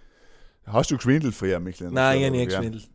Hast 0.66 0.90
du 0.90 0.96
geschwindelt 0.96 1.34
früher, 1.36 1.60
Michelin? 1.60 1.94
Nein, 1.94 2.18
ich 2.18 2.24
habe 2.24 2.32
nie 2.36 2.38
Ja. 2.42 2.44
geschwindelt. 2.46 2.90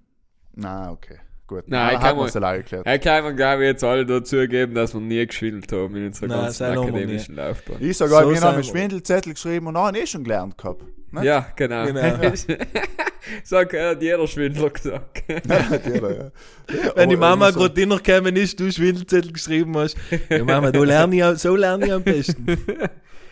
Nein, 0.56 0.89
okay. 0.89 1.18
Gut. 1.54 1.66
Nein, 1.68 2.00
hat 2.00 2.16
man- 2.18 2.26
es 2.28 2.36
allein 2.36 2.62
geklärt. 2.62 2.86
Er 2.88 3.00
kann 3.00 3.24
man, 3.24 3.36
glaube 3.36 3.63
ich, 3.63 3.70
jetzt 3.70 3.84
alle 3.84 4.06
dazugeben, 4.06 4.74
dass 4.74 4.94
wir 4.94 5.02
nie 5.02 5.26
geschwindelt 5.28 5.72
haben 5.72 5.96
in 5.96 6.08
unserer 6.08 6.28
Nein, 6.30 6.42
ganzen 6.46 6.63
akademischen 6.78 7.36
Laufbahn. 7.36 7.76
Ich 7.80 7.96
sogar, 7.98 8.24
So 8.24 8.32
wir 8.32 8.42
haben 8.42 8.56
einen. 8.56 8.63
Schwindelzettel 8.63 9.34
geschrieben 9.34 9.68
und 9.68 9.78
haben 9.78 9.96
eh 9.96 10.08
schon 10.08 10.24
gelernt 10.24 10.58
gehabt. 10.58 10.84
Ne? 11.13 11.26
Ja, 11.26 11.47
genau. 11.56 11.86
Genau. 11.86 12.02
Sag, 13.43 13.73
er 13.73 13.91
hat 13.91 14.02
jeder 14.02 14.28
Schwindler 14.28 14.69
gesagt. 14.69 15.23
Hat 15.49 15.86
jeder, 15.86 16.15
ja. 16.17 16.32
Wenn 16.95 17.10
die 17.10 17.15
Aber 17.15 17.30
Mama 17.30 17.52
so- 17.52 17.60
gerade 17.60 17.73
dinner 17.73 17.97
gekommen 17.99 18.36
ist, 18.36 18.60
du 18.60 18.71
Schwindelzettel 18.71 19.32
geschrieben 19.32 19.78
hast, 19.78 19.95
ja 20.30 20.43
Mama, 20.43 20.71
du 20.71 20.84
lerne 20.84 21.15
ich, 21.15 21.23
am- 21.23 21.36
so 21.36 21.56
lerne 21.56 21.86
ich 21.86 21.93
am 21.93 22.04
besten. 22.04 22.45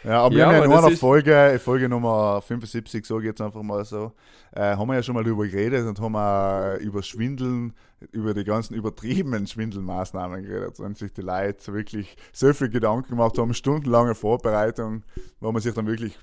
Ja, 0.03 0.21
aber 0.23 0.33
Ja, 0.35 0.37
wir 0.39 0.45
haben 0.47 0.55
ja 0.55 0.65
in 0.65 0.71
einer 0.85 0.97
Folge, 0.97 1.59
Folge 1.63 1.87
Nummer 1.87 2.41
75, 2.41 3.05
sage 3.05 3.19
ich 3.19 3.25
jetzt 3.27 3.39
einfach 3.39 3.61
mal 3.61 3.85
so, 3.85 4.11
äh, 4.51 4.75
haben 4.75 4.87
wir 4.87 4.95
ja 4.95 5.03
schon 5.03 5.13
mal 5.13 5.23
darüber 5.23 5.45
geredet 5.45 5.85
und 5.85 5.99
haben 5.99 6.15
auch 6.15 6.75
über 6.79 7.03
Schwindeln, 7.03 7.73
über 8.11 8.33
die 8.33 8.43
ganzen 8.43 8.73
übertriebenen 8.73 9.45
Schwindelmaßnahmen 9.45 10.41
geredet. 10.41 10.79
Und 10.79 10.97
sich 10.97 11.13
die 11.13 11.21
Leute 11.21 11.71
wirklich 11.75 12.15
so 12.33 12.51
viel 12.51 12.69
Gedanken 12.69 13.09
gemacht 13.11 13.37
haben, 13.37 13.53
stundenlange 13.53 14.15
Vorbereitung, 14.15 15.03
wo 15.39 15.51
man 15.51 15.61
sich 15.61 15.75
dann 15.75 15.85
wirklich 15.85 16.17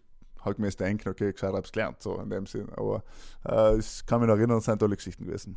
halt 0.48 0.58
mir 0.58 0.70
denken, 0.70 1.08
okay, 1.08 1.32
gescheit 1.32 1.52
hab's 1.54 1.72
gelernt, 1.72 2.02
so 2.02 2.18
in 2.20 2.30
dem 2.30 2.46
Sinn. 2.46 2.68
Aber 2.76 3.02
äh, 3.46 3.78
ich 3.78 4.04
kann 4.06 4.20
mich 4.20 4.28
noch 4.28 4.36
erinnern, 4.36 4.58
es 4.58 4.64
sind 4.64 4.78
tolle 4.78 4.96
Geschichten 4.96 5.24
gewesen. 5.24 5.56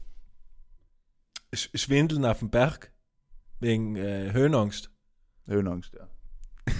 Sch 1.53 1.69
Schwindeln 1.75 2.25
auf 2.25 2.39
dem 2.39 2.49
Berg. 2.49 2.91
Wegen 3.59 3.95
äh, 3.95 4.31
Höhenangst. 4.33 4.89
Höhenangst, 5.47 5.93
ja. 5.93 6.07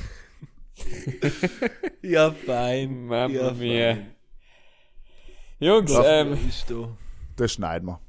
Ja, 2.02 2.32
fein. 2.32 3.06
Mama 3.06 3.34
ja, 3.34 3.52
mia. 3.52 3.94
fein. 3.96 4.16
Jungs, 5.60 5.94
Was 5.94 6.06
ähm? 6.08 6.38
Das 7.36 7.54
schneiden 7.54 7.88
wir. 7.88 8.00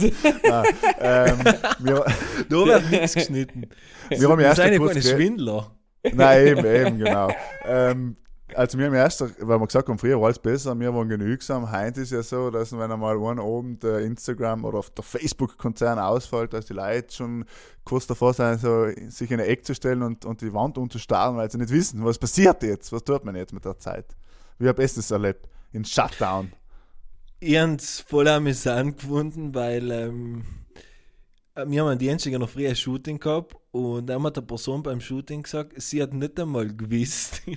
Nein, 0.00 0.64
ähm, 1.00 1.38
wir, 1.80 2.04
Da 2.48 2.66
wird 2.66 2.90
nichts 2.90 3.14
geschnitten. 3.14 3.66
wir 4.08 4.28
haben 4.28 4.38
Wir 4.38 4.46
erst 4.46 4.58
ja 4.58 4.76
kurz 4.78 4.94
geredet- 4.94 5.10
Schwindler. 5.12 5.76
Nein, 6.14 6.46
eben, 6.46 6.64
eben, 6.64 6.98
genau. 6.98 7.30
ähm, 7.64 8.16
also 8.56 8.78
wir 8.78 8.86
haben 8.86 8.94
erst, 8.94 9.20
weil 9.20 9.58
wir 9.58 9.66
gesagt 9.66 9.88
haben, 9.88 9.98
früher 9.98 10.18
war 10.18 10.26
alles 10.26 10.38
besser, 10.38 10.78
wir 10.78 10.94
waren 10.94 11.08
genügsam. 11.08 11.70
Heute 11.70 12.02
ist 12.02 12.12
ja 12.12 12.22
so, 12.22 12.50
dass 12.50 12.72
wenn 12.72 12.90
einmal 12.90 13.16
einen 13.16 13.38
oben 13.38 13.78
der 13.78 14.00
Instagram 14.00 14.64
oder 14.64 14.82
der 14.96 15.04
Facebook-Konzern 15.04 15.98
ausfällt, 15.98 16.52
dass 16.52 16.66
die 16.66 16.72
Leute 16.72 17.14
schon 17.14 17.44
kurz 17.84 18.06
davor 18.06 18.34
sind, 18.34 18.60
so 18.60 18.86
sich 19.08 19.30
in 19.30 19.40
eine 19.40 19.48
Ecke 19.48 19.62
zu 19.62 19.74
stellen 19.74 20.02
und, 20.02 20.24
und 20.24 20.40
die 20.40 20.52
Wand 20.52 20.78
umzustarren, 20.78 21.36
weil 21.36 21.50
sie 21.50 21.58
nicht 21.58 21.70
wissen, 21.70 22.04
was 22.04 22.18
passiert 22.18 22.62
jetzt, 22.62 22.92
was 22.92 23.04
tut 23.04 23.24
man 23.24 23.36
jetzt 23.36 23.52
mit 23.52 23.64
der 23.64 23.78
Zeit. 23.78 24.06
Wie 24.58 24.68
habe 24.68 24.84
ich 24.84 24.94
das 24.94 25.10
erlebt? 25.10 25.48
In 25.72 25.84
Shutdown. 25.84 26.52
Ich 27.38 27.56
habe 27.56 27.74
es 27.74 28.00
voll 28.00 28.28
amüsant 28.28 28.98
gefunden, 28.98 29.54
weil 29.54 29.90
ähm, 29.90 30.44
wir 31.54 31.82
haben 31.82 31.90
am 31.92 31.98
Dienstag 31.98 32.32
noch 32.34 32.48
früh 32.48 32.66
ein 32.68 32.76
Shooting 32.76 33.18
gehabt 33.18 33.56
und 33.72 34.06
dann 34.06 34.22
hat 34.22 34.38
eine 34.38 34.46
Person 34.46 34.82
beim 34.82 35.00
Shooting 35.00 35.42
gesagt, 35.42 35.72
sie 35.80 36.02
hat 36.02 36.12
nicht 36.14 36.38
einmal 36.38 36.68
gewusst, 36.74 37.42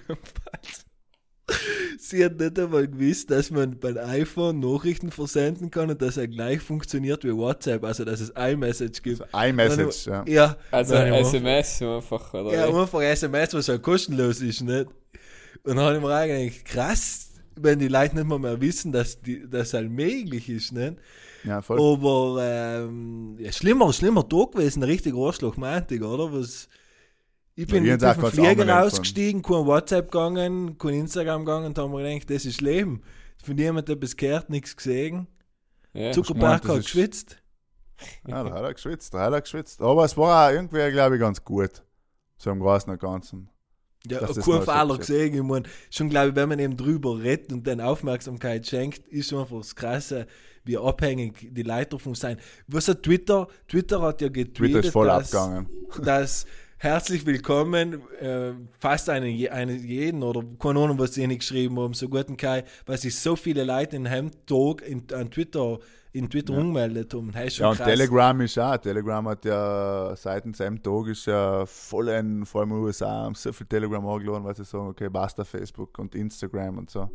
Sie 2.00 2.24
hat 2.24 2.38
nicht 2.40 2.58
einmal 2.58 2.88
gewusst, 2.88 3.30
dass 3.30 3.52
man 3.52 3.78
beim 3.80 3.98
iPhone 3.98 4.60
Nachrichten 4.60 5.12
versenden 5.12 5.70
kann 5.72 5.90
und 5.90 6.02
dass 6.02 6.18
er 6.18 6.28
gleich 6.28 6.62
funktioniert 6.62 7.24
wie 7.24 7.34
WhatsApp, 7.36 7.84
also 7.84 8.04
dass 8.06 8.20
es 8.22 8.30
iMessage 8.30 9.02
gibt. 9.02 9.22
iMessage, 9.34 10.08
ja. 10.08 10.24
Ja, 10.28 10.58
Also 10.72 10.96
mir- 10.96 11.16
SMS 11.20 11.82
einfach, 11.82 12.34
oder? 12.34 12.54
Ja, 12.54 12.68
einfach 12.68 13.02
SMS, 13.02 13.54
was 13.54 13.68
ja 13.68 13.78
kostenlos 13.78 14.42
ist, 14.42 14.62
nicht? 14.62 14.88
Und 15.64 15.76
dann 15.76 15.80
habe 15.80 15.96
ich 15.98 16.02
mir 16.02 16.14
eigentlich 16.14 16.64
krass, 16.66 17.30
wenn 17.56 17.80
die 17.80 17.88
Leute 17.90 18.16
nicht 18.16 18.28
mal 18.28 18.40
mehr 18.40 18.60
wissen, 18.60 18.92
dass 18.92 19.22
die, 19.22 19.48
das 19.50 19.74
halt 19.74 19.90
möglich 19.92 20.50
ist, 20.50 20.72
nicht? 20.72 20.96
Ja, 21.44 21.62
voll. 21.62 21.80
Aber 21.80 22.38
ähm, 22.42 23.38
ja, 23.40 23.52
schlimmer, 23.52 23.92
schlimmer 23.94 24.28
Tag 24.28 24.54
gewesen, 24.54 24.82
ein 24.82 24.90
richtig 24.90 25.16
Arschloch, 25.16 25.58
meinte 25.58 25.96
ich, 25.96 26.02
oder? 26.02 26.32
Was, 26.32 26.68
ich 27.56 27.68
bin 27.68 27.86
Ja, 27.86 27.98
kannst 27.98 28.22
du 28.22 28.28
Flieger 28.28 28.50
anmelden 28.50 28.70
rausgestiegen, 28.70 29.42
kein 29.42 29.66
WhatsApp 29.66 30.12
gegangen, 30.12 30.78
kein 30.78 30.94
Instagram 30.94 31.46
gegangen 31.46 31.66
und 31.68 31.78
haben 31.78 31.92
mir 31.92 32.04
gedacht, 32.04 32.30
das 32.30 32.46
ist 32.46 32.62
Leben. 32.62 33.02
Von 33.44 33.58
jemandem 33.58 33.98
etwas 33.98 34.16
gehört, 34.16 34.50
nichts 34.50 34.76
gesehen. 34.76 35.28
Ja. 35.94 36.12
Zuckerberg 36.12 36.68
hat 36.68 36.78
geschwitzt. 36.78 37.38
Ja, 38.28 38.44
da 38.44 38.52
hat 38.56 38.64
er 38.64 38.74
geschwitzt, 38.74 39.14
da 39.14 39.20
hat 39.22 39.34
er 39.34 39.40
geschwitzt. 39.40 39.82
Aber 39.82 40.04
es 40.04 40.18
war 40.18 40.48
auch 40.48 40.52
irgendwie, 40.52 40.92
glaube 40.92 41.16
ich, 41.16 41.22
ganz 41.22 41.42
gut. 41.42 41.84
So 42.38 42.50
im 42.50 42.60
Großen 42.60 42.92
und 42.92 43.00
Ganzen. 43.00 43.50
Ja, 44.06 44.20
das 44.20 44.36
kein 44.36 44.62
Fehler 44.62 44.98
gesehen. 44.98 45.34
Ich 45.34 45.42
meine, 45.42 45.64
schon 45.90 46.10
glaube 46.10 46.30
ich, 46.30 46.36
wenn 46.36 46.50
man 46.50 46.60
eben 46.60 46.76
drüber 46.76 47.22
redet 47.22 47.54
und 47.54 47.66
dann 47.66 47.80
Aufmerksamkeit 47.80 48.68
schenkt, 48.68 49.08
ist 49.08 49.30
schon 49.30 49.40
einfach 49.40 49.60
das 49.60 49.76
Krasse, 49.76 50.28
wie 50.66 50.78
abhängig 50.78 51.50
die 51.52 51.64
Leute 51.64 51.92
davon 51.92 52.16
sein. 52.16 52.38
Was 52.68 52.88
hat 52.88 53.04
Twitter? 53.04 53.48
Twitter 53.68 54.02
hat 54.02 54.22
ja 54.22 54.28
getweetet, 54.28 54.56
Twitter 54.56 54.80
ist 54.80 54.92
voll 54.92 55.08
dass, 55.08 55.34
abgegangen. 55.34 55.70
dass 56.04 56.46
herzlich 56.78 57.26
willkommen, 57.26 58.02
äh, 58.20 58.52
fast 58.80 59.10
einen, 59.10 59.48
einen 59.50 59.86
jeden 59.86 60.22
oder 60.22 60.44
keine 60.60 60.82
Ahnung, 60.82 61.00
was 61.00 61.14
sie 61.14 61.26
nicht 61.28 61.40
geschrieben 61.40 61.80
haben, 61.80 61.94
so 61.94 62.10
guten 62.10 62.36
Kai, 62.36 62.64
weil 62.86 62.98
sich 62.98 63.18
so 63.18 63.36
viele 63.36 63.64
Leute 63.64 63.96
in 63.96 64.06
einem 64.06 64.32
Tag 64.46 64.82
in, 64.82 65.04
an 65.14 65.32
Twitter, 65.32 65.80
in 66.12 66.30
Twitter 66.30 66.54
umgemeldet 66.54 67.14
haben. 67.14 67.32
Schon 67.32 67.64
Ja, 67.64 67.70
und 67.70 67.78
krass. 67.78 67.88
Telegram 67.88 68.42
ist 68.42 68.60
auch. 68.60 68.78
Telegram 68.78 69.28
hat 69.30 69.46
ja 69.46 70.14
seit 70.16 70.44
dem 70.44 70.54
Tag 70.54 71.08
ist 71.08 71.26
ja 71.26 71.66
voll 71.66 72.10
ein, 72.10 72.46
vor 72.46 72.62
allem 72.62 72.72
in 72.72 72.76
den 72.78 72.86
USA, 72.86 73.10
haben 73.10 73.36
so 73.36 73.54
viel 73.54 73.68
Telegram 73.68 74.06
angeladen, 74.06 74.44
weil 74.44 74.56
sie 74.56 74.66
sagen, 74.66 74.88
okay, 74.88 75.10
basta 75.10 75.46
Facebook 75.46 75.98
und 76.00 76.14
Instagram 76.16 76.80
und 76.80 76.90
so. 76.90 77.10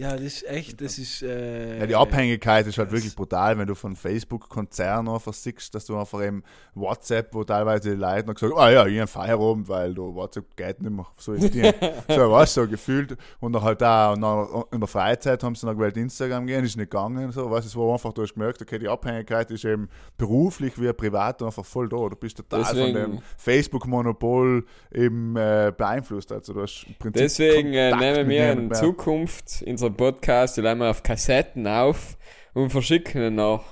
Ja, 0.00 0.12
das 0.12 0.22
ist 0.22 0.48
echt, 0.48 0.80
das 0.80 0.96
ist. 0.98 1.22
Äh, 1.22 1.80
Ja, 1.80 1.86
die 1.86 1.94
Abhängigkeit 1.94 2.66
ist 2.66 2.78
halt 2.78 2.90
wirklich 2.90 3.14
brutal, 3.14 3.58
wenn 3.58 3.66
du 3.66 3.74
von 3.74 3.94
Facebook-Konzernen 3.96 5.12
einfach 5.12 5.34
siehst, 5.34 5.74
dass 5.74 5.84
du 5.84 5.98
einfach 5.98 6.22
eben 6.24 6.42
WhatsApp, 6.74 7.34
wo 7.34 7.44
teilweise 7.44 7.90
die 7.90 7.96
Leute 7.96 8.26
noch 8.28 8.34
gesagt 8.34 8.54
ah 8.56 8.70
ja, 8.70 8.86
ich 8.86 8.98
habe 8.98 9.06
Feierabend, 9.06 9.68
weil 9.68 9.92
du 9.92 10.14
WhatsApp 10.14 10.56
geht 10.56 10.80
nicht 10.80 10.90
mehr 10.90 11.06
so 11.18 11.34
in 11.34 11.50
die. 11.50 11.70
so 12.08 12.30
was 12.30 12.54
so 12.54 12.66
gefühlt. 12.66 13.14
Und 13.40 13.52
dann 13.52 13.62
halt 13.62 13.82
da 13.82 14.12
und 14.14 14.22
dann 14.22 14.64
in 14.72 14.80
der 14.80 14.86
Freizeit 14.88 15.42
haben 15.42 15.54
sie 15.54 15.66
dann 15.66 15.76
gewählt 15.76 15.98
Instagram 15.98 16.46
gehen, 16.46 16.64
ist 16.64 16.76
nicht 16.78 16.90
gegangen. 16.90 17.30
So, 17.30 17.50
weißt, 17.50 17.66
du, 17.66 17.68
es 17.68 17.76
war 17.76 17.92
einfach, 17.92 18.14
du 18.14 18.22
hast 18.22 18.32
gemerkt, 18.32 18.62
okay, 18.62 18.78
die 18.78 18.88
Abhängigkeit 18.88 19.50
ist 19.50 19.66
eben 19.66 19.90
beruflich 20.16 20.80
wie 20.80 20.90
privat 20.94 21.42
einfach 21.42 21.64
voll 21.66 21.90
da. 21.90 21.96
Du 22.08 22.16
bist 22.16 22.38
total 22.38 22.60
Deswegen- 22.60 22.98
von 23.02 23.10
dem 23.12 23.22
Facebook-Monopol 23.36 24.64
eben 24.92 25.36
äh, 25.36 25.72
beeinflusst. 25.76 26.32
Also 26.32 26.54
du 26.54 26.62
hast 26.62 26.86
im 26.88 26.94
Prinzip 26.94 27.22
Deswegen 27.22 27.74
äh, 27.74 27.90
nehmen 27.94 28.00
wir 28.00 28.20
in 28.20 28.28
niemandem 28.28 28.68
mehr. 28.68 28.80
Zukunft 28.80 29.62
unseren 29.90 29.96
Podcast, 29.96 30.56
die 30.56 30.60
laden 30.60 30.78
wir 30.78 30.90
auf 30.90 31.02
Kassetten 31.02 31.66
auf 31.66 32.16
und 32.54 32.70
verschicken 32.70 33.22
ihn 33.22 33.34
noch. 33.36 33.64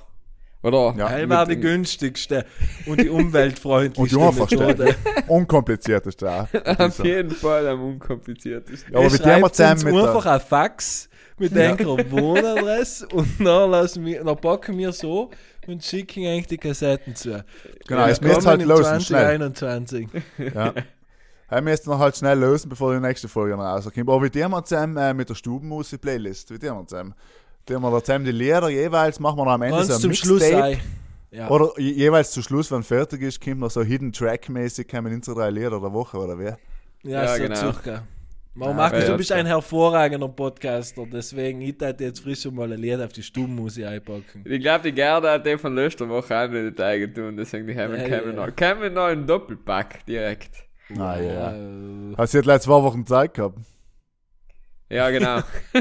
Oder? 0.61 0.93
Ja. 0.97 1.09
Heil 1.09 1.29
war 1.29 1.45
die 1.45 1.55
günstigste 1.55 2.45
und 2.85 2.99
die 2.99 3.07
umweltfreundlichste 3.07 4.19
Und 4.19 4.51
die 4.51 4.57
einfachste. 4.57 4.95
Unkomplizierteste 5.27 6.29
auch. 6.29 6.47
Auf 6.79 7.03
jeden 7.05 7.31
Fall 7.31 7.65
am 7.69 7.81
unkompliziertesten. 7.81 8.93
Ja, 8.93 8.99
aber 8.99 9.05
Er 9.05 9.11
mit 9.11 9.25
dem 9.25 9.53
zusammen 9.53 9.73
uns 9.73 9.83
mit 9.85 9.95
einfach 9.95 10.25
ein 10.25 10.41
Fax 10.41 11.09
mit 11.37 11.57
einer 11.57 12.11
Wohnadresse 12.11 13.07
und 13.13 13.39
dann, 13.39 13.71
lassen 13.71 14.05
wir, 14.05 14.21
dann 14.21 14.35
packen 14.35 14.77
wir 14.77 14.91
so 14.91 15.29
und 15.65 15.81
schicken 15.81 16.27
eigentlich 16.27 16.47
die 16.47 16.57
Kassetten 16.57 17.15
zu. 17.15 17.45
Genau, 17.87 18.07
es 18.07 18.19
müsst 18.19 18.45
halt 18.45 18.61
im 18.61 18.67
lösen, 18.67 18.99
schnell. 18.99 19.39
2021. 19.39 20.09
Ja. 20.53 20.73
Wir 21.49 21.61
müssen 21.61 21.89
noch 21.89 21.99
halt 21.99 22.15
schnell 22.15 22.37
lösen, 22.39 22.69
bevor 22.69 22.93
die 22.93 22.99
nächste 22.99 23.27
Folge 23.27 23.55
noch 23.57 23.63
rauskommt. 23.63 23.97
Aber 24.07 24.21
wie 24.23 24.29
tun 24.29 24.51
wir 24.51 24.63
zusammen 24.63 24.97
äh, 24.97 25.13
mit 25.13 25.29
der 25.29 25.35
Stubenmusik-Playlist? 25.35 26.51
Wie 26.51 26.59
tun 26.59 26.77
wir 26.77 26.87
zusammen? 26.87 27.13
Tun 27.65 27.81
wir 27.81 27.91
da 27.91 28.03
zusammen 28.03 28.25
die 28.25 28.31
Lieder 28.31 28.69
jeweils, 28.69 29.19
machen 29.19 29.37
wir 29.37 29.45
noch 29.45 29.51
am 29.53 29.61
Ende 29.63 29.77
Ganz 29.77 29.87
so 29.87 29.93
ein 29.95 29.99
zum 30.01 30.13
Schluss 30.13 30.41
sei. 30.47 30.79
Ja. 31.31 31.47
Oder 31.49 31.71
je- 31.77 31.91
jeweils 31.93 32.31
zum 32.31 32.41
Schluss, 32.43 32.71
wenn 32.71 32.83
fertig 32.83 33.21
ist, 33.21 33.39
kommt 33.43 33.59
noch 33.59 33.69
so 33.71 33.83
Hidden 33.83 34.11
Track-mäßig, 34.11 34.87
kommen 34.87 35.13
unsere 35.13 35.37
drei 35.39 35.49
Lieder 35.51 35.79
der 35.79 35.93
Woche, 35.93 36.17
oder 36.17 36.37
wie? 36.39 36.45
Ja, 37.07 37.23
Ja, 37.23 37.35
so 37.35 37.41
genau. 37.43 37.55
circa. 37.55 38.03
Warum 38.55 38.77
Ja, 38.77 38.83
Markus, 38.89 39.05
du 39.05 39.15
bist 39.15 39.31
ein 39.31 39.45
hervorragender 39.45 40.27
Podcaster, 40.27 41.05
deswegen 41.05 41.61
ich 41.61 41.75
hätte 41.79 42.03
jetzt 42.03 42.19
frisch 42.21 42.41
schon 42.41 42.55
mal 42.55 42.71
ein 42.73 42.79
Lied 42.79 42.99
auf 42.99 43.13
die 43.13 43.21
Stubenmusik 43.23 43.85
einpacken. 43.85 44.43
Ich 44.43 44.59
glaube, 44.59 44.83
die 44.85 44.91
Gerda 44.91 45.33
hat 45.33 45.45
den 45.45 45.59
von 45.59 45.75
letzter 45.75 46.09
Woche 46.09 46.35
auch 46.35 46.47
nicht 46.49 46.81
eingetan, 46.81 47.37
deswegen 47.37 47.67
die 47.67 47.77
haben 47.77 47.93
Ja, 47.95 48.07
wir 48.09 48.25
ja. 48.25 48.31
noch. 48.33 48.81
Wir 48.81 48.89
noch 48.89 49.03
einen 49.05 49.27
Doppelpack 49.27 50.05
direkt. 50.07 50.68
Ah, 50.97 51.19
ja. 51.19 51.51
Äh, 51.53 52.15
Hast 52.17 52.33
du 52.33 52.37
jetzt 52.39 52.45
letzte 52.47 52.67
zwei 52.69 52.83
Wochen 52.83 53.05
Zeit 53.05 53.33
gehabt? 53.33 53.59
Ja, 54.89 55.09
genau. 55.11 55.41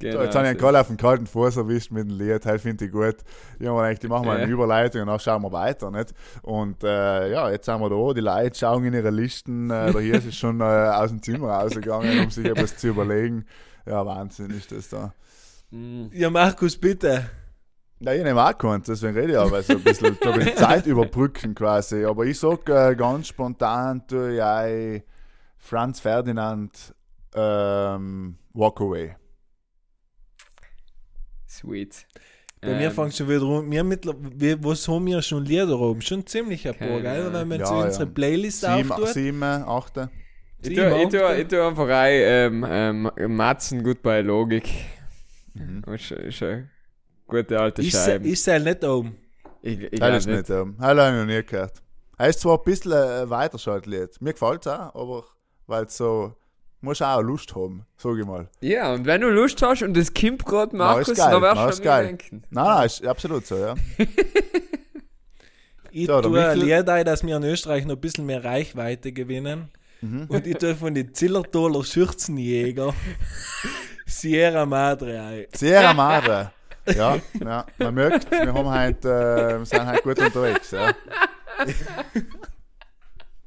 Genau 0.00 0.22
jetzt 0.22 0.34
habe 0.36 0.44
ich 0.44 0.50
einen. 0.50 0.58
Call 0.58 0.76
auf 0.76 0.86
den 0.86 0.96
kalten 0.96 1.26
Fuß 1.26 1.56
erwischt 1.56 1.90
mit 1.90 2.08
dem 2.08 2.16
Lied, 2.16 2.46
halt 2.46 2.60
finde 2.60 2.84
ich 2.84 2.92
gut. 2.92 3.16
Ich 3.58 3.66
habe 3.66 3.76
mir 3.80 3.88
gedacht, 3.88 4.04
ich 4.04 4.10
mache 4.10 4.24
mal 4.24 4.36
eine 4.36 4.46
Ja. 4.46 4.48
Überleitung 4.52 5.00
und 5.02 5.08
dann 5.08 5.18
schauen 5.18 5.42
wir 5.42 5.50
weiter, 5.50 5.90
nicht? 5.90 6.14
Und 6.42 6.84
äh, 6.84 7.32
ja, 7.32 7.50
jetzt 7.50 7.66
sind 7.66 7.80
wir 7.80 7.90
da, 7.90 8.14
die 8.14 8.20
Leute 8.20 8.56
schauen 8.58 8.84
in 8.84 8.94
ihre 8.94 9.10
Listen, 9.10 9.70
äh, 9.70 9.92
der 9.92 10.00
hier 10.00 10.14
ist 10.14 10.36
schon 10.36 10.60
äh, 10.60 10.64
aus 10.64 11.10
dem 11.10 11.20
Zimmer 11.20 11.50
rausgegangen, 11.50 12.20
um 12.20 12.30
sich 12.30 12.46
etwas 12.46 12.76
zu 12.76 12.88
überlegen. 12.88 13.44
Ja, 13.86 14.06
Wahnsinn 14.06 14.50
ist 14.50 14.70
das 14.70 14.88
da. 14.88 15.12
Mm. 15.70 16.06
ja, 16.12 16.30
Markus, 16.30 16.76
bitte. 16.76 17.28
Ja, 18.00 18.12
ich 18.12 18.22
nehme 18.22 18.42
auch 18.44 18.56
keins, 18.56 18.86
deswegen 18.86 19.18
rede 19.18 19.32
ich 19.32 19.38
aber 19.38 19.60
so 19.62 19.72
ein 19.72 19.82
bisschen, 19.82 20.16
so 20.22 20.30
ein 20.30 20.38
bisschen 20.38 20.56
Zeit 20.56 20.86
überbrücken 20.86 21.54
quasi. 21.54 22.04
Aber 22.04 22.24
ich 22.26 22.38
sag 22.38 22.68
äh, 22.68 22.94
ganz 22.94 23.28
spontan, 23.28 24.06
tue 24.06 24.34
ich 24.36 24.42
ein 24.42 25.02
Franz 25.56 25.98
Ferdinand 25.98 26.94
ähm, 27.34 28.36
Walk 28.54 28.80
Away. 28.80 29.16
Sweet. 31.48 32.06
Bei 32.60 32.68
mir 32.74 32.86
Ähm, 32.86 32.92
fängt 32.92 33.14
schon 33.14 33.28
wieder 33.28 33.42
um. 33.42 33.70
Wir 33.70 33.84
mittler, 33.84 34.14
wir, 34.18 34.62
was 34.64 34.86
haben 34.88 35.06
wir 35.06 35.22
schon 35.22 35.44
Lieder 35.44 35.78
oben? 35.78 36.00
Schon 36.02 36.26
ziemlich 36.26 36.66
ein 36.68 36.74
paar, 36.74 37.00
gell? 37.00 37.32
Wenn 37.32 37.48
man 37.48 37.60
Ja, 37.60 37.66
zu 37.66 37.74
ja. 37.74 37.84
unsere 37.84 38.06
Playlist 38.06 38.60
Sieben, 38.60 38.92
auftut. 38.92 39.08
sieben, 39.08 39.42
acht. 39.42 39.96
Ich 40.62 40.74
tue, 40.74 41.02
ich, 41.02 41.08
tue, 41.08 41.24
acht. 41.24 41.38
ich 41.38 41.48
tue 41.48 41.64
einfach 41.66 41.88
ein 41.88 42.12
ähm, 42.66 43.10
ähm, 43.16 43.36
Matzen 43.36 43.82
Goodbye 43.84 44.22
Logik. 44.22 44.68
Mhm. 45.54 45.84
Ist, 45.94 46.10
ist 46.10 46.42
eine 46.42 46.68
gute 47.28 47.60
alte 47.60 47.82
Ist, 47.82 47.92
Scheibe. 47.92 48.28
ist 48.28 48.46
halt 48.48 48.64
nicht 48.64 48.84
oben. 48.84 49.16
Ich, 49.62 49.80
ich 49.80 49.90
glaub 49.92 50.14
ist 50.14 50.26
nicht, 50.26 50.50
ähm, 50.50 50.76
das 50.78 50.86
habe 50.88 51.00
ich 51.00 51.14
noch 51.20 51.24
nie 51.26 51.42
gehört. 51.44 51.82
Er 52.16 52.28
ist 52.28 52.40
zwar 52.40 52.58
ein 52.58 52.64
bisschen 52.64 52.92
ein 52.92 53.30
Weiterschaltlied. 53.30 54.20
Mir 54.20 54.32
gefällt 54.32 54.66
es 54.66 54.72
auch, 54.72 54.94
aber 54.94 55.24
weil 55.66 55.84
es 55.84 55.96
so, 55.96 56.34
musst 56.80 57.02
auch 57.02 57.20
Lust 57.20 57.54
haben, 57.54 57.84
sag 57.96 58.16
ich 58.18 58.24
mal. 58.26 58.48
Ja, 58.60 58.92
und 58.92 59.04
wenn 59.06 59.20
du 59.20 59.28
Lust 59.28 59.60
hast 59.62 59.82
und 59.82 59.96
das 59.96 60.12
kommt 60.14 60.44
gerade, 60.44 60.74
Markus, 60.76 61.14
geil, 61.16 61.40
dann 61.40 61.68
ist 61.68 61.78
du 61.78 61.82
geil. 61.84 62.06
denken. 62.06 62.42
Nein, 62.50 62.64
nein, 62.64 62.86
ist 62.86 63.06
absolut 63.06 63.46
so, 63.46 63.56
ja. 63.56 63.74
Ich 65.90 66.06
So, 66.06 66.20
tue 66.20 66.46
ein 66.46 66.58
Lied 66.58 66.88
ein, 66.88 67.04
dass 67.06 67.24
wir 67.24 67.36
in 67.36 67.42
Österreich 67.44 67.86
noch 67.86 67.94
ein 67.96 68.00
bisschen 68.00 68.26
mehr 68.26 68.44
Reichweite 68.44 69.10
gewinnen. 69.12 69.70
Mhm. 70.02 70.26
Und 70.28 70.46
ich 70.46 70.56
tue 70.58 70.74
von 70.74 70.94
den 70.94 71.14
Zillertaler 71.14 71.82
Schürzenjäger 71.82 72.94
Sierra 74.06 74.66
Madre 74.66 75.20
ein. 75.20 75.46
Sierra 75.54 75.94
Madre. 75.94 76.52
Ja, 76.96 77.18
ja, 77.40 77.66
man 77.78 77.94
merkt, 77.94 78.30
wir 78.30 78.52
haben 78.52 78.68
heute, 78.68 79.08
äh, 79.08 79.58
wir 79.58 79.66
sind 79.66 79.86
heute 79.86 80.02
gut 80.02 80.18
unterwegs, 80.18 80.70
ja. 80.70 80.92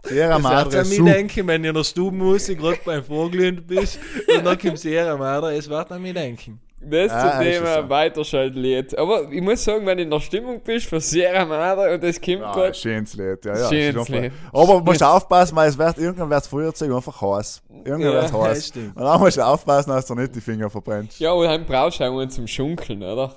Sierra 0.03 0.33
Das 0.33 0.41
Madre 0.41 0.71
wird 0.71 0.83
an 0.83 0.89
mich 0.89 1.13
denken, 1.13 1.47
wenn 1.47 1.63
in 1.63 1.73
der 1.73 1.83
Stubenmusik 1.83 2.59
gerade 2.59 2.79
beim 2.83 3.03
Vorglühen 3.03 3.65
bist 3.65 3.99
und 4.35 4.45
dann 4.45 4.57
kommt 4.57 4.79
Sierra 4.79 5.15
Madre, 5.15 5.55
es 5.55 5.69
wird 5.69 5.91
an 5.91 6.01
mich 6.01 6.13
denken. 6.13 6.59
Das 6.83 7.11
Ah, 7.11 7.37
zum 7.37 7.45
Thema 7.45 7.81
so. 7.83 7.89
Weiterschaltlied. 7.89 8.97
Aber 8.97 9.31
ich 9.31 9.41
muss 9.41 9.63
sagen, 9.63 9.85
wenn 9.85 9.97
du 9.97 10.03
in 10.03 10.09
der 10.09 10.19
Stimmung 10.19 10.61
bist 10.61 10.87
für 10.87 10.99
Sierra 10.99 11.45
Madre 11.45 11.93
und 11.93 12.03
das 12.03 12.19
kommt 12.19 12.39
Ja, 12.39 12.51
gerade, 12.51 12.65
ein 12.67 12.73
schönes 12.73 13.13
Lied, 13.15 13.45
ja, 13.45 13.57
ja. 13.57 13.69
Schönes 13.69 14.09
Lied. 14.09 14.31
Aber 14.51 14.73
du 14.73 14.79
musst 14.81 15.03
aufpassen, 15.03 15.55
weil 15.55 15.69
es 15.69 15.77
wird, 15.77 15.97
irgendwann 15.99 16.29
wird 16.29 16.39
das 16.41 16.47
Feuerzeug 16.47 16.91
einfach 16.91 17.21
heiß. 17.21 17.61
Irgendwann 17.85 18.01
Ja, 18.01 18.21
wird 18.23 18.33
heiß. 18.33 18.71
Und 18.95 19.03
dann 19.03 19.19
musst 19.19 19.37
du 19.37 19.45
aufpassen, 19.45 19.89
dass 19.91 20.05
du 20.07 20.15
nicht 20.15 20.35
die 20.35 20.41
Finger 20.41 20.69
verbrennst. 20.69 21.19
ja, 21.19 21.31
und 21.31 21.45
dann 21.45 21.65
brauchst 21.65 21.99
du 21.99 22.03
auch 22.05 22.19
einen 22.19 22.29
zum 22.31 22.47
Schunkeln, 22.47 23.03
oder? 23.03 23.31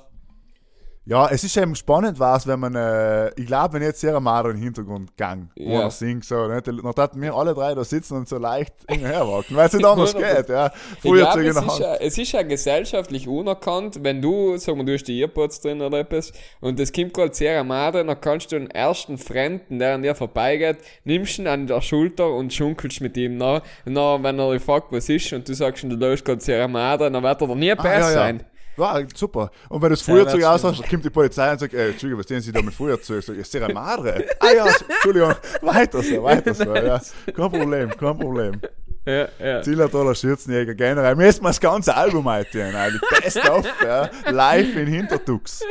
Ja, 1.07 1.29
es 1.31 1.45
ist 1.45 1.55
eben 1.59 1.75
spannend, 1.75 2.19
was, 2.19 2.47
wenn 2.47 2.59
man, 2.61 2.75
äh, 2.75 3.29
ich 3.39 3.45
glaube, 3.47 3.75
wenn 3.75 3.83
jetzt 3.83 4.01
sehr 4.01 4.19
Madre 4.21 4.53
im 4.53 4.57
Hintergrund 4.57 5.15
gang, 5.19 5.51
wo 5.55 5.73
Ja. 5.75 5.83
er 5.83 5.91
singt, 5.91 6.25
so, 6.25 6.47
ne, 6.47 6.63
dann 6.63 6.81
hatten 6.97 7.21
wir 7.21 7.35
alle 7.35 7.53
drei 7.53 7.75
da 7.75 7.85
sitzen 7.85 8.17
und 8.17 8.27
so 8.27 8.39
leicht 8.39 8.73
herwalken, 8.89 9.55
weil 9.55 9.67
es 9.67 9.75
nicht 9.75 9.85
anders 9.85 10.15
geht, 10.17 10.49
ja. 10.49 10.71
Feuerzeug 11.03 11.43
in 11.45 11.49
es, 11.49 11.55
der 11.57 11.63
ist 11.63 11.69
Hand. 11.69 11.81
ja, 11.81 11.95
es 11.97 12.17
ist 12.17 12.33
ja 12.33 12.43
gesellschaftlich 12.43 13.29
unerkannt, 13.29 13.99
wenn 14.03 14.23
du, 14.23 14.57
sagen 14.57 14.79
wir, 14.79 14.85
du 14.87 14.95
hast 14.95 15.05
die 15.05 15.21
Earpods 15.21 15.61
drin 15.61 15.83
oder 15.83 15.99
etwas, 15.99 16.33
und 16.63 16.81
es 16.81 16.91
kommt 16.91 17.13
gerade 17.13 17.35
Sierra 17.35 17.65
Madre, 17.65 18.03
dann 18.03 18.19
kannst 18.23 18.51
du 18.53 18.59
den 18.59 18.71
ersten 18.71 19.19
Fremden, 19.19 19.79
der 19.79 19.97
an 19.97 20.03
dir 20.03 20.15
vorbeigeht, 20.15 20.79
nimmst 21.05 21.39
ihn 21.39 21.47
an 21.49 21.67
der 21.67 21.83
Schulter 21.83 22.31
und 22.33 22.51
schunkelst 22.55 23.03
mit 23.03 23.15
ihm 23.19 23.37
nach. 23.37 23.61
Und 23.85 23.95
dann, 23.95 24.23
wenn 24.23 24.39
er 24.39 24.53
dich 24.55 24.63
fragt, 24.63 24.91
was 24.91 25.11
ist, 25.11 25.31
und 25.35 25.47
du 25.47 25.55
sagst, 25.55 25.83
du 25.85 25.89
löst 25.89 26.25
gerade 26.25 26.41
Sierra 26.41 26.67
Madre, 26.67 27.11
dann 27.11 27.23
wird 27.23 27.43
er 27.43 27.47
dir 27.47 27.55
nie 27.57 27.73
Ah, 27.73 27.75
besser 27.75 27.99
ja, 27.99 28.09
ja. 28.09 28.13
sein. 28.15 28.43
Ja, 28.77 29.01
super. 29.15 29.51
Und 29.69 29.83
wenn 29.83 29.91
du 29.91 29.97
das 29.97 30.07
Ja, 30.07 30.15
Feuerzeug 30.15 30.41
das 30.41 30.65
aushast, 30.65 30.89
kommt 30.89 31.05
die 31.05 31.11
Polizei 31.11 31.53
und 31.53 31.61
sagt, 31.61 31.75
ey, 31.75 31.91
Entschuldigung, 31.91 32.21
was 32.21 32.27
tun 32.27 32.41
Sie 32.41 32.53
da 32.53 32.63
mit 32.63 32.75
Feuerzeug? 32.75 33.23
Ich, 33.29 33.39
ist 33.39 33.55
der 33.55 33.73
Madre? 33.73 34.25
Ah 34.41 34.53
ja, 34.55 34.67
Entschuldigung, 34.89 35.35
weiter 35.63 36.03
so, 36.03 36.23
weiter 36.23 36.55
so, 36.55 36.75
ja. 36.75 37.01
Kein 37.27 37.35
Problem, 37.51 37.91
kein 37.91 38.19
Problem. 38.19 38.61
Ja, 39.07 39.29
ja. 39.39 39.63
Zillertaler 39.63 40.15
Schürzenjäger 40.15 40.75
generell. 40.75 41.15
Müssen 41.15 41.43
wir 41.43 41.49
das 41.49 41.61
ganze 41.61 41.95
Album 41.95 42.25
heute 42.25 42.49
die 42.53 43.23
Best 43.23 43.49
of, 43.51 43.67
ja, 43.85 44.09
live 44.31 44.77
in 44.77 44.87
Hintertux. 44.87 45.63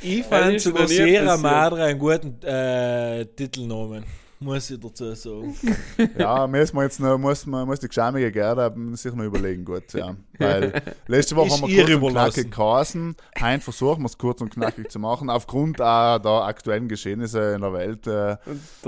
Ich 0.00 0.18
Ja, 0.18 0.24
fand 0.24 0.64
nie 0.64 0.86
Sierra. 0.86 1.36
Madre 1.36 1.82
einen 1.84 1.98
guten 1.98 2.40
äh, 2.42 3.24
Titelnamen. 3.26 4.04
Muss 4.46 4.70
ich 4.70 4.78
dazu 4.78 5.12
sagen. 5.14 5.56
Ja, 6.18 6.46
müssen 6.46 6.76
wir 6.76 6.84
jetzt 6.84 7.00
noch, 7.00 7.18
muss, 7.18 7.46
man, 7.46 7.66
muss 7.66 7.80
die 7.80 7.88
geschämige 7.88 8.30
Gerda 8.30 8.72
sich 8.92 9.12
noch 9.12 9.24
überlegen, 9.24 9.64
gut, 9.64 9.92
ja. 9.92 10.14
Weil 10.38 10.82
letzte 11.08 11.34
Woche 11.34 11.48
Ist 11.48 11.62
haben 11.62 11.68
wir 11.68 11.76
kurz 11.84 11.88
und 11.90 11.96
überlassen. 11.96 12.32
knackig 12.34 12.52
geheißen. 12.54 13.16
Heute 13.40 13.60
versuchen 13.60 14.02
wir 14.02 14.06
es 14.06 14.18
kurz 14.18 14.40
und 14.40 14.50
knackig 14.50 14.90
zu 14.90 15.00
machen. 15.00 15.30
Aufgrund 15.30 15.80
auch 15.80 16.18
der 16.18 16.30
aktuellen 16.44 16.86
Geschehnisse 16.88 17.54
in 17.54 17.60
der 17.62 17.72
Welt. 17.72 18.06
Äh, 18.06 18.10
Der 18.12 18.38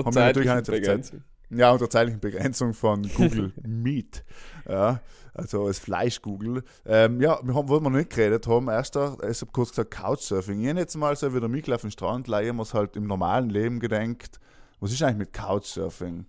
Haben 0.05 0.15
wir 0.15 0.21
natürlich 0.27 0.51
auch 0.51 0.55
nicht 0.57 0.67
viel 0.67 0.75
Zeit. 0.77 0.83
Begrenzung. 0.85 1.23
Ja, 1.51 1.73
unter 1.73 1.91
zeitlichen 1.91 2.21
Begrenzung 2.21 2.73
von 2.75 3.03
Google 3.17 3.53
Meet. 3.67 4.23
Ja, 4.69 5.01
also 5.35 5.67
als 5.67 5.79
Fleisch-Google. 5.81 6.63
Ähm, 6.87 7.21
ja, 7.21 7.41
wir 7.43 7.55
haben, 7.55 7.69
wo 7.69 7.81
wir 7.81 7.91
noch 7.91 7.91
nicht 7.97 8.11
geredet 8.11 8.47
haben, 8.47 8.69
erster, 8.69 9.17
ich 9.29 9.41
habe 9.41 9.51
kurz 9.53 9.71
gesagt 9.71 9.91
Couchsurfing. 9.91 10.61
Ich 10.63 10.69
habe 10.69 10.79
jetzt 10.79 10.97
mal 10.97 11.17
so 11.17 11.35
wieder 11.35 11.49
mitgelaufen 11.49 11.89
auf 11.89 11.91
den 11.91 11.93
Strand, 11.93 12.29
leihen 12.29 12.61
es 12.61 12.75
halt 12.75 12.97
im 12.97 13.07
normalen 13.09 13.49
Leben 13.51 13.81
gedenkt. 13.81 14.39
Was 14.81 14.93
ist 14.93 15.03
eigentlich 15.03 15.19
mit 15.19 15.33
Couchsurfing? 15.33 16.27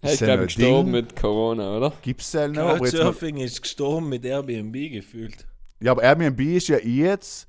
Hey, 0.00 0.14
ich 0.14 0.20
ja 0.20 0.26
glaube, 0.26 0.44
gestorben 0.44 0.92
Ding? 0.92 0.92
mit 0.92 1.16
Corona, 1.16 1.76
oder? 1.76 1.92
Gibt 2.02 2.20
es 2.20 2.32
ja 2.32 2.46
noch? 2.48 2.54
Mal, 2.54 2.78
Couchsurfing 2.78 3.36
ist 3.38 3.62
gestorben 3.62 4.08
mit 4.08 4.24
Airbnb 4.24 4.72
gefühlt. 4.92 5.46
ja, 5.80 5.92
aber 5.92 6.02
Airbnb 6.02 6.40
ist 6.40 6.68
ja 6.68 6.78
jetzt, 6.78 7.46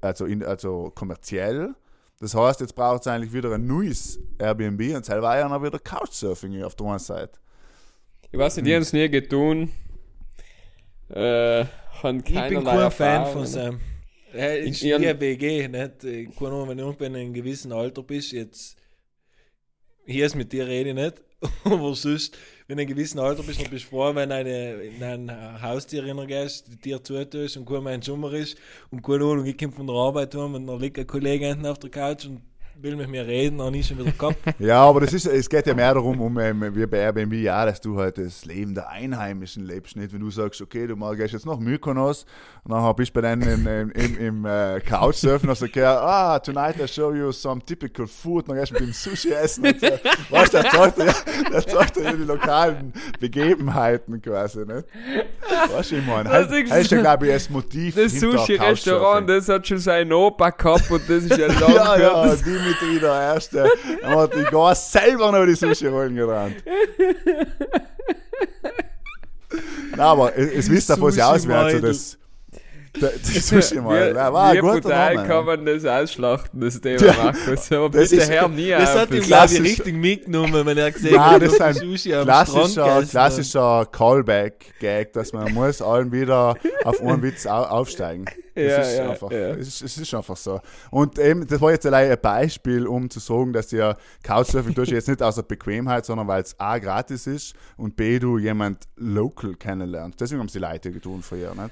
also, 0.00 0.24
in, 0.26 0.42
also 0.42 0.90
kommerziell. 0.94 1.74
Das 2.20 2.34
heißt, 2.34 2.60
jetzt 2.60 2.74
braucht 2.74 3.00
es 3.02 3.06
eigentlich 3.08 3.32
wieder 3.32 3.52
ein 3.52 3.66
neues 3.66 4.18
Airbnb 4.38 4.94
und 4.94 5.04
selber 5.04 5.36
ja 5.38 5.48
noch 5.48 5.62
wieder 5.62 5.78
Couchsurfing 5.78 6.62
auf 6.62 6.74
der 6.76 6.86
einen 6.86 6.98
Seite. 7.00 7.38
Ich 8.30 8.38
weiß 8.38 8.56
nicht, 8.56 8.66
die 8.66 8.74
haben 8.74 8.82
es 8.82 8.92
nie 8.92 9.08
getan. 9.10 9.70
Äh, 11.10 11.64
haben 12.02 12.18
Ich 12.26 12.48
bin 12.48 12.64
kein 12.64 12.90
Fan 12.90 13.26
von 13.32 13.46
Sam. 13.46 13.80
Ist 14.32 14.82
Ich- 14.82 14.84
ich- 14.90 14.98
wie 15.00 15.08
ein 15.08 15.20
WG, 15.20 15.68
nicht? 15.68 16.04
Äh, 16.04 16.24
Keine 16.26 16.50
Ahnung, 16.52 16.68
wenn 16.70 16.78
du 16.78 16.84
irgendwann 16.84 17.14
in 17.14 17.20
einem 17.20 17.34
gewissen 17.34 17.70
Alter 17.72 18.02
bist, 18.02 18.32
jetzt 18.32 18.76
hier 20.06 20.26
ist 20.26 20.34
mit 20.34 20.52
dir 20.52 20.66
rede 20.66 20.90
ich 20.90 20.94
nicht, 20.94 21.22
aber 21.64 21.94
sonst, 21.94 22.36
wenn 22.66 22.76
du 22.76 22.82
in 22.82 22.88
einem 22.88 22.96
gewissen 22.96 23.18
Alter 23.18 23.42
bist, 23.42 23.60
dann 23.60 23.70
bist 23.70 23.86
du 23.86 23.88
froh, 23.90 24.14
wenn 24.14 24.30
eine, 24.30 24.74
in 24.82 25.02
ein 25.02 25.62
Haustier 25.62 26.04
reingehst, 26.04 26.68
die 26.68 26.76
dir 26.76 27.02
zutust 27.02 27.56
und 27.56 27.66
kein 27.66 27.82
Mensch 27.82 28.06
Schummer 28.06 28.32
ist 28.32 28.56
und 28.90 29.02
keine 29.02 29.24
Ahnung, 29.24 29.44
ich 29.44 29.58
komme 29.58 29.72
von 29.72 29.86
der 29.86 29.96
Arbeit 29.96 30.34
heim 30.34 30.54
und 30.54 30.66
dann 30.66 30.80
liegt 30.80 30.98
ein 30.98 31.06
Kollege 31.06 31.46
hinten 31.46 31.66
auf 31.66 31.78
der 31.78 31.90
Couch 31.90 32.26
und 32.26 32.40
will 32.80 32.96
mit 32.96 33.08
mir 33.08 33.26
reden, 33.26 33.58
dann 33.58 33.74
ist 33.74 33.88
schon 33.88 33.98
wieder 33.98 34.12
gehabt. 34.12 34.36
Ja, 34.58 34.80
aber 34.84 35.00
das 35.00 35.12
ist, 35.12 35.26
es 35.26 35.48
geht 35.48 35.66
ja 35.66 35.74
mehr 35.74 35.94
darum, 35.94 36.20
um, 36.20 36.38
ähm, 36.38 36.74
wie 36.74 36.86
bei 36.86 36.98
Airbnb, 36.98 37.32
ja, 37.34 37.64
dass 37.66 37.80
du 37.80 37.98
halt 37.98 38.18
das 38.18 38.44
Leben 38.44 38.74
der 38.74 38.88
Einheimischen 38.88 39.64
lebst. 39.64 39.96
Nicht, 39.96 40.12
wenn 40.12 40.20
du 40.20 40.30
sagst, 40.30 40.60
okay, 40.60 40.86
du 40.86 40.96
mal 40.96 41.16
gehst 41.16 41.32
jetzt 41.32 41.46
nach 41.46 41.58
Mykonos 41.58 42.26
und 42.64 42.72
dann 42.72 42.94
bist 42.94 43.14
du 43.14 43.20
bei 43.20 43.34
denen 43.34 43.66
im, 43.66 43.90
im, 43.92 44.18
im 44.18 44.44
äh, 44.44 44.80
Couchsurfen 44.80 45.48
und 45.48 45.56
sagst, 45.56 45.76
ja, 45.76 46.00
ah, 46.00 46.38
tonight 46.38 46.76
I 46.80 46.86
show 46.86 47.12
you 47.12 47.32
some 47.32 47.60
typical 47.64 48.06
food, 48.06 48.48
dann 48.48 48.56
gehst 48.56 48.70
du 48.70 48.74
mit 48.74 48.82
dem 48.84 48.92
Sushi 48.92 49.32
essen 49.32 49.66
und 49.66 49.80
so. 49.80 49.88
Weißt 50.30 50.54
du, 50.54 50.62
der 50.62 50.70
zeigt 50.70 50.98
dir, 50.98 51.14
der 51.52 51.66
zeigt 51.66 51.96
dir 51.96 52.12
die 52.12 52.24
lokalen 52.24 52.92
Begebenheiten 53.20 54.20
quasi, 54.22 54.60
nicht? 54.60 54.86
Weißt 55.74 55.90
du, 55.90 55.96
ich 55.96 56.06
meine, 56.06 56.28
Was 56.28 56.42
das 56.42 56.48
denkst 56.48 56.72
ist 56.72 56.90
ja, 56.90 57.00
glaube 57.00 57.26
ich, 57.26 57.32
das 57.32 57.50
Motiv 57.50 57.94
Das 57.94 58.12
Sushi-Restaurant, 58.12 59.28
das 59.28 59.48
hat 59.48 59.66
schon 59.66 59.78
seinen 59.78 60.12
Opa 60.12 60.50
gehabt 60.50 60.90
und 60.90 61.02
das 61.08 61.24
ist 61.24 61.36
ja 61.36 61.46
lang 61.60 61.74
Ja, 61.74 61.98
ja, 61.98 62.36
Dimitri, 62.62 63.00
der 63.00 63.12
Erste. 63.12 63.68
Er 64.02 64.16
hat 64.16 64.34
die 64.34 64.44
Gas 64.44 64.92
selber 64.92 65.32
noch 65.32 65.44
die 65.46 65.54
Sushi-Rollen 65.54 66.14
gerannt. 66.14 66.56
Nein, 69.90 70.00
aber 70.00 70.36
es, 70.36 70.50
es 70.52 70.70
wisst 70.70 70.90
davon 70.90 71.14
ja 71.14 71.30
aus, 71.30 71.46
wie 71.46 71.52
also 71.52 71.78
das. 71.80 72.18
Sushi 72.94 73.80
mal. 73.80 74.14
Ja, 74.14 74.32
war 74.32 74.50
ein 74.50 74.56
wie 74.56 74.60
guter 74.60 74.80
brutal 74.80 75.14
Name. 75.14 75.28
kann 75.28 75.44
man 75.46 75.64
das 75.66 75.84
ausschlachten, 75.84 76.60
das 76.60 76.80
Thema, 76.80 77.04
Ja, 77.06 77.12
Markus. 77.24 77.72
Aber 77.72 77.88
das 77.90 78.10
bitte 78.10 78.22
ist- 78.22 78.30
hör 78.30 78.48
nie 78.48 78.68
Das 78.70 78.90
auf. 78.90 78.96
hat 79.00 79.10
ihm, 79.10 79.16
Das- 79.18 79.26
glaube 79.26 79.52
ich, 79.54 79.62
richtig 79.62 79.94
mitgenommen, 79.94 80.66
wenn 80.66 80.76
er 80.78 80.90
gesehen 80.92 81.18
hat, 81.24 81.40
das 81.42 81.52
ist 81.52 81.60
dass 81.60 81.66
ein 81.68 81.74
Sushi 81.90 82.14
am 82.14 82.24
klassischer, 82.24 83.02
klassischer 83.04 83.86
Callback-Gag, 83.90 85.12
dass 85.14 85.32
man 85.32 85.52
muss 85.54 85.80
allen 85.82 86.12
wieder 86.12 86.54
auf 86.84 87.00
einen 87.00 87.22
Witz 87.22 87.46
au 87.46 87.62
aufsteigen. 87.62 88.24
Das 88.54 88.64
Ja, 88.64 88.76
ist 88.82 88.96
ja, 88.98 89.10
einfach, 89.10 89.30
ja. 89.30 89.38
Es, 89.52 89.68
ist, 89.68 89.82
es 89.82 89.96
ist 89.98 90.12
einfach 90.14 90.36
so. 90.36 90.60
Und 90.90 91.18
eben, 91.18 91.46
das 91.46 91.58
war 91.62 91.70
jetzt 91.70 91.86
allein 91.86 92.10
ein 92.10 92.18
Beispiel, 92.20 92.86
um 92.86 93.08
zu 93.08 93.18
sagen, 93.18 93.54
dass 93.54 93.70
ja 93.70 93.96
Couchsurfing 94.22 94.74
tust 94.74 94.90
jetzt 94.90 95.08
nicht 95.08 95.22
aus 95.22 95.36
der 95.36 95.42
Bequemheit, 95.42 96.04
sondern 96.04 96.28
weil 96.28 96.42
es 96.42 96.54
A 96.60 96.76
gratis 96.78 97.26
ist 97.26 97.54
und 97.78 97.96
B 97.96 98.18
du 98.18 98.36
jemand 98.36 98.84
local 98.96 99.54
kennenlernst. 99.54 100.20
Deswegen 100.20 100.40
haben 100.40 100.48
sie 100.48 100.58
Leute 100.58 100.90
getan 100.92 101.22
früher, 101.22 101.54
nicht? 101.54 101.70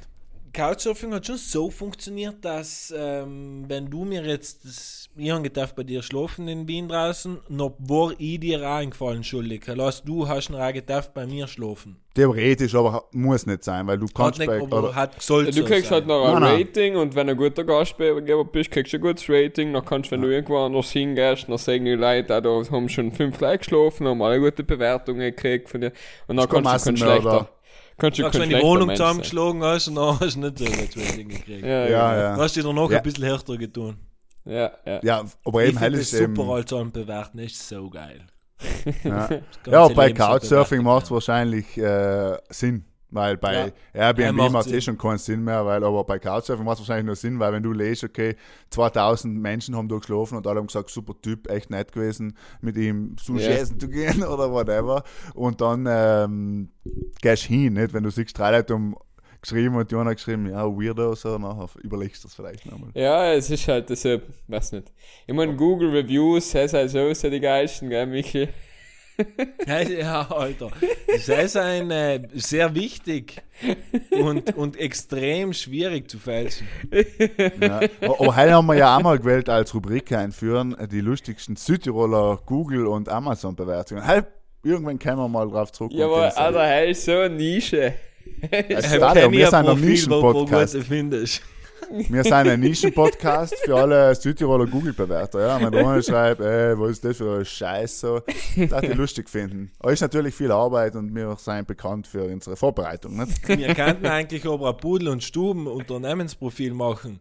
Couchsurfing 0.53 1.13
hat 1.15 1.27
schon 1.27 1.37
so 1.37 1.71
funktioniert, 1.71 2.45
dass 2.45 2.93
ähm, 2.97 3.65
wenn 3.69 3.89
du 3.89 4.05
mir 4.05 4.25
jetzt, 4.25 4.65
das, 4.65 5.09
ich 5.17 5.31
habe 5.31 5.43
gedacht, 5.43 5.75
bei 5.77 5.83
dir 5.85 6.03
schlafen 6.03 6.49
in 6.49 6.67
Wien 6.67 6.89
draußen, 6.89 7.39
noch 7.49 7.75
war 7.79 8.13
ich 8.19 8.41
dir 8.41 8.61
auch 8.63 8.77
eingefallen 8.77 9.23
schuldig. 9.25 9.63
Lass 9.67 10.03
du 10.03 10.27
hast 10.29 10.51
noch 10.51 10.61
auch 10.61 10.73
gedacht, 10.73 11.15
bei 11.15 11.27
mir 11.27 11.47
schlafen. 11.47 11.97
Theoretisch, 12.15 12.75
aber 12.75 13.05
muss 13.13 13.47
nicht 13.47 13.63
sein, 13.63 13.87
weil 13.87 13.99
du 13.99 14.07
Hat 14.07 14.15
kannst 14.15 14.39
nicht, 14.41 14.49
bei, 14.49 14.61
aber 14.61 14.79
oder, 14.79 14.95
hat 14.95 15.23
sollte 15.23 15.53
Du 15.53 15.59
so 15.59 15.65
kriegst 15.65 15.85
sein. 15.85 15.93
halt 15.99 16.07
noch 16.09 16.25
ein 16.27 16.33
Nein, 16.35 16.43
nein. 16.43 16.63
Rating 16.63 16.97
und 16.97 17.15
wenn 17.15 17.27
du 17.29 17.33
ein 17.35 17.37
guter 17.39 17.65
Gastgeber 17.65 18.45
bist, 18.45 18.71
kriegst 18.73 18.93
du 18.93 18.97
ein 18.97 19.01
gutes 19.01 19.25
Rating. 19.29 19.73
Dann 19.73 19.85
kannst 19.85 20.09
du, 20.11 20.13
wenn 20.13 20.23
du 20.23 20.29
irgendwo 20.29 20.59
anders 20.59 20.91
hingehst, 20.91 21.49
dann 21.49 21.59
sagen 21.59 21.85
die 21.85 21.93
Leute, 21.93 22.35
ah, 22.35 22.41
da 22.41 22.51
haben 22.51 22.89
schon 22.89 23.13
fünf 23.13 23.41
Leute 23.41 23.59
geschlafen, 23.59 24.09
haben 24.09 24.21
alle 24.23 24.41
gute 24.41 24.65
Bewertungen 24.65 25.21
gekriegt 25.21 25.69
von 25.69 25.81
dir. 25.81 25.93
Und 26.27 26.37
dann 26.37 26.49
kannst 26.49 26.87
du 26.87 26.91
kein 26.91 26.97
schlechter, 26.97 27.49
kannst 28.01 28.19
du 28.19 28.31
kein 28.31 28.41
wenn 28.43 28.49
die 28.51 28.61
Wohnung 28.63 28.91
zusammengeschlagen 28.91 29.63
hast, 29.63 29.87
dann 29.89 29.99
hast 30.21 30.35
du 30.37 30.41
nicht 30.41 30.59
so 30.59 30.65
ein 30.65 30.73
Rating 30.73 31.29
gekriegt. 31.29 31.63
Ja, 31.65 31.87
ja, 31.87 32.17
ja. 32.21 32.35
Du 32.37 32.43
hast 32.43 32.57
dich 32.57 32.65
dann 32.65 32.75
noch 32.75 32.91
Ja. 32.91 32.99
ein 32.99 33.03
bisschen 33.03 33.25
härter 33.25 33.57
getan. 33.57 33.97
Ja, 34.45 34.71
ja. 34.87 35.01
Ja, 35.03 35.25
aber 35.45 35.63
Ich 35.63 35.69
eben 35.71 35.79
hell 35.79 35.95
ist 35.95 36.13
das 36.13 36.21
eben. 36.21 36.35
super 36.35 36.53
als 36.55 36.71
bewerten, 36.93 37.39
ist 37.39 37.69
so 37.69 37.89
geil. 37.91 38.23
Ja, 39.05 39.29
Das 39.29 39.73
ja 39.73 39.89
bei 39.89 40.13
Couchsurfing 40.13 40.83
macht 40.83 41.05
es 41.05 41.11
wahrscheinlich 41.11 41.77
äh, 41.79 42.37
Sinn. 42.51 42.85
Weil 43.13 43.37
bei 43.37 43.55
Ja. 43.55 43.73
Airbnb 44.09 44.39
Ja, 44.39 44.49
macht 44.51 44.67
es 44.67 44.73
eh 44.73 44.81
schon 44.81 44.97
keinen 44.97 45.19
Sinn 45.19 45.43
mehr, 45.43 45.67
weil 45.67 45.83
aber 45.83 46.05
bei 46.05 46.19
Couchsurfing 46.19 46.65
macht 46.65 46.75
es 46.81 46.81
wahrscheinlich 46.89 47.07
nur 47.07 47.17
Sinn, 47.17 47.39
weil 47.41 47.53
wenn 47.53 47.63
du 47.63 47.73
lest, 47.73 48.05
okay, 48.05 48.37
2000 48.71 49.37
Menschen 49.37 49.77
haben 49.77 49.89
da 49.89 49.97
geschlafen 49.97 50.37
und 50.37 50.47
alle 50.47 50.59
haben 50.61 50.67
gesagt, 50.69 50.91
super 50.91 51.15
Typ, 51.21 51.51
echt 51.51 51.71
nett 51.71 51.93
gewesen, 51.93 52.37
mit 52.61 52.77
ihm 52.77 53.17
Sushi 53.21 53.45
Ja. 53.45 53.51
essen 53.57 53.81
zu 53.81 53.89
gehen 53.89 54.23
oder 54.25 54.51
whatever. 54.53 55.03
Und 55.35 55.61
dann 55.61 55.87
ähm, 55.89 56.71
gehst 57.21 57.45
du 57.45 57.49
hin, 57.49 57.73
nicht? 57.75 57.93
Wenn 57.93 58.05
du 58.05 58.11
siehst, 58.11 58.39
drei 58.39 58.53
Leute 58.53 58.75
haben 58.75 58.95
geschrieben 59.43 59.75
und 59.75 59.91
die 59.91 59.95
anderen 59.97 60.15
geschrieben, 60.17 60.47
ja, 60.51 60.65
weirdo, 60.67 61.15
so, 61.15 61.39
nachher 61.39 61.69
überlegst 61.83 62.23
du 62.23 62.29
das 62.29 62.35
vielleicht 62.35 62.67
nochmal. 62.67 62.91
Ja, 62.95 63.33
es 63.33 63.51
ist 63.51 63.67
halt 63.69 63.91
äh, 63.91 64.21
weiß 64.49 64.73
nicht. 64.73 64.93
Ich 65.27 65.35
meine, 65.35 65.57
Google 65.57 65.91
Reviews, 65.91 66.53
das 66.53 66.75
halt 66.75 66.91
so 66.91 67.09
ist 67.09 67.23
ja 67.23 67.31
die 67.31 67.41
geilsten, 67.41 67.89
gell, 67.89 68.07
Michi? 68.07 68.49
Ja, 69.67 70.31
Alter. 70.31 70.71
Das 71.07 71.29
ist 71.29 71.57
ein 71.57 71.91
äh, 71.91 72.23
sehr 72.35 72.75
wichtig 72.75 73.43
und, 74.11 74.57
und 74.57 74.79
extrem 74.79 75.53
schwierig 75.53 76.11
zu 76.11 76.19
fälschen. 76.19 76.67
Ja. 77.61 77.81
Aber 78.01 78.37
heute 78.37 78.53
haben 78.53 78.67
wir 78.67 78.77
ja 78.77 78.97
auch 78.97 79.03
mal 79.03 79.19
gewählt 79.19 79.49
als 79.49 79.75
Rubrik 79.75 80.13
einführen, 80.13 80.77
die 80.91 81.01
lustigsten 81.01 81.57
Südtiroler 81.57 82.41
Google- 82.47 82.87
und 82.87 83.09
Amazon-Bewertungen. 83.09 84.03
Irgendwann 84.63 84.99
kommen 84.99 85.19
wir 85.19 85.29
mal 85.29 85.49
drauf 85.49 85.73
zurück. 85.73 85.93
Ja, 85.93 86.07
und 86.07 86.15
aber 86.15 86.37
Alter, 86.37 86.67
hey, 86.67 86.91
ist 86.91 87.05
so 87.05 87.13
eine 87.13 87.35
Nische. 87.35 87.95
Also, 88.53 88.99
kenn 89.13 89.33
wir 89.33 89.41
ja 89.41 89.51
sind 89.51 89.69
ein 89.69 89.81
Nischen-Podcast. 89.81 90.77
Wir 92.09 92.23
sind 92.23 92.33
ein 92.33 92.61
Nischen-Podcast 92.61 93.55
für 93.65 93.77
alle 93.77 94.15
Südtiroler 94.15 94.67
Google-Bewerter. 94.67 95.41
Ja? 95.41 95.61
Wenn 95.61 95.75
einer 95.75 96.03
schreibt, 96.03 96.41
ey, 96.41 96.79
was 96.79 96.91
ist 96.93 97.05
das 97.05 97.17
für 97.17 97.39
ein 97.39 97.45
Scheiß, 97.45 98.01
so, 98.01 98.21
das 98.57 98.81
die 98.83 98.89
lustig 98.89 99.29
finden. 99.29 99.71
Aber 99.81 99.93
ist 99.93 100.01
natürlich 100.01 100.35
viel 100.35 100.53
Arbeit 100.53 100.95
und 100.97 101.15
wir 101.15 101.37
sind 101.39 101.67
bekannt 101.67 102.07
für 102.07 102.25
unsere 102.25 102.57
Vorbereitung. 102.57 103.17
Nicht? 103.17 103.49
Wir 103.49 103.75
könnten 103.75 104.07
eigentlich 104.07 104.47
aber 104.47 104.71
ein 104.71 104.77
Pudel- 104.77 105.09
und 105.09 105.23
Stuben-Unternehmensprofil 105.23 106.75
machen. 106.75 107.21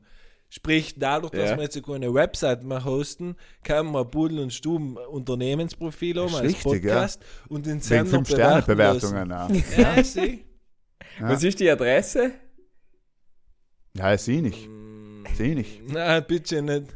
Sprich, 0.51 0.95
dadurch, 0.97 1.31
dass 1.31 1.51
Ja. 1.51 1.55
wir 1.57 1.63
jetzt 1.63 1.75
sogar 1.75 1.95
eine 1.95 2.11
Website 2.11 2.63
mehr 2.63 2.83
hosten, 2.83 3.35
kann 3.63 3.85
man 3.85 4.09
Pudel 4.09 4.39
und 4.39 4.51
Stuben 4.51 4.97
Unternehmensprofil 4.97 6.19
haben 6.19 6.33
als 6.33 6.43
Richtig, 6.43 6.63
Podcast 6.63 7.21
und 7.49 7.67
den 7.67 7.73
Wegen 7.75 7.81
Sender 7.81 8.17
5-Sterne-Bewertungen. 8.17 9.29
Ja. 9.29 9.47
bewerten 9.47 9.95
lassen. 9.95 10.23
Ja. 11.19 11.23
Ja. 11.27 11.29
Was 11.33 11.43
ist 11.43 11.59
die 11.59 11.69
Adresse? 11.69 12.31
Ja, 13.93 14.17
sehe 14.17 14.41
nicht. 14.41 14.69
Sehe 15.35 15.55
nicht. 15.55 15.81
Nein, 15.91 16.23
bitte 16.27 16.61
nicht. 16.61 16.95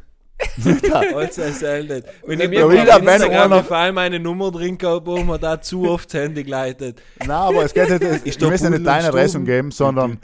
Alles 0.92 1.36
selten. 1.36 2.02
Wenn 2.26 2.40
ich 2.40 2.48
mir 2.48 2.66
können, 2.66 2.90
auf 2.90 2.98
Instagram 3.02 3.64
vor 3.64 3.76
allem 3.76 3.94
meine 3.94 4.18
Nummer 4.18 4.50
drin 4.50 4.76
gehabt, 4.76 5.06
wo 5.06 5.16
man 5.18 5.40
da 5.40 5.60
zu 5.60 5.88
oft 5.88 6.12
das 6.12 6.20
Handy 6.20 6.42
geleitet. 6.44 7.00
Nein, 7.20 7.30
aber 7.30 7.64
es 7.64 7.72
geht 7.72 7.88
nicht, 7.88 8.02
es, 8.26 8.36
da 8.38 8.50
müssen 8.50 8.72
nicht 8.72 8.84
deine 8.84 9.08
Adresse 9.08 9.30
Stuben? 9.30 9.44
geben, 9.46 9.70
sondern, 9.70 10.18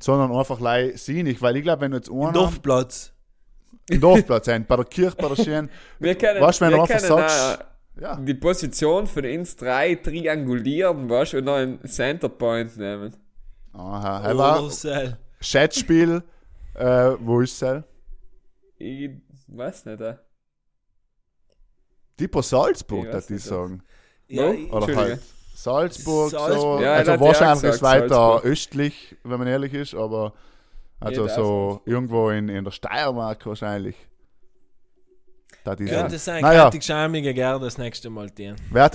sondern 0.00 0.32
einfach 0.34 0.58
sie 0.94 1.22
nicht. 1.22 1.42
Weil 1.42 1.56
ich 1.56 1.64
glaube, 1.64 1.82
wenn 1.82 1.90
du 1.90 1.96
jetzt 1.98 2.08
Im 2.08 2.20
einer 2.20 2.32
Dorfplatz. 2.32 3.12
im 3.90 4.00
Dorfplatz 4.00 4.44
sind, 4.46 4.68
bei 4.68 4.76
der 4.76 4.84
Kirche, 4.84 5.16
bei 5.16 5.28
der 5.28 5.36
Schirn, 5.42 5.68
Wir 5.98 6.14
können, 6.14 6.40
Weißt 6.40 6.60
wenn 6.60 6.70
wir 6.70 6.86
können 6.86 7.00
sagst- 7.00 7.58
ja, 8.00 8.14
die 8.16 8.34
Position 8.34 9.08
von 9.08 9.24
uns 9.26 9.56
drei 9.56 9.96
triangulieren, 9.96 11.10
weißt 11.10 11.32
du, 11.32 11.38
und 11.38 11.44
noch 11.44 11.56
einen 11.56 11.84
Centerpoint 11.84 12.76
nehmen. 12.76 13.12
aha, 13.72 14.22
er 14.24 14.38
war 14.38 14.62
Oder 14.62 14.70
Sel. 14.70 15.18
Chatspiel, 15.40 16.22
äh, 16.74 17.10
wo 17.20 17.40
ist 17.40 17.62
es? 17.62 17.84
Ich 18.78 19.10
weiß 19.48 19.86
nicht. 19.86 20.00
Äh. 20.00 20.16
Tipo 22.16 22.42
Salzburg, 22.42 23.06
Ich 23.06 23.10
das 23.10 23.30
nicht, 23.30 23.44
sagen. 23.44 23.82
Wo? 24.28 24.40
Oder 24.70 24.88
Entschuldige. 24.88 24.96
halt 24.96 25.20
Salzburg, 25.54 26.30
Salzburg. 26.30 26.60
so. 26.60 26.80
Ja, 26.80 26.94
also 26.94 27.12
ja 27.12 27.20
wahrscheinlich 27.20 27.62
gesagt, 27.62 27.74
ist 27.74 27.82
weiter 27.82 28.08
Salzburg. 28.08 28.44
östlich, 28.44 29.16
wenn 29.24 29.38
man 29.38 29.48
ehrlich 29.48 29.74
ist, 29.74 29.94
aber 29.94 30.34
also 31.00 31.26
Ja, 31.26 31.34
so 31.34 31.82
irgendwo 31.84 32.30
in, 32.30 32.48
in 32.48 32.64
der 32.64 32.70
Steiermark 32.72 33.44
wahrscheinlich. 33.46 33.96
Da 35.68 35.76
die 35.76 35.84
Könnte 35.84 36.18
sagen. 36.18 36.40
sein, 36.40 36.42
Naja. 36.42 36.62
könnte 36.62 36.78
ich 36.78 36.84
schamige 36.84 37.34
gerne 37.34 37.62
das 37.62 37.76
nächste 37.76 38.08
Mal 38.08 38.30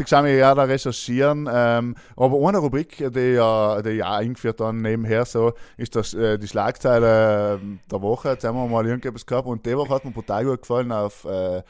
schon 0.10 0.24
mal 0.24 0.32
ja 0.32 0.56
da 0.56 0.64
recherchieren. 0.64 1.48
Ähm, 1.52 1.96
aber 2.18 2.48
eine 2.48 2.58
Rubrik, 2.58 2.98
die 2.98 3.34
ja, 3.34 3.80
die 3.84 3.92
ja 3.92 4.16
eingeführt 4.16 4.60
dann 4.60 4.82
nebenher 4.82 5.24
so, 5.26 5.54
ist 5.78 5.96
das, 5.96 6.16
äh, 6.16 6.40
die 6.40 6.48
Schlagzeile 6.48 7.60
ähm, 7.62 7.80
der 7.92 8.02
Woche. 8.02 8.30
Jetzt 8.30 8.44
haben 8.44 8.58
wir 8.58 8.68
mal 8.68 8.88
irgendetwas 8.88 9.24
gehabt 9.24 9.48
und 9.48 9.64
die 9.64 9.78
Woche 9.78 9.94
hat 9.94 10.04
mir 10.04 10.10
brutal 10.12 10.46
gut 10.46 10.62
gefallen 10.62 10.92
auf 10.92 11.26
äh, 11.26 11.62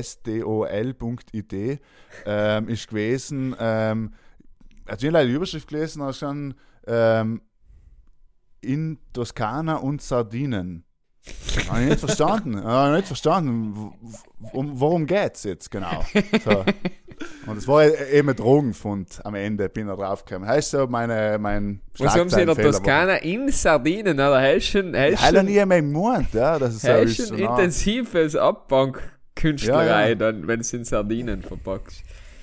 sdol.it. 0.00 1.80
Ähm, 2.24 2.68
ist 2.68 2.88
gewesen, 2.88 3.56
ähm, 3.58 4.14
also 4.86 5.06
ich 5.08 5.12
habe 5.12 5.26
die 5.26 5.32
Überschrift 5.32 5.66
gelesen, 5.66 6.00
da 6.00 6.12
schon 6.12 6.54
ähm, 6.86 7.42
in 8.60 8.98
Toskana 9.12 9.76
und 9.76 10.02
Sardinen. 10.02 10.84
Habe 11.68 11.82
ich 11.82 11.88
nicht 11.90 12.00
verstanden. 12.00 12.64
Habe 12.64 12.90
ich 12.90 12.96
nicht 12.98 13.06
verstanden. 13.06 13.92
Um, 14.52 14.80
worum 14.80 15.06
geht's 15.06 15.44
jetzt 15.44 15.70
genau? 15.70 16.04
So. 16.44 16.64
Und 17.46 17.56
es 17.56 17.68
war 17.68 17.84
eben 17.84 18.30
ein 18.30 18.36
Drogenfund 18.36 19.20
am 19.24 19.34
Ende, 19.34 19.68
bin 19.68 19.88
ich 19.88 19.94
drauf 19.94 20.24
gekommen. 20.24 20.46
Heißt 20.46 20.70
so 20.70 20.86
meine, 20.86 21.38
mein 21.38 21.80
Was 21.98 22.16
haben 22.16 22.28
sie 22.28 22.40
in 22.40 22.46
der. 22.46 22.56
Toskana 22.56 23.16
in 23.16 23.48
Sardinen, 23.50 24.14
oder? 24.14 24.40
Hast 24.40 24.74
Heil 24.74 25.16
schon, 25.16 25.46
nie 25.46 25.64
mehr 25.64 25.82
Mund, 25.82 26.32
ja, 26.32 26.58
das 26.58 26.74
ist 26.74 26.82
so. 26.82 26.88
hast 26.88 27.16
so 27.28 27.36
nah. 27.36 27.50
intensives 27.50 28.34
Abbankkünstlerei, 28.34 29.86
Ja, 29.86 30.08
ja. 30.08 30.14
dann, 30.14 30.46
wenn 30.48 30.60
es 30.60 30.72
in 30.72 30.84
Sardinen 30.84 31.42
verpackst. 31.42 32.02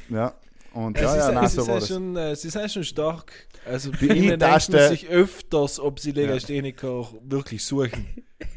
Ja, 0.09 0.33
und 0.73 0.97
Es 0.97 1.03
ja, 1.03 1.15
ja, 1.15 1.27
ist, 1.29 1.33
nein, 1.35 1.43
es 1.45 1.53
so 1.53 1.61
ist 1.61 1.67
war 1.67 1.73
ja 1.75 1.79
das. 1.79 1.87
schon, 1.89 2.15
äh, 2.15 2.35
sie 2.35 2.49
sind 2.49 2.71
schon 2.71 2.83
stark. 2.83 3.31
Also 3.65 3.91
Die 3.91 4.07
die 4.07 4.17
ihnen 4.17 4.39
denkt 4.39 4.69
man 4.69 4.87
sich 4.89 5.07
öfters, 5.09 5.79
ob 5.79 5.99
sie 5.99 6.11
Legastheniker 6.11 6.89
auch 6.89 7.13
wirklich 7.23 7.63
suchen. 7.65 8.07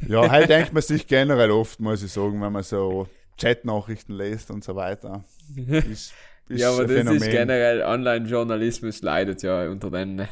Ja, 0.07 0.31
halt 0.31 0.49
denkt 0.49 0.73
man 0.73 0.83
sich 0.83 1.07
generell 1.07 1.51
oft, 1.51 1.81
muss 1.81 2.03
ich 2.03 2.13
sagen, 2.13 2.41
wenn 2.41 2.53
man 2.53 2.63
so 2.63 3.09
Chatnachrichten 3.41 4.17
liest 4.17 4.51
und 4.51 4.63
so 4.63 4.77
weiter. 4.77 5.25
Ist, 5.57 6.13
ist 6.49 6.61
ja, 6.61 6.71
aber 6.71 6.85
das 6.87 6.93
Phänomen. 6.97 7.23
ist 7.23 7.31
generell, 7.31 7.83
Online-Journalismus 7.83 9.03
leidet 9.03 9.43
ja 9.43 9.69
unter 9.69 9.91
den 9.91 10.29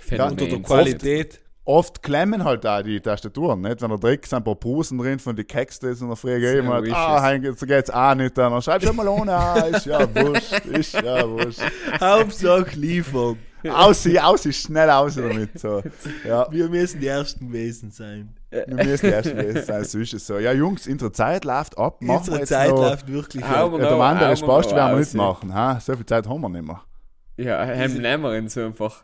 Phänomenen. 0.00 0.32
Unter 0.32 0.46
der 0.46 0.62
Qualität. 0.62 1.40
Oft 1.66 2.00
klemmen 2.00 2.44
halt 2.44 2.64
da 2.64 2.80
die 2.80 3.00
Tastaturen, 3.00 3.60
nicht? 3.60 3.82
Wenn 3.82 3.90
er 3.90 3.98
drückt, 3.98 4.26
sind 4.26 4.38
ein 4.38 4.44
paar 4.44 4.54
Prusen 4.54 4.98
drin 4.98 5.18
von 5.18 5.34
den 5.34 5.48
Kextes 5.48 6.00
und 6.00 6.06
dann 6.08 6.16
frage 6.16 6.58
immer, 6.58 6.80
wisches. 6.80 6.94
ah, 6.96 7.36
geht's, 7.36 7.58
so 7.58 7.66
geht's 7.66 7.90
auch 7.90 8.14
nicht, 8.14 8.38
dann 8.38 8.62
schreib 8.62 8.84
schon 8.84 8.94
mal 8.94 9.08
ohne, 9.08 9.32
ah, 9.34 9.58
ist 9.62 9.84
ja 9.84 9.98
wurscht, 10.14 10.64
ist 10.66 10.94
ja 10.94 11.28
wurscht. 11.28 11.60
Hauptsache 12.00 12.76
liefern. 12.78 13.36
Aus, 13.68 14.06
aus, 14.22 14.46
ist 14.46 14.62
schnell 14.62 14.88
aus 14.90 15.16
damit, 15.16 15.58
so. 15.58 15.82
Ja, 16.24 16.46
Wir 16.52 16.68
müssen 16.68 17.00
die 17.00 17.08
ersten 17.08 17.48
gewesen 17.48 17.90
sein. 17.90 18.36
wir 18.50 18.84
müssen 18.84 19.06
erst 19.06 19.32
lesen, 19.34 19.64
sein, 19.64 19.84
so 19.84 19.98
ist 19.98 20.14
es 20.14 20.24
so. 20.24 20.38
Ja, 20.38 20.52
Jungs, 20.52 20.86
unsere 20.86 21.10
Zeit 21.10 21.44
läuft 21.44 21.76
ab, 21.76 22.00
machen 22.00 22.08
wir 22.08 22.18
Unsere 22.18 22.38
jetzt 22.38 22.48
Zeit 22.50 22.70
noch, 22.70 22.90
läuft 22.90 23.08
wirklich 23.08 23.44
ab. 23.44 23.72
ja, 23.72 23.78
der 23.78 23.90
andere 24.00 24.36
Spaß 24.36 24.72
werden 24.72 24.92
wir 24.92 25.00
nicht 25.00 25.14
machen, 25.14 25.52
ha? 25.52 25.80
so 25.80 25.96
viel 25.96 26.06
Zeit 26.06 26.28
haben 26.28 26.40
wir 26.42 26.48
nicht 26.48 26.64
mehr. 26.64 26.80
Ja, 27.38 27.66
haben 27.66 27.94
nehmen 27.94 28.22
wir 28.22 28.38
ihn 28.38 28.48
so 28.48 28.60
einfach. 28.60 29.02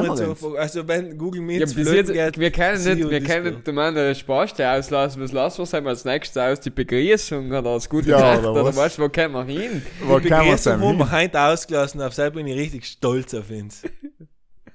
Immer 0.00 0.16
wir 0.18 0.36
so, 0.36 0.48
nicht. 0.50 0.58
also 0.58 0.88
wenn 0.88 1.18
Google 1.18 1.40
Ja, 1.40 1.46
Meets 1.46 1.74
bis 1.74 1.88
flöten 1.88 2.14
jetzt, 2.14 2.34
geht, 2.34 2.38
wir 2.38 2.50
können 2.50 2.82
nicht, 2.84 3.10
wir 3.10 3.20
können 3.22 3.44
nicht 3.54 3.66
dem 3.66 3.78
anderen 3.78 4.14
Spaß 4.14 4.60
auslassen. 4.60 5.22
Was 5.22 5.32
lassen 5.32 5.58
wir 5.58 5.66
wir 5.84 5.90
als 5.90 6.04
nächstes 6.04 6.36
aus? 6.42 6.60
Die 6.60 6.70
Begrüßung 6.70 7.48
oder 7.48 7.62
das 7.62 7.88
gute 7.88 8.10
Ja, 8.10 8.20
Nacht 8.20 8.38
oder 8.40 8.52
oder 8.52 8.64
was? 8.64 8.76
was? 8.76 8.98
Wo 8.98 9.08
können 9.08 9.34
wir 9.34 9.44
hin? 9.44 9.82
Wo 10.00 10.18
Die 10.18 10.28
kann 10.28 10.46
man 10.46 10.56
Begrüßung 10.56 10.72
sein? 10.78 10.80
haben 10.80 10.98
wir 10.98 11.10
heute 11.10 11.40
ausgelassen, 11.40 12.00
auf 12.00 12.14
selbst 12.14 12.36
bin 12.36 12.46
ich 12.46 12.56
richtig 12.58 12.84
stolz 12.86 13.34
auf 13.34 13.50
uns. 13.50 13.82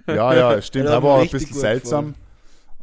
Ja, 0.08 0.34
ja, 0.34 0.62
stimmt, 0.62 0.90
Ja, 0.90 0.98
aber 0.98 1.20
ein 1.20 1.30
bisschen 1.30 1.54
seltsam. 1.56 2.16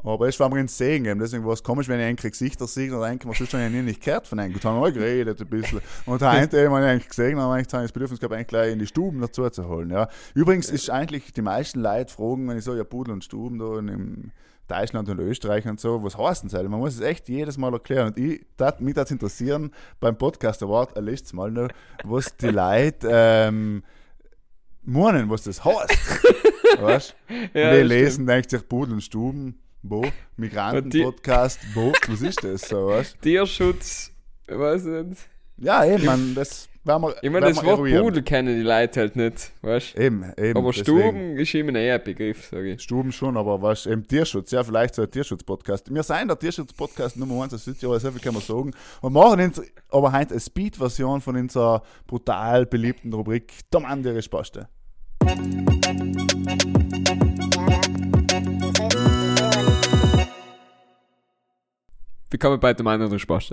Aber 0.03 0.29
es 0.29 0.39
war 0.39 0.49
mir 0.49 0.67
Sehen 0.69 1.05
geben, 1.05 1.19
deswegen 1.19 1.45
war 1.45 1.55
es 1.55 1.63
komisch, 1.63 1.89
wenn 1.89 1.99
ich 1.99 2.07
eigentlich 2.07 2.33
Gesichter 2.33 2.67
sehe, 2.67 2.91
dann 2.91 3.03
denke 3.03 3.27
mir, 3.27 3.35
sonst 3.35 3.55
ich 3.55 3.71
nie 3.71 3.83
nicht 3.83 4.03
gehört 4.03 4.27
von 4.27 4.39
einem. 4.39 4.53
Gut, 4.53 4.65
haben 4.65 4.81
wir 4.81 4.93
geredet 4.93 5.41
ein 5.41 5.49
bisschen. 5.49 5.81
Und 6.05 6.23
eben 6.23 6.29
habe 6.29 6.47
ich 6.49 6.71
eigentlich 6.71 7.09
gesehen, 7.09 7.39
aber 7.39 7.59
ich 7.59 7.67
habe 7.73 7.83
das 7.83 7.93
Bedürfnis 7.93 8.21
gehabt, 8.21 8.35
eigentlich 8.35 8.47
gleich 8.47 8.73
in 8.73 8.79
die 8.79 8.87
Stuben 8.87 9.21
dazu 9.21 9.49
zu 9.51 9.67
holen. 9.67 9.91
Ja. 9.91 10.09
Übrigens 10.35 10.71
ist 10.71 10.91
eigentlich 10.91 11.33
die 11.33 11.43
meisten 11.43 11.81
Leute 11.81 12.13
fragen, 12.13 12.49
wenn 12.49 12.59
ich 12.59 12.65
so, 12.65 12.75
ja, 12.75 12.85
Pudel 12.85 13.15
und 13.15 13.25
Stuben 13.25 13.59
da 13.59 13.79
in 13.79 14.33
Deutschland 14.69 15.09
und 15.09 15.19
Österreich 15.19 15.67
und 15.67 15.81
so, 15.81 16.03
was 16.03 16.19
heißt 16.19 16.43
denn 16.43 16.51
das? 16.51 16.63
Man 16.69 16.81
muss 16.81 16.95
es 16.95 17.01
echt 17.01 17.29
jedes 17.29 17.57
Mal 17.57 17.73
erklären. 17.73 18.09
Und 18.09 18.19
ich, 18.19 18.45
dat, 18.57 18.81
mich 18.81 18.95
das 18.95 19.11
interessieren, 19.11 19.73
beim 20.01 20.17
Podcast 20.17 20.63
Award, 20.63 20.97
erlesst 20.97 21.33
mal 21.35 21.51
noch, 21.51 21.69
was 22.05 22.37
die 22.37 22.49
Leute, 22.49 23.09
ähm, 23.11 23.83
meinen, 24.83 25.31
was 25.31 25.43
das 25.43 25.65
heißt. 25.65 25.99
weißt 26.81 27.15
Ja, 27.55 27.71
und 27.71 27.77
die 27.77 27.83
lesen, 27.83 28.27
denkt 28.27 28.51
sich 28.51 28.69
Pudel 28.69 28.95
und 28.95 29.03
Stuben, 29.03 29.59
wo? 29.89 30.05
Migranten-Podcast, 30.37 31.61
wo? 31.75 31.93
Was 32.09 32.23
ist 32.23 32.43
das 32.43 32.63
so, 32.63 32.89
weißt 32.89 33.17
Tierschutz, 33.23 34.11
ich 34.47 34.59
weiß 34.59 34.85
nicht. 34.85 35.29
Ja, 35.59 35.85
eben, 35.85 36.05
man, 36.05 36.35
das 36.35 36.69
werden 36.85 37.03
wir. 37.03 37.15
Ich 37.23 37.31
meine, 37.31 37.47
das 37.47 37.57
wir 37.63 37.69
Wort 37.69 37.79
eruieren. 37.79 38.05
Pudel 38.05 38.23
kennen 38.23 38.57
die 38.57 38.63
Leute 38.63 39.01
halt 39.01 39.17
nicht, 39.17 39.53
weißt 39.63 39.97
Eben, 39.97 40.33
eben. 40.37 40.59
Aber. 40.59 40.73
Stuben 40.73 41.39
ist 41.39 41.55
immer 41.55 41.79
eher 41.79 41.95
ein 41.95 42.05
Begriff, 42.05 42.47
sage 42.47 42.73
ich. 42.73 42.83
Stuben 42.83 43.13
schon, 43.13 43.37
aber 43.37 43.63
was 43.63 43.87
eben 43.87 44.07
Tierschutz, 44.07 44.51
ja, 44.51 44.63
vielleicht 44.63 44.95
so 44.95 45.03
ein 45.03 45.11
Tierschutz-Podcast. 45.11 45.93
Wir 45.93 46.03
sind 46.03 46.29
der 46.29 46.39
Tierschutz-Podcast 46.39 47.17
Nummer 47.17 47.45
1 47.45 47.55
aus 47.55 47.65
Südtirol, 47.65 47.99
so 48.01 48.11
viel 48.11 48.21
kann 48.21 48.35
man 48.35 48.43
sagen. 48.43 48.73
Und 49.01 49.13
machen 49.13 49.41
uns 49.41 49.63
aber 49.89 50.13
heute 50.13 50.33
eine 50.33 50.41
Speed-Version 50.41 51.21
von 51.21 51.37
unserer 51.37 51.83
brutal 52.07 52.67
beliebten 52.67 53.13
Rubrik 53.13 53.53
Der 53.73 53.81
Mann, 53.81 54.03
der 54.03 54.15
kann 62.39 62.51
man 62.51 62.61
bei 62.61 62.75
dem 62.75 62.87
anderen 62.87 63.19
Spaß? 63.19 63.53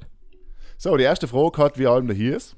So, 0.77 0.97
die 0.97 1.03
erste 1.03 1.27
Frage 1.27 1.57
hat, 1.63 1.77
wie 1.79 1.87
alt 1.87 2.07
der 2.07 2.15
hier 2.15 2.37
ist. 2.37 2.55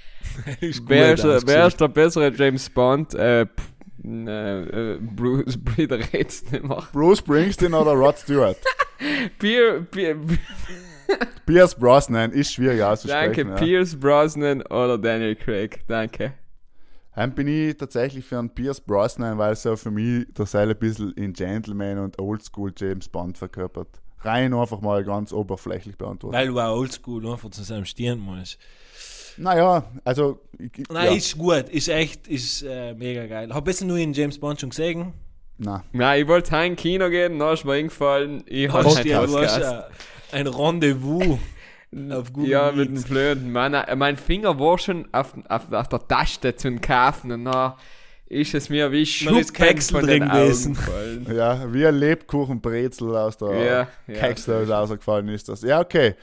Ist 0.60 0.82
Wer 0.88 1.14
ist, 1.14 1.24
der- 1.24 1.42
wer 1.46 1.66
ist 1.66 1.80
der 1.80 1.88
bessere 1.88 2.32
James 2.32 2.70
Bond? 2.70 3.12
Äh, 3.14 3.46
pff, 3.46 4.04
äh, 4.04 4.98
Bruce, 5.00 5.56
Bruder 5.64 5.98
red's 6.12 6.50
nicht 6.50 6.62
mehr. 6.64 6.82
Bruce 6.92 7.18
Springsteen 7.18 7.74
oder 7.74 7.92
Rod 7.92 8.16
Stewart? 8.18 8.56
Pier, 9.40 9.84
Pier, 9.90 10.16
Pierce 11.44 11.74
Brosnan 11.74 12.30
ist 12.32 12.52
schwierig 12.52 12.82
auszusprechen. 12.82 13.34
danke, 13.48 13.50
ja. 13.50 13.56
Pierce 13.56 13.98
Brosnan 13.98 14.62
oder 14.62 14.96
Daniel 14.96 15.34
Craig. 15.34 15.80
Danke. 15.88 16.34
Heim 17.16 17.34
bin 17.34 17.48
ich 17.48 17.76
tatsächlich 17.76 18.24
für 18.24 18.38
einen 18.38 18.48
Pierce 18.50 18.80
Brosnan, 18.80 19.36
weil 19.38 19.54
so 19.56 19.76
für 19.76 19.90
mich 19.90 20.26
der 20.32 20.46
Seil 20.46 20.70
ein 20.70 20.78
bisschen 20.78 21.12
in 21.12 21.32
Gentleman 21.32 21.98
und 21.98 22.18
Oldschool 22.18 22.72
James 22.76 23.08
Bond 23.08 23.36
verkörpert. 23.36 24.00
Rein 24.24 24.54
einfach 24.54 24.80
mal 24.80 25.04
ganz 25.04 25.32
oberflächlich 25.32 25.96
beantwortet. 25.96 26.38
Weil 26.38 26.48
du 26.48 26.60
auch 26.60 26.76
oldschool 26.76 27.26
einfach 27.30 27.50
zusammen 27.50 27.86
stehen 27.86 28.18
musst. 28.20 28.58
Naja, 29.36 29.84
also. 30.04 30.40
Ich, 30.58 30.70
Nein, 30.90 31.06
ja, 31.06 31.12
ist 31.12 31.36
gut, 31.38 31.68
ist 31.70 31.88
echt, 31.88 32.28
ist 32.28 32.62
äh, 32.62 32.94
mega 32.94 33.26
geil. 33.26 33.52
Hab 33.52 33.64
bisschen 33.64 33.88
nur 33.88 33.96
in 33.98 34.12
James 34.12 34.38
Bond 34.38 34.60
schon 34.60 34.70
gesehen. 34.70 35.12
na. 35.58 35.82
Ja, 35.92 36.14
ich 36.14 36.28
wollte 36.28 36.50
heim 36.52 36.76
Kino 36.76 37.08
gehen, 37.08 37.38
dann 37.38 37.54
ist 37.54 37.64
mir 37.64 37.72
eingefallen, 37.74 38.44
ich 38.46 38.68
habe 38.70 38.84
halt 38.94 39.30
Podcast. 39.30 39.60
äh, 40.32 40.36
ein 40.36 40.46
Rendezvous 40.46 41.38
auf 42.10 42.32
Google 42.32 42.50
Ja, 42.50 42.72
mit 42.72 42.88
dem 42.88 43.02
blöden 43.02 43.52
Mann. 43.52 43.74
Äh, 43.74 43.96
Mein 43.96 44.16
Finger 44.16 44.58
war 44.58 44.78
schon 44.78 45.08
auf, 45.12 45.34
auf, 45.48 45.72
auf 45.72 45.88
der 45.88 46.08
Taste 46.08 46.54
zum 46.56 46.80
Kaufen 46.80 47.32
und 47.32 47.44
dann 47.46 47.74
ist 48.32 48.54
es 48.54 48.68
mir 48.68 48.90
wie 48.90 49.04
Keksel 49.04 49.98
von 50.00 50.06
den 50.06 50.20
drin 50.20 50.30
Augen 50.30 50.40
gewesen. 50.42 50.74
gefallen. 50.74 51.26
Ja, 51.34 51.72
wie 51.72 51.86
ein 51.86 51.94
Lebkuchenbrezel 51.96 53.14
aus 53.16 53.36
der 53.36 53.54
Ja, 53.54 53.88
ja. 54.06 54.20
Keksdose 54.20 54.72
rausgefallen 54.72 55.28
ist 55.28 55.48
das. 55.48 55.62
Ja, 55.62 55.80
okay. 55.80 56.14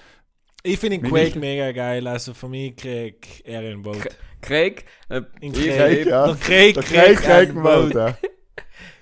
Ich 0.63 0.77
finde 0.79 0.97
den 0.99 1.07
Quake 1.07 1.27
ich- 1.27 1.35
mega 1.35 1.71
geil, 1.71 2.05
also 2.07 2.33
für 2.33 2.49
mich 2.49 2.75
krieg 2.75 3.41
er 3.45 3.59
einen 3.59 3.83
Vote. 3.83 4.09
Craig, 4.41 4.85
äh, 5.09 5.21
In 5.41 5.53
ich, 5.53 5.67
Craig, 5.67 5.77
Craig, 5.77 6.05
ja. 6.07 6.35
Craig 6.81 7.17
Craig. 7.17 7.53
Vote. 7.53 7.97
ja. 7.97 8.17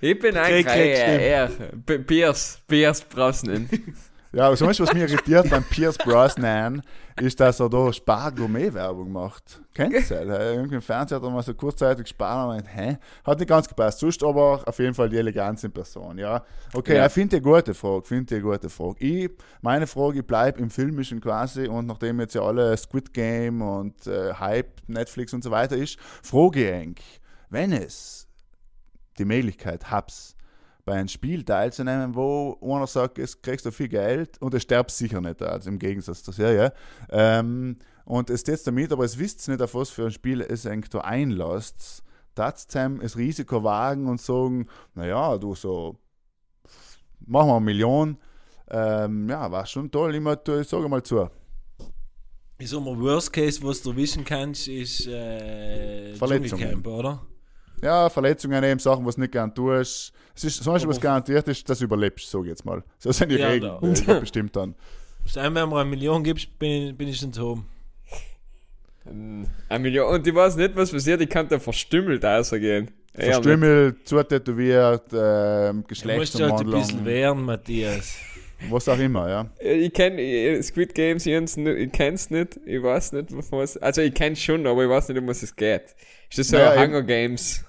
ich 0.02 0.20
bin 0.20 0.36
ein 0.36 0.46
Craig 0.46 0.66
Craig, 0.66 0.76
kriegt 0.76 0.98
er, 0.98 1.20
er, 1.22 1.98
Piers, 2.04 2.62
Piers 2.68 3.02
Brosnan. 3.02 3.70
Ja, 4.34 4.54
zum 4.56 4.68
Beispiel, 4.68 4.86
was 4.86 4.94
mich 4.94 5.04
irritiert 5.04 5.52
an 5.54 5.64
Pierce 5.64 5.98
Brosnan, 5.98 6.82
ist, 7.20 7.40
dass 7.40 7.60
er 7.60 7.70
da 7.70 7.92
Spar-Gourmet-Werbung 7.94 9.12
macht. 9.12 9.62
Du 9.74 9.90
das? 9.90 10.10
Ja, 10.10 10.22
Irgendwie 10.22 10.76
im 10.76 10.82
Fernsehen 10.82 11.18
hat 11.18 11.24
er 11.24 11.30
mal 11.30 11.42
so 11.42 11.54
kurzzeitig 11.54 12.08
Spar 12.08 12.48
und 12.48 12.56
meint, 12.56 12.68
hä? 12.76 12.98
Hat 13.24 13.40
nicht 13.40 13.48
ganz 13.48 13.68
gepasst. 13.68 14.00
Sonst 14.00 14.22
aber 14.24 14.62
auf 14.66 14.80
jeden 14.80 14.94
Fall 14.94 15.10
die 15.10 15.18
Eleganz 15.18 15.64
in 15.64 15.72
Person, 15.72 16.18
ja. 16.18 16.44
Okay, 16.74 16.96
Ja. 16.96 17.04
ja. 17.04 17.10
finde 17.10 17.38
ich 17.38 17.44
eine 17.46 17.56
gute 17.56 17.74
Frage, 17.74 18.06
finde 18.06 18.36
ich 18.36 18.44
eine 18.44 18.52
gute 18.52 18.70
Frage. 18.70 18.96
Ich, 19.00 19.32
meine 19.62 19.88
Frage, 19.88 20.20
ich 20.20 20.28
bleibe 20.28 20.60
im 20.62 20.70
Filmischen 20.70 21.22
quasi 21.22 21.68
und 21.68 21.88
nachdem 21.88 22.20
jetzt 22.20 22.36
ja 22.36 22.42
alle 22.42 22.76
Squid 22.78 23.14
Game 23.14 23.62
und 23.62 24.06
äh, 24.08 24.34
Hype, 24.34 24.82
Netflix 24.88 25.34
und 25.34 25.44
so 25.44 25.52
weiter 25.52 25.78
ist, 25.78 25.98
frage 26.22 26.68
ich 26.68 26.74
eigentlich, 26.74 27.22
wenn 27.50 27.72
es 27.72 28.28
die 29.18 29.26
Möglichkeit 29.26 29.90
habt, 29.90 30.36
bei 30.88 30.94
einem 30.94 31.10
Spiel 31.10 31.44
teilzunehmen, 31.44 32.16
wo 32.16 32.58
einer 32.62 32.88
sagt, 32.88 33.20
es 33.20 33.42
kriegst 33.42 33.66
du 33.66 33.72
viel 33.72 33.90
Geld 33.90 34.42
und 34.42 34.54
es 34.54 34.64
stirbst 34.64 34.98
sicher 34.98 35.20
nicht, 35.20 35.42
also 35.42 35.70
im 35.70 35.80
Gegensatz 35.80 36.24
zur 36.24 36.34
Serie. 36.34 36.72
Ähm, 37.10 37.78
und 38.06 38.30
es 38.30 38.40
steht 38.40 38.66
damit, 38.66 38.94
aber 38.94 39.04
es 39.04 39.20
wisst 39.20 39.46
nicht, 39.50 39.62
auf 39.62 39.76
was 39.76 39.90
für 39.90 40.06
ein 40.06 40.12
Spiel 40.12 40.40
es 40.40 40.64
da 40.64 41.00
einlasst. 41.02 42.04
Das 42.36 42.68
das 42.68 43.18
Risiko 43.18 43.64
wagen 43.66 44.08
und 44.08 44.22
sagen, 44.22 44.68
naja, 44.96 45.38
du 45.38 45.56
so, 45.56 46.00
machen 47.20 47.50
wir 47.50 47.56
eine 47.58 47.66
Million. 47.66 48.18
Ähm, 48.70 49.28
ja, 49.28 49.52
war 49.52 49.66
schon 49.66 49.92
toll, 49.92 50.18
mal, 50.22 50.40
ich 50.62 50.68
sage 50.70 50.88
mal 50.88 51.04
zu. 51.04 51.30
Ich 52.60 52.70
sag 52.70 52.82
mal, 52.82 52.98
Worst 52.98 53.34
Case, 53.34 53.62
was 53.62 53.82
du 53.82 53.94
wissen 53.94 54.24
kannst, 54.24 54.70
ist 54.70 55.06
äh, 55.06 56.14
Verletzungen. 56.14 56.86
Oder? 56.86 57.28
Ja, 57.82 58.10
Verletzungen 58.10 58.64
eben, 58.64 58.80
Sachen, 58.80 59.06
was 59.06 59.16
du 59.16 59.22
nicht 59.22 59.32
gern 59.34 59.54
tust. 59.54 60.12
Es 60.36 60.44
ist 60.44 60.64
zum 60.64 60.74
Beispiel, 60.74 60.90
was 60.90 61.02
garantiert 61.02 61.48
ist, 61.48 61.68
dass 61.70 61.80
du 61.80 61.86
überlebst, 61.86 62.30
sage 62.30 62.46
ich 62.46 62.50
jetzt 62.50 62.66
mal. 62.66 62.84
So 63.00 63.12
sind 63.12 63.30
die 63.32 63.36
Ja, 63.38 63.48
Regeln, 63.50 63.78
da. 63.82 63.88
die 63.88 64.00
ich 64.02 64.20
bestimmt 64.20 64.56
dann. 64.56 64.76
Sein, 65.26 65.54
wenn 65.56 65.70
mir 65.70 65.80
eine 65.80 65.90
Million 65.90 66.24
gibst, 66.24 66.58
bin 66.58 66.70
ich, 66.90 66.98
bin 66.98 67.08
ich 67.08 67.18
schon 67.18 67.34
oben. 67.40 67.66
Eine 69.06 69.80
Million. 69.80 70.14
Und 70.14 70.26
ich 70.28 70.34
weiß 70.36 70.56
nicht, 70.58 70.76
was 70.76 70.92
passiert, 70.92 71.22
ich 71.22 71.30
kann 71.30 71.48
da 71.48 71.60
verstümmelt 71.60 72.24
nicht. 72.24 72.88
Verstümmelt, 73.14 74.08
zutätowiert, 74.08 75.06
ähm, 75.12 75.18
Du 75.18 75.18
musst 75.18 75.20
halt 75.20 75.72
ein 75.72 75.84
bisschen 75.84 75.88
Geschlechtsumwandlung, 75.88 77.06
wehren, 77.06 77.42
Matthias. 77.44 78.18
Was 78.70 78.88
auch 78.90 79.00
immer, 79.00 79.30
ja. 79.30 79.50
Ich 79.60 79.94
kenne 79.94 80.62
Squid 80.64 80.94
Games, 80.96 81.26
ich, 81.26 81.34
ich 81.58 81.92
kenn's 81.92 82.30
nicht, 82.30 82.60
ich 82.66 82.82
weiß 82.82 83.14
nicht, 83.14 83.30
was. 83.52 83.78
Also 83.78 84.02
ich 84.02 84.14
kenn's 84.14 84.42
schon, 84.42 84.66
aber 84.68 84.84
ich 84.84 84.90
weiß 84.90 85.10
nicht, 85.10 85.18
um 85.20 85.28
was 85.28 85.44
es 85.44 85.56
geht. 85.56 85.96
Ist 86.30 86.40
das 86.40 86.48
so 86.50 86.58
Naja, 86.58 86.84
Hunger 86.84 87.04
Games? 87.04 87.64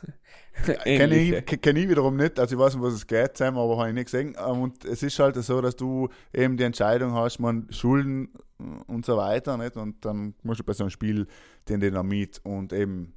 Kenne 0.84 1.14
ich, 1.16 1.46
ke- 1.46 1.58
kenn 1.58 1.76
ich 1.76 1.88
wiederum 1.88 2.16
nicht, 2.16 2.40
also 2.40 2.56
ich 2.56 2.60
weiß 2.60 2.74
nicht, 2.74 2.82
was 2.82 2.94
es 2.94 3.06
geht, 3.06 3.36
Sam, 3.36 3.56
aber 3.56 3.78
habe 3.78 3.90
ich 3.90 3.94
nicht 3.94 4.06
gesehen. 4.06 4.34
Ähm, 4.44 4.62
Und 4.62 4.84
es 4.84 5.04
ist 5.04 5.16
halt 5.20 5.36
so, 5.36 5.60
dass 5.60 5.76
du 5.76 6.08
eben 6.34 6.56
die 6.56 6.64
Entscheidung 6.64 7.12
hast, 7.12 7.38
man 7.38 7.68
Schulden 7.70 8.30
äh, 8.58 8.64
und 8.90 9.06
so 9.06 9.16
weiter, 9.16 9.56
nicht? 9.56 9.76
Und 9.76 10.04
dann 10.04 10.34
musst 10.42 10.58
du 10.58 10.64
bei 10.64 10.72
so 10.72 10.82
einem 10.82 10.90
Spiel 10.90 11.28
den 11.68 11.78
Dynamit 11.78 12.40
und 12.42 12.72
eben 12.72 13.12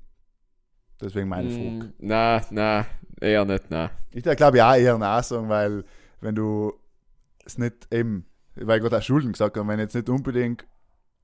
deswegen 1.02 1.30
meine 1.30 1.50
Frage. 1.50 1.86
Mm, 1.88 1.94
Na, 1.98 2.42
na, 2.52 2.86
eher 3.20 3.44
nicht, 3.46 3.64
na. 3.70 3.90
Ich 4.12 4.24
glaube 4.24 4.58
ja 4.58 4.76
eher 4.76 5.00
Nein 5.00 5.24
sagen, 5.24 5.50
weil 5.50 5.84
wenn 6.20 6.36
du 6.36 6.74
es 7.46 7.58
nicht 7.58 7.88
eben, 7.92 8.26
weil 8.56 8.78
ich 8.78 8.84
gerade 8.84 8.98
auch 8.98 9.02
Schulden 9.02 9.32
gesagt 9.32 9.58
habe, 9.58 9.68
wenn 9.68 9.80
jetzt 9.80 9.96
nicht 9.96 10.10
unbedingt 10.10 10.66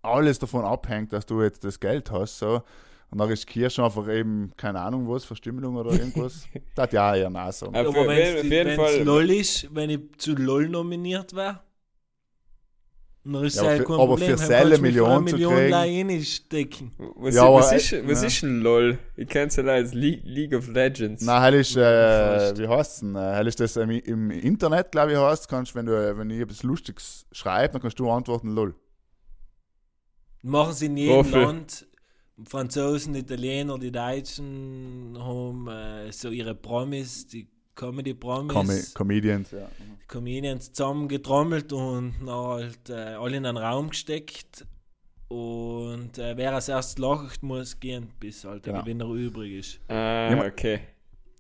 alles 0.02 0.40
davon 0.40 0.66
abhängt, 0.66 1.14
dass 1.14 1.26
du 1.26 1.42
jetzt 1.42 1.64
das 1.64 1.80
Geld 1.80 2.12
hast, 2.12 2.40
so, 2.40 2.62
und 3.10 3.20
dann 3.20 3.30
riskierst 3.30 3.78
du 3.78 3.84
einfach 3.84 4.08
eben, 4.10 4.52
keine 4.58 4.82
Ahnung 4.82 5.10
was, 5.10 5.24
Verstümmelung 5.24 5.76
oder 5.76 5.92
irgendwas, 5.94 6.48
das 6.76 6.92
ja 6.92 7.16
eher 7.16 7.30
Nein 7.30 7.52
sagen. 7.52 7.76
Aber 7.76 8.08
wenn 8.08 8.68
es. 8.68 9.06
LOL 9.06 9.30
ist, 9.32 9.74
wenn 9.74 9.90
ich 9.90 10.00
zu 10.18 10.36
LOL 10.36 10.68
nominiert 10.68 11.34
wäre, 11.36 11.62
dann 13.34 13.44
ist 13.46 13.56
Ja, 13.56 13.64
es 13.64 13.68
aber 13.68 13.76
für- 13.88 13.94
aber 13.94 14.06
Problem. 14.08 14.36
du 14.38 14.82
mich 14.82 14.82
Million 14.82 15.28
zu 15.28 15.36
kriegen- 15.36 15.74
alleine 15.74 16.24
stecken. 16.24 16.92
Was, 17.16 17.36
Ja, 17.36 17.54
was, 17.54 17.72
ist, 17.74 18.08
was 18.08 18.22
ja. 18.22 18.28
ist 18.28 18.44
ein 18.44 18.62
LOL? 18.62 18.98
Ich 19.16 19.28
kenn's 19.28 19.56
ja 19.56 19.64
als 19.64 19.94
Le 19.94 20.20
League 20.24 20.54
of 20.56 20.68
Legends. 20.68 21.24
Nein, 21.24 21.42
hell 21.42 21.54
ist, 21.56 21.76
äh, 21.76 22.58
wie 22.58 22.68
heißt 22.68 22.92
es 22.94 23.00
denn? 23.00 23.16
Äh, 23.16 23.48
ist 23.48 23.60
das 23.60 23.76
im, 23.78 23.90
im 23.92 24.32
Internet, 24.32 24.92
glaube 24.92 25.12
ich, 25.14 25.18
heißt, 25.18 25.48
kannst, 25.48 25.76
wenn 25.76 25.86
du, 25.86 25.94
äh, 25.94 26.18
wenn 26.18 26.30
ich 26.30 26.40
etwas 26.40 26.64
Lustiges 26.64 27.26
schreibe, 27.32 27.74
dann 27.74 27.82
kannst 27.82 28.00
du 28.00 28.10
antworten, 28.10 28.50
lol. 28.50 28.76
Machen 30.44 30.74
sie 30.74 30.86
in 30.86 30.98
jedem 30.98 31.16
Wofür? 31.18 31.46
Land. 31.48 31.86
Franzosen, 32.48 33.16
Italiener, 33.16 33.80
die 33.80 33.92
Deutschen 33.92 35.18
haben 35.20 35.68
äh, 35.68 36.12
so 36.12 36.30
ihre 36.30 36.54
Promis, 36.54 37.26
die 37.26 37.48
Comedy-Promis, 37.78 38.94
Com 38.94 38.94
Comedians, 38.94 39.52
ja. 39.52 39.70
Comedians 40.08 40.72
zusammengetrommelt 40.74 41.72
und 41.74 42.16
dann 42.26 42.30
halt 42.30 42.90
äh, 42.90 42.94
alle 42.94 43.38
in 43.38 43.46
einen 43.46 43.58
Raum 43.58 43.90
gesteckt. 43.90 44.66
Und 45.30 46.18
äh, 46.18 46.38
wer 46.38 46.54
als 46.56 46.70
erstes 46.70 46.98
lacht, 47.00 47.44
muss 47.44 47.80
gehen, 47.80 48.10
bis 48.20 48.46
halt 48.46 48.66
der 48.66 48.74
Genau. 48.74 48.82
Gewinner 48.82 49.08
übrig 49.08 49.54
ist. 49.60 49.80
Ah, 49.90 50.46
okay. 50.48 50.80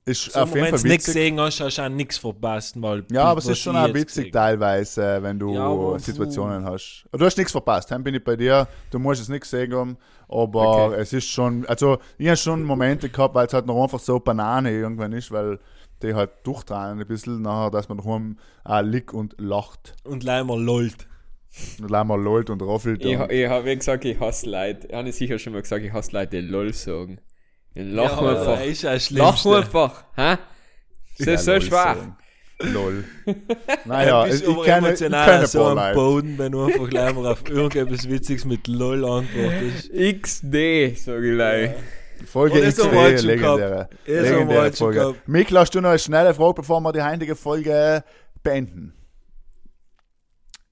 Ist 0.05 0.31
So, 0.31 0.41
auf 0.41 0.49
jeden 0.55 0.61
wenn 0.65 0.71
Fall 0.71 0.79
du 0.79 0.87
nichts 0.87 1.05
gesehen 1.05 1.39
hast, 1.39 1.59
hast 1.59 1.77
du 1.77 1.81
auch 1.83 1.89
nichts 1.89 2.17
verpasst. 2.17 2.81
Weil 2.81 3.03
Ja, 3.09 3.23
aber 3.23 3.39
es 3.39 3.47
ist 3.47 3.59
schon 3.59 3.75
auch 3.75 3.93
witzig 3.93 4.07
gesehen 4.07 4.33
teilweise, 4.33 5.23
wenn 5.23 5.39
du 5.39 5.53
Ja, 5.53 5.99
Situationen 5.99 6.65
hast. 6.65 7.05
Du 7.11 7.23
hast 7.25 7.37
nichts 7.37 7.51
verpasst, 7.53 7.89
dann 7.91 8.03
bin 8.03 8.15
ich 8.15 8.23
bei 8.23 8.35
dir. 8.35 8.67
Du 8.89 8.99
musst 8.99 9.21
es 9.21 9.29
nicht 9.29 9.41
gesehen 9.43 9.73
haben, 9.73 9.97
aber 10.27 10.93
Okay. 10.93 10.99
es 10.99 11.13
ist 11.13 11.25
schon, 11.29 11.65
also 11.67 11.99
ich 12.17 12.27
habe 12.27 12.35
schon 12.37 12.63
Momente 12.63 13.09
gehabt, 13.09 13.33
weil 13.35 13.47
es 13.47 13.53
halt 13.53 13.65
noch 13.65 13.81
einfach 13.81 13.99
so 13.99 14.19
Banane 14.19 14.71
irgendwann 14.71 15.13
ist, 15.13 15.31
weil 15.31 15.59
die 16.03 16.13
halt 16.13 16.31
durchdrehen 16.43 16.99
ein 16.99 17.07
bisschen, 17.07 17.41
nachher, 17.41 17.71
dass 17.71 17.89
man 17.89 17.97
daheim 17.97 18.37
auch 18.63 18.81
liegt 18.81 19.13
und 19.13 19.35
lacht. 19.39 19.95
Und 20.03 20.23
leider 20.23 20.43
lollt. 20.57 21.07
Und 21.79 21.89
mal 21.89 22.21
lollt 22.21 22.49
und 22.49 22.61
roffelt. 22.61 23.03
Ich, 23.03 23.17
und- 23.17 23.31
ich 23.31 23.47
habe 23.47 23.75
gesagt, 23.75 24.05
ich 24.05 24.19
hasse 24.19 24.49
Leute. 24.49 24.87
Ich 24.87 24.93
habe 24.93 25.11
sicher 25.11 25.39
schon 25.39 25.53
mal 25.53 25.61
gesagt, 25.61 25.83
ich 25.83 25.91
hasse 25.93 26.11
Leute, 26.11 26.41
die 26.41 26.47
LOL 26.47 26.73
sagen. 26.73 27.19
Lach 27.73 28.21
ja, 28.21 28.29
einfach. 28.29 28.63
ist 28.65 28.81
ja 28.83 28.93
das 28.93 29.09
Lach 29.11 29.45
einfach. 29.45 30.03
Hä? 30.15 30.37
Das 31.17 31.27
Ja, 31.27 31.33
ist 31.33 31.45
so 31.45 31.51
lol 31.51 31.61
schwach. 31.61 31.95
sagen. 31.95 32.17
Lol. 32.59 33.03
Naja, 33.85 34.25
ich, 34.27 34.43
kenne, 34.43 34.61
ich 34.61 34.67
emotional 34.67 35.25
kenne 35.29 35.47
so 35.47 35.65
am. 35.65 35.93
Boden, 35.95 36.37
wenn 36.37 36.51
du 36.51 36.63
einfach 36.65 36.89
gleich 36.89 37.13
mal 37.13 37.27
auf 37.27 37.47
irgendetwas 37.47 38.09
Witziges 38.09 38.45
mit 38.45 38.67
LOL 38.67 39.05
antwortest. 39.05 39.91
XD, 40.21 40.97
sag 40.97 41.21
ich 41.23 41.33
gleich. 41.33 41.71
Folge 42.25 42.55
heute 42.55 42.71
schon 42.71 42.91
legendäre, 43.27 43.89
legendäre 44.05 44.73
Folge. 44.73 45.15
Mikl, 45.25 45.57
hast 45.57 45.75
du 45.75 45.81
noch 45.81 45.89
eine 45.89 45.99
schnelle 45.99 46.33
Frage, 46.33 46.55
bevor 46.55 46.81
wir 46.81 46.93
die 46.93 47.01
heutige 47.01 47.35
Folge 47.35 48.03
beenden? 48.43 48.93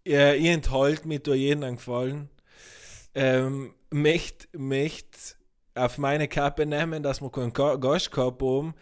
Ja, 0.05 0.33
ich 0.33 0.45
enthalte 0.45 1.07
mich 1.07 1.23
durch 1.23 1.39
jeden 1.39 1.63
einen 1.63 1.77
Gefallen. 1.77 2.29
Ähm, 3.15 3.73
möcht, 3.89 4.49
möcht 4.53 5.37
auf 5.73 5.97
meine 5.97 6.27
Kappe 6.27 6.65
nehmen, 6.65 7.01
dass 7.01 7.21
wir 7.21 7.31
keinen 7.31 7.53
Ga- 7.53 7.75
Gast 7.75 8.11
gehabt 8.11 8.41
haben. 8.41 8.73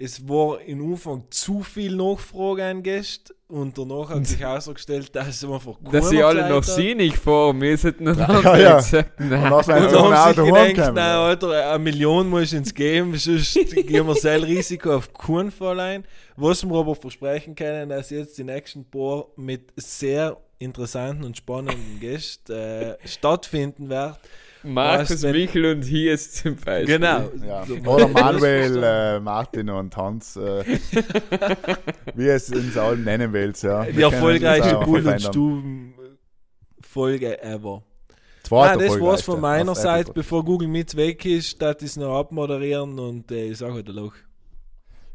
Es 0.00 0.28
war 0.28 0.60
im 0.60 0.92
Anfang 0.92 1.24
zu 1.28 1.60
viel 1.62 1.96
Nachfrage 1.96 2.64
an 2.64 2.84
Gäste 2.84 3.34
und 3.48 3.76
danach 3.76 4.10
hat 4.10 4.26
sich 4.26 4.38
herausgestellt, 4.38 5.16
dass 5.16 5.28
es 5.28 5.44
einfach 5.44 5.74
Dass 5.90 6.10
sie 6.10 6.22
alle 6.22 6.48
noch 6.48 6.76
nicht 6.76 7.16
vor 7.16 7.52
mir 7.52 7.76
sind 7.76 8.02
noch 8.02 8.16
Ja, 8.16 8.56
ja. 8.56 8.76
gesagt, 8.76 9.18
Und 9.18 9.30
nein. 9.30 9.52
Und 9.52 9.96
ohne 9.96 10.16
haben 10.16 10.34
sich 10.34 10.44
gedacht, 10.44 10.94
nein, 10.94 10.98
Alter, 10.98 11.70
eine 11.70 11.82
Million 11.82 12.28
muss 12.28 12.52
ich 12.52 12.58
uns 12.58 12.72
geben, 12.72 13.16
sonst 13.16 13.54
gehen 13.72 14.06
wir 14.06 14.14
sein 14.14 14.44
Risiko 14.44 14.94
auf 14.94 15.12
keinen 15.12 15.50
Fall 15.50 15.80
ein. 15.80 16.04
Was 16.36 16.64
wir 16.64 16.76
aber 16.76 16.94
versprechen 16.94 17.56
können, 17.56 17.88
dass 17.88 18.10
jetzt 18.10 18.38
die 18.38 18.44
nächsten 18.44 18.84
paar 18.84 19.26
mit 19.34 19.72
sehr 19.74 20.36
interessanten 20.58 21.24
und 21.24 21.36
spannenden 21.36 21.98
Gästen 21.98 22.52
äh, 22.52 22.96
stattfinden 23.04 23.88
wird. 23.88 24.20
Markus 24.62 25.22
Michel 25.22 25.64
und 25.66 25.82
hier 25.82 26.14
ist 26.14 26.36
zum 26.36 26.56
Beispiel. 26.56 26.98
Genau. 26.98 27.30
Ja. 27.46 27.64
So, 27.64 27.76
Oder 27.76 28.08
Manuel, 28.08 28.82
äh, 28.82 29.20
Martin 29.20 29.70
und 29.70 29.96
Hans, 29.96 30.36
äh, 30.36 30.64
wie 32.14 32.28
es 32.28 32.50
uns 32.50 32.76
allen 32.76 33.04
nennen 33.04 33.32
willst. 33.32 33.62
Ja. 33.62 33.84
Die 33.84 33.96
Wir 33.96 34.08
auch 34.08 34.12
Bull- 34.84 35.06
und. 35.06 35.20
Stuben-Folge 35.20 37.40
ever. 37.42 37.82
Zweite 38.42 38.72
Ah, 38.72 38.76
das 38.86 39.00
war's 39.00 39.22
von 39.22 39.40
meiner 39.40 39.74
Seite. 39.74 40.12
Bevor 40.12 40.44
Google 40.44 40.68
Meet 40.68 40.96
weg 40.96 41.24
ist, 41.24 41.58
ich 41.84 41.90
es 41.90 41.96
noch 41.96 42.18
abmoderieren 42.18 42.98
und 42.98 43.30
äh, 43.30 43.50
ich 43.50 43.58
sage 43.58 43.74
heute 43.74 43.92
Loch. 43.92 44.14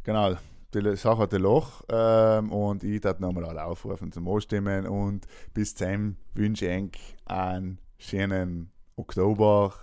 Genau, 0.03 0.35
die 0.73 0.95
Sache 0.95 1.17
hat 1.19 1.33
ein 1.33 1.41
Loch 1.41 1.83
ähm, 1.89 2.51
und 2.51 2.83
ich 2.83 3.01
darf 3.01 3.19
nochmal 3.19 3.45
alle 3.45 3.63
aufrufen 3.63 4.11
zum 4.11 4.27
Anstimmen 4.27 4.85
und 4.85 5.25
bis 5.53 5.75
dann 5.75 6.17
wünsche 6.33 6.65
ich 6.65 6.71
euch 6.71 6.89
einen 7.25 7.79
schönen 7.97 8.72
Oktober. 8.95 9.73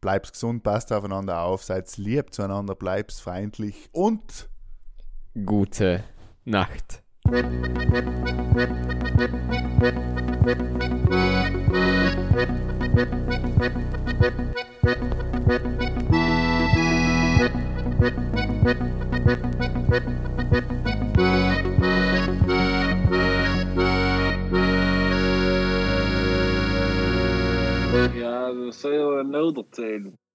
Bleib's 0.00 0.32
gesund, 0.32 0.62
passt 0.62 0.92
aufeinander 0.92 1.40
auf, 1.42 1.64
seid 1.64 1.96
lieb 1.96 2.32
zueinander, 2.32 2.74
bleib's 2.74 3.18
freundlich 3.20 3.88
und 3.92 4.48
Gute 5.44 6.02
Nacht. 6.44 7.02
Dat 21.16 21.45
Alltså, 28.46 28.72
så 28.80 28.88
är 28.88 29.98
det. 29.98 30.25